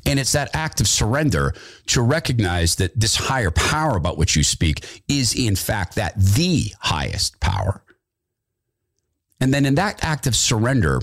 And 0.04 0.18
it's 0.18 0.32
that 0.32 0.50
act 0.54 0.80
of 0.80 0.88
surrender 0.88 1.54
to 1.86 2.02
recognize 2.02 2.76
that 2.76 2.98
this 2.98 3.16
higher 3.16 3.50
power 3.50 3.96
about 3.96 4.18
which 4.18 4.36
you 4.36 4.42
speak 4.42 5.02
is, 5.08 5.34
in 5.34 5.56
fact, 5.56 5.94
that 5.94 6.18
the 6.18 6.72
highest 6.80 7.40
power. 7.40 7.82
And 9.40 9.52
then 9.52 9.66
in 9.66 9.74
that 9.76 10.04
act 10.04 10.26
of 10.26 10.36
surrender, 10.36 11.00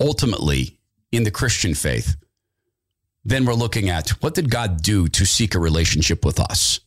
ultimately 0.00 0.78
in 1.12 1.24
the 1.24 1.30
Christian 1.30 1.74
faith, 1.74 2.16
then 3.24 3.44
we're 3.44 3.54
looking 3.54 3.88
at 3.88 4.10
what 4.22 4.34
did 4.34 4.50
God 4.50 4.82
do 4.82 5.08
to 5.08 5.24
seek 5.24 5.54
a 5.54 5.58
relationship 5.58 6.24
with 6.24 6.38
us? 6.38 6.80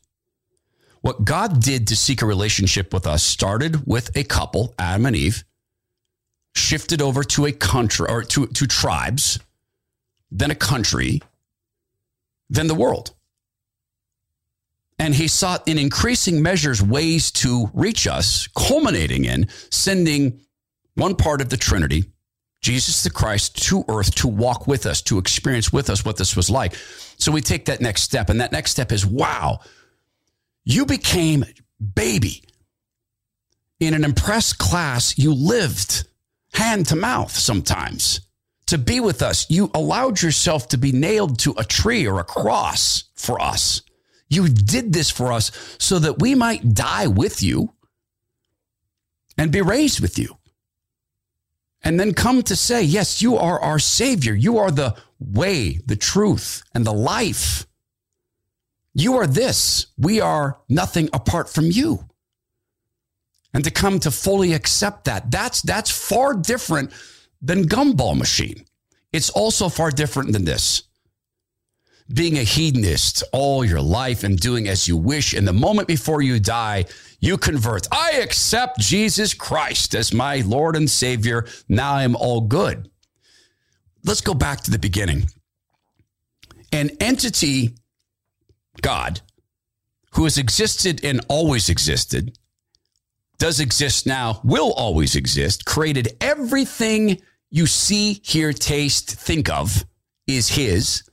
What 1.01 1.25
God 1.25 1.61
did 1.61 1.87
to 1.87 1.95
seek 1.95 2.21
a 2.21 2.25
relationship 2.25 2.93
with 2.93 3.07
us 3.07 3.23
started 3.23 3.85
with 3.85 4.15
a 4.15 4.23
couple, 4.23 4.73
Adam 4.79 5.05
and 5.05 5.15
Eve, 5.15 5.43
shifted 6.55 7.01
over 7.01 7.23
to 7.23 7.45
a 7.45 7.51
country 7.51 8.07
or 8.09 8.23
to, 8.23 8.47
to 8.47 8.67
tribes, 8.67 9.39
then 10.31 10.51
a 10.51 10.55
country, 10.55 11.21
then 12.49 12.67
the 12.67 12.75
world. 12.75 13.13
And 14.99 15.13
he 15.13 15.27
sought 15.27 15.67
in 15.67 15.77
increasing 15.77 16.41
measures 16.41 16.81
ways 16.81 17.31
to 17.33 17.69
reach 17.73 18.07
us, 18.07 18.47
culminating 18.57 19.25
in 19.25 19.47
sending 19.69 20.41
one 20.95 21.15
part 21.15 21.39
of 21.41 21.49
the 21.49 21.57
Trinity, 21.57 22.05
Jesus 22.61 23.03
the 23.03 23.11
Christ, 23.11 23.63
to 23.67 23.85
earth 23.87 24.15
to 24.15 24.27
walk 24.27 24.65
with 24.65 24.87
us, 24.87 25.03
to 25.03 25.19
experience 25.19 25.71
with 25.71 25.91
us 25.91 26.03
what 26.03 26.17
this 26.17 26.35
was 26.35 26.49
like. 26.49 26.73
So 27.17 27.31
we 27.31 27.41
take 27.41 27.65
that 27.65 27.81
next 27.81 28.01
step. 28.01 28.29
And 28.29 28.41
that 28.41 28.51
next 28.51 28.71
step 28.71 28.91
is 28.91 29.05
wow, 29.05 29.59
you 30.67 30.85
became 30.85 31.45
baby. 31.95 32.43
In 33.79 33.93
an 33.93 34.03
impressed 34.03 34.57
class, 34.57 35.17
you 35.17 35.33
lived 35.33 36.05
hand 36.53 36.87
to 36.87 36.95
mouth 36.97 37.31
sometimes. 37.31 38.19
To 38.65 38.77
be 38.77 38.99
with 38.99 39.21
us, 39.21 39.49
you 39.49 39.71
allowed 39.73 40.21
yourself 40.21 40.67
to 40.69 40.77
be 40.77 40.91
nailed 40.91 41.39
to 41.39 41.55
a 41.57 41.63
tree 41.63 42.05
or 42.05 42.19
a 42.19 42.25
cross 42.25 43.05
for 43.15 43.41
us. 43.41 43.81
You 44.27 44.49
did 44.49 44.91
this 44.91 45.09
for 45.09 45.31
us 45.31 45.51
so 45.79 45.99
that 45.99 46.19
we 46.19 46.35
might 46.35 46.73
die 46.73 47.07
with 47.07 47.41
you 47.41 47.73
and 49.37 49.53
be 49.53 49.61
raised 49.61 50.01
with 50.01 50.19
you. 50.19 50.37
And 51.81 51.97
then 51.97 52.13
come 52.13 52.43
to 52.43 52.57
say, 52.57 52.81
Yes, 52.81 53.21
you 53.21 53.37
are 53.37 53.61
our 53.61 53.79
Savior. 53.79 54.33
You 54.33 54.57
are 54.57 54.71
the 54.71 54.97
way, 55.17 55.79
the 55.85 55.95
truth, 55.95 56.61
and 56.73 56.85
the 56.85 56.91
life. 56.91 57.66
You 58.97 59.17
are 59.17 59.27
this. 59.27 59.85
We 59.95 60.21
are 60.21 60.57
nothing 60.67 61.07
apart 61.13 61.49
from 61.49 61.65
you. 61.65 62.03
And 63.53 63.63
to 63.63 63.69
come 63.69 63.99
to 63.99 64.09
fully 64.09 64.53
accept 64.53 65.05
that, 65.05 65.29
that's, 65.29 65.61
that's 65.61 65.91
far 65.91 66.33
different 66.33 66.91
than 67.39 67.67
gumball 67.67 68.17
machine. 68.17 68.65
It's 69.13 69.29
also 69.29 69.69
far 69.69 69.91
different 69.91 70.33
than 70.33 70.45
this. 70.45 70.81
Being 72.11 72.39
a 72.39 72.43
hedonist 72.43 73.23
all 73.31 73.63
your 73.63 73.81
life 73.81 74.23
and 74.23 74.39
doing 74.39 74.67
as 74.67 74.87
you 74.87 74.97
wish. 74.97 75.33
And 75.33 75.47
the 75.47 75.53
moment 75.53 75.87
before 75.87 76.23
you 76.23 76.39
die, 76.39 76.85
you 77.19 77.37
convert. 77.37 77.87
I 77.91 78.13
accept 78.13 78.79
Jesus 78.79 79.35
Christ 79.35 79.93
as 79.93 80.11
my 80.11 80.37
Lord 80.37 80.75
and 80.75 80.89
Savior. 80.89 81.45
Now 81.69 81.93
I'm 81.93 82.15
all 82.15 82.41
good. 82.41 82.89
Let's 84.03 84.21
go 84.21 84.33
back 84.33 84.61
to 84.61 84.71
the 84.71 84.79
beginning. 84.79 85.27
An 86.71 86.89
entity 86.99 87.75
God, 88.81 89.21
who 90.13 90.23
has 90.23 90.37
existed 90.37 91.03
and 91.03 91.21
always 91.27 91.69
existed, 91.69 92.37
does 93.37 93.59
exist 93.59 94.07
now, 94.07 94.41
will 94.43 94.73
always 94.73 95.15
exist, 95.15 95.65
created 95.65 96.09
everything 96.19 97.21
you 97.49 97.67
see, 97.67 98.21
hear, 98.23 98.51
taste, 98.51 99.11
think 99.11 99.49
of 99.49 99.85
is 100.25 100.49
his, 100.49 101.03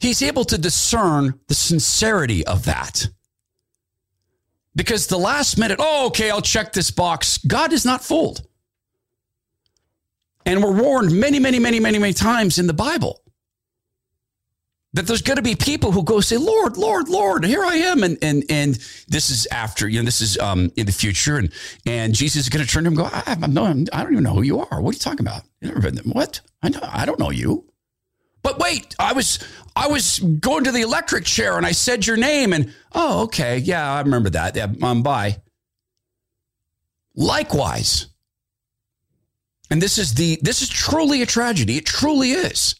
he's 0.00 0.22
able 0.22 0.44
to 0.44 0.58
discern 0.58 1.38
the 1.48 1.54
sincerity 1.54 2.46
of 2.46 2.64
that. 2.64 3.06
Because 4.76 5.06
the 5.06 5.18
last 5.18 5.56
minute, 5.56 5.78
oh, 5.80 6.08
okay, 6.08 6.30
I'll 6.30 6.42
check 6.42 6.72
this 6.72 6.90
box. 6.90 7.38
God 7.38 7.72
is 7.72 7.84
not 7.84 8.02
fooled. 8.02 8.44
And 10.44 10.62
we're 10.62 10.72
warned 10.72 11.12
many, 11.12 11.38
many, 11.38 11.58
many, 11.58 11.78
many, 11.78 11.98
many 11.98 12.12
times 12.12 12.58
in 12.58 12.66
the 12.66 12.74
Bible 12.74 13.20
that 14.94 15.08
there's 15.08 15.22
going 15.22 15.36
to 15.36 15.42
be 15.42 15.56
people 15.56 15.90
who 15.90 16.04
go 16.04 16.20
say, 16.20 16.36
Lord, 16.36 16.76
Lord, 16.76 17.08
Lord, 17.08 17.44
here 17.44 17.64
I 17.64 17.74
am. 17.76 18.04
And, 18.04 18.16
and, 18.22 18.44
and 18.48 18.74
this 19.08 19.28
is 19.28 19.46
after, 19.50 19.88
you 19.88 19.98
know, 19.98 20.04
this 20.04 20.20
is 20.20 20.38
um, 20.38 20.70
in 20.76 20.86
the 20.86 20.92
future. 20.92 21.36
And, 21.36 21.52
and 21.84 22.14
Jesus 22.14 22.44
is 22.44 22.48
going 22.48 22.64
to 22.64 22.70
turn 22.70 22.84
to 22.84 22.90
him 22.90 22.98
and 22.98 23.10
go, 23.10 23.10
I, 23.12 23.36
I, 23.42 23.46
no, 23.48 23.64
I 23.64 24.02
don't 24.02 24.12
even 24.12 24.22
know 24.22 24.32
who 24.32 24.42
you 24.42 24.60
are. 24.60 24.80
What 24.80 24.90
are 24.90 24.92
you 24.92 25.00
talking 25.00 25.26
about? 25.26 25.42
You 25.60 25.68
never 25.68 25.80
been 25.80 25.96
there. 25.96 26.04
What? 26.04 26.40
I 26.62 26.68
know, 26.68 26.78
I 26.82 27.06
don't 27.06 27.18
know 27.18 27.30
you. 27.30 27.66
But 28.44 28.60
wait, 28.60 28.94
I 28.98 29.14
was, 29.14 29.40
I 29.74 29.88
was 29.88 30.20
going 30.20 30.64
to 30.64 30.72
the 30.72 30.82
electric 30.82 31.24
chair 31.24 31.56
and 31.56 31.66
I 31.66 31.72
said 31.72 32.06
your 32.06 32.16
name 32.16 32.52
and, 32.52 32.72
oh, 32.92 33.24
okay. 33.24 33.58
Yeah, 33.58 33.92
I 33.94 34.00
remember 34.00 34.30
that. 34.30 34.54
Yeah, 34.54 34.68
um, 34.80 35.02
bye. 35.02 35.38
Likewise. 37.16 38.06
And 39.70 39.82
this 39.82 39.98
is 39.98 40.14
the, 40.14 40.38
this 40.40 40.62
is 40.62 40.68
truly 40.68 41.22
a 41.22 41.26
tragedy. 41.26 41.78
It 41.78 41.86
truly 41.86 42.30
is 42.30 42.76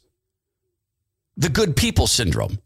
the 1.36 1.48
good 1.48 1.76
people 1.76 2.06
syndrome. 2.06 2.58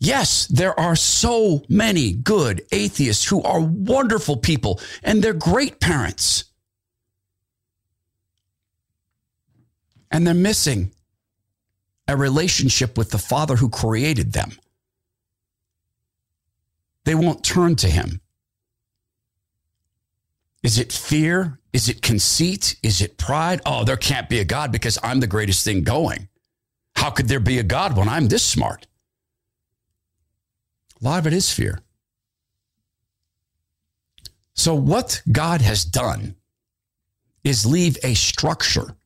Yes, 0.00 0.46
there 0.46 0.78
are 0.78 0.96
so 0.96 1.62
many 1.68 2.12
good 2.12 2.62
atheists 2.72 3.24
who 3.26 3.42
are 3.42 3.60
wonderful 3.60 4.36
people 4.36 4.80
and 5.02 5.22
they're 5.22 5.32
great 5.32 5.80
parents. 5.80 6.44
And 10.10 10.26
they're 10.26 10.34
missing 10.34 10.92
a 12.06 12.16
relationship 12.16 12.98
with 12.98 13.10
the 13.10 13.18
Father 13.18 13.56
who 13.56 13.68
created 13.68 14.32
them. 14.32 14.52
They 17.04 17.14
won't 17.14 17.44
turn 17.44 17.76
to 17.76 17.88
Him. 17.88 18.20
Is 20.62 20.78
it 20.78 20.92
fear? 20.92 21.58
Is 21.72 21.88
it 21.88 22.02
conceit? 22.02 22.76
Is 22.82 23.00
it 23.00 23.18
pride? 23.18 23.60
Oh, 23.66 23.84
there 23.84 23.96
can't 23.96 24.28
be 24.28 24.38
a 24.38 24.44
God 24.44 24.72
because 24.72 24.98
I'm 25.02 25.20
the 25.20 25.26
greatest 25.26 25.64
thing 25.64 25.82
going. 25.82 26.28
How 26.94 27.10
could 27.10 27.28
there 27.28 27.40
be 27.40 27.58
a 27.58 27.62
God 27.62 27.96
when 27.96 28.08
I'm 28.08 28.28
this 28.28 28.44
smart? 28.44 28.86
A 31.00 31.04
lot 31.04 31.18
of 31.18 31.26
it 31.26 31.32
is 31.32 31.52
fear. 31.52 31.80
So, 34.54 34.74
what 34.74 35.20
God 35.30 35.60
has 35.60 35.84
done 35.84 36.36
is 37.42 37.66
leave 37.66 37.98
a 38.02 38.14
structure. 38.14 38.96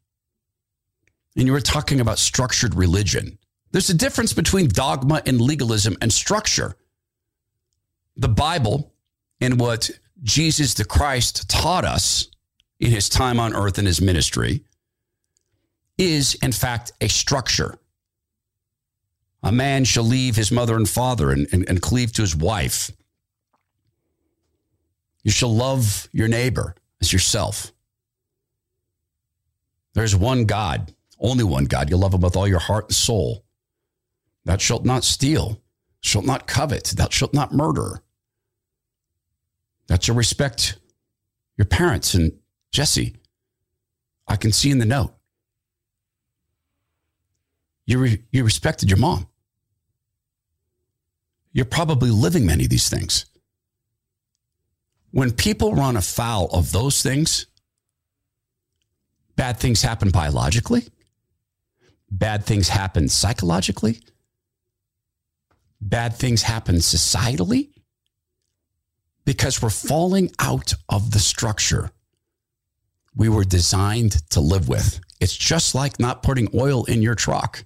And 1.36 1.46
you 1.46 1.52
were 1.52 1.60
talking 1.60 2.00
about 2.00 2.18
structured 2.18 2.74
religion. 2.74 3.38
There's 3.72 3.90
a 3.90 3.94
difference 3.94 4.32
between 4.32 4.68
dogma 4.68 5.22
and 5.26 5.40
legalism 5.40 5.96
and 6.00 6.12
structure. 6.12 6.76
The 8.16 8.28
Bible 8.28 8.92
and 9.40 9.60
what 9.60 9.90
Jesus 10.22 10.74
the 10.74 10.84
Christ 10.84 11.48
taught 11.48 11.84
us 11.84 12.28
in 12.80 12.90
his 12.90 13.08
time 13.08 13.40
on 13.40 13.54
earth 13.54 13.78
and 13.78 13.86
his 13.86 14.00
ministry 14.00 14.64
is, 15.98 16.34
in 16.36 16.52
fact, 16.52 16.92
a 17.00 17.08
structure. 17.08 17.78
A 19.42 19.52
man 19.52 19.84
shall 19.84 20.04
leave 20.04 20.36
his 20.36 20.50
mother 20.50 20.76
and 20.76 20.88
father 20.88 21.30
and, 21.30 21.46
and, 21.52 21.68
and 21.68 21.82
cleave 21.82 22.12
to 22.14 22.22
his 22.22 22.34
wife. 22.34 22.90
You 25.22 25.30
shall 25.30 25.54
love 25.54 26.08
your 26.12 26.28
neighbor 26.28 26.74
as 27.00 27.12
yourself. 27.12 27.72
There's 29.94 30.14
one 30.14 30.44
God, 30.44 30.94
only 31.18 31.44
one 31.44 31.64
God. 31.64 31.90
You 31.90 31.96
love 31.96 32.14
him 32.14 32.20
with 32.20 32.36
all 32.36 32.48
your 32.48 32.60
heart 32.60 32.86
and 32.86 32.94
soul. 32.94 33.44
Thou 34.44 34.56
shalt 34.56 34.84
not 34.84 35.04
steal, 35.04 35.60
shalt 36.00 36.24
not 36.24 36.46
covet, 36.46 36.94
thou 36.96 37.08
shalt 37.10 37.34
not 37.34 37.52
murder. 37.52 38.02
That 39.88 40.02
shall 40.02 40.14
respect 40.14 40.78
your 41.56 41.64
parents. 41.64 42.14
And 42.14 42.32
Jesse, 42.72 43.16
I 44.26 44.36
can 44.36 44.52
see 44.52 44.70
in 44.70 44.78
the 44.78 44.84
note 44.84 45.17
you, 47.88 47.98
re- 47.98 48.22
you 48.30 48.44
respected 48.44 48.90
your 48.90 48.98
mom. 48.98 49.26
You're 51.52 51.64
probably 51.64 52.10
living 52.10 52.44
many 52.44 52.64
of 52.64 52.70
these 52.70 52.90
things. 52.90 53.24
When 55.10 55.32
people 55.32 55.74
run 55.74 55.96
afoul 55.96 56.48
of 56.52 56.70
those 56.70 57.02
things, 57.02 57.46
bad 59.36 59.56
things 59.56 59.80
happen 59.80 60.10
biologically, 60.10 60.86
bad 62.10 62.44
things 62.44 62.68
happen 62.68 63.08
psychologically, 63.08 64.00
bad 65.80 66.14
things 66.14 66.42
happen 66.42 66.76
societally 66.76 67.70
because 69.24 69.62
we're 69.62 69.70
falling 69.70 70.30
out 70.38 70.74
of 70.90 71.12
the 71.12 71.18
structure 71.18 71.90
we 73.16 73.30
were 73.30 73.44
designed 73.44 74.12
to 74.30 74.40
live 74.40 74.68
with. 74.68 75.00
It's 75.20 75.36
just 75.36 75.74
like 75.74 75.98
not 75.98 76.22
putting 76.22 76.48
oil 76.54 76.84
in 76.84 77.00
your 77.00 77.14
truck. 77.14 77.64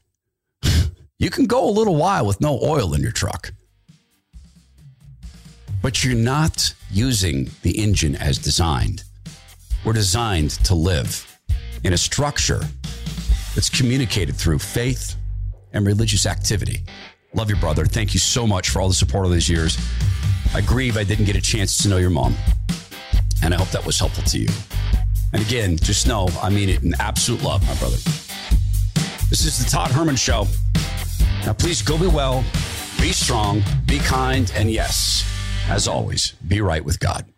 You 1.19 1.31
can 1.31 1.47
go 1.47 1.69
a 1.69 1.71
little 1.71 1.97
while 1.97 2.27
with 2.27 2.41
no 2.41 2.59
oil 2.63 2.95
in 2.95 3.01
your 3.01 3.13
truck, 3.13 3.53
but 5.81 6.03
you're 6.03 6.15
not 6.15 6.75
using 6.91 7.51
the 7.63 7.79
engine 7.79 8.17
as 8.17 8.39
designed. 8.39 9.05
We're 9.85 9.93
designed 9.93 10.51
to 10.65 10.75
live 10.75 11.39
in 11.85 11.93
a 11.93 11.99
structure 11.99 12.61
that's 13.55 13.69
communicated 13.69 14.37
through 14.37 14.59
faith 14.59 15.17
and 15.73 15.87
religious 15.87 16.27
activity. 16.27 16.85
Love 17.35 17.49
your 17.49 17.59
brother. 17.59 17.85
Thank 17.87 18.15
you 18.15 18.21
so 18.21 18.47
much 18.47 18.71
for 18.71 18.81
all 18.81 18.89
the 18.89 18.95
support 18.95 19.25
of 19.25 19.33
these 19.33 19.49
years. 19.49 19.79
I 20.55 20.61
grieve 20.61 20.97
I 20.97 21.05
didn't 21.05 21.25
get 21.25 21.37
a 21.37 21.41
chance 21.41 21.83
to 21.83 21.89
know 21.89 21.97
your 21.97 22.11
mom, 22.11 22.37
and 23.43 23.55
I 23.55 23.57
hope 23.57 23.71
that 23.71 23.87
was 23.87 23.99
helpful 23.99 24.25
to 24.25 24.39
you. 24.39 24.49
And 25.33 25.43
again, 25.43 25.77
just 25.79 26.07
know 26.07 26.29
I 26.43 26.51
mean 26.51 26.69
it 26.69 26.83
in 26.83 26.95
absolute 27.01 27.43
love, 27.43 27.67
my 27.67 27.75
brother. 27.77 27.97
This 29.33 29.47
is 29.47 29.64
the 29.64 29.70
Todd 29.70 29.91
Herman 29.93 30.16
Show. 30.16 30.47
Now, 31.47 31.55
please 31.55 31.80
go 31.80 31.97
be 31.97 32.07
well, 32.07 32.45
be 33.01 33.12
strong, 33.12 33.62
be 33.87 33.99
kind, 33.99 34.53
and 34.55 34.70
yes, 34.70 35.24
as 35.70 35.89
always, 35.89 36.33
be 36.47 36.61
right 36.61 36.85
with 36.85 37.01
God. 37.01 37.32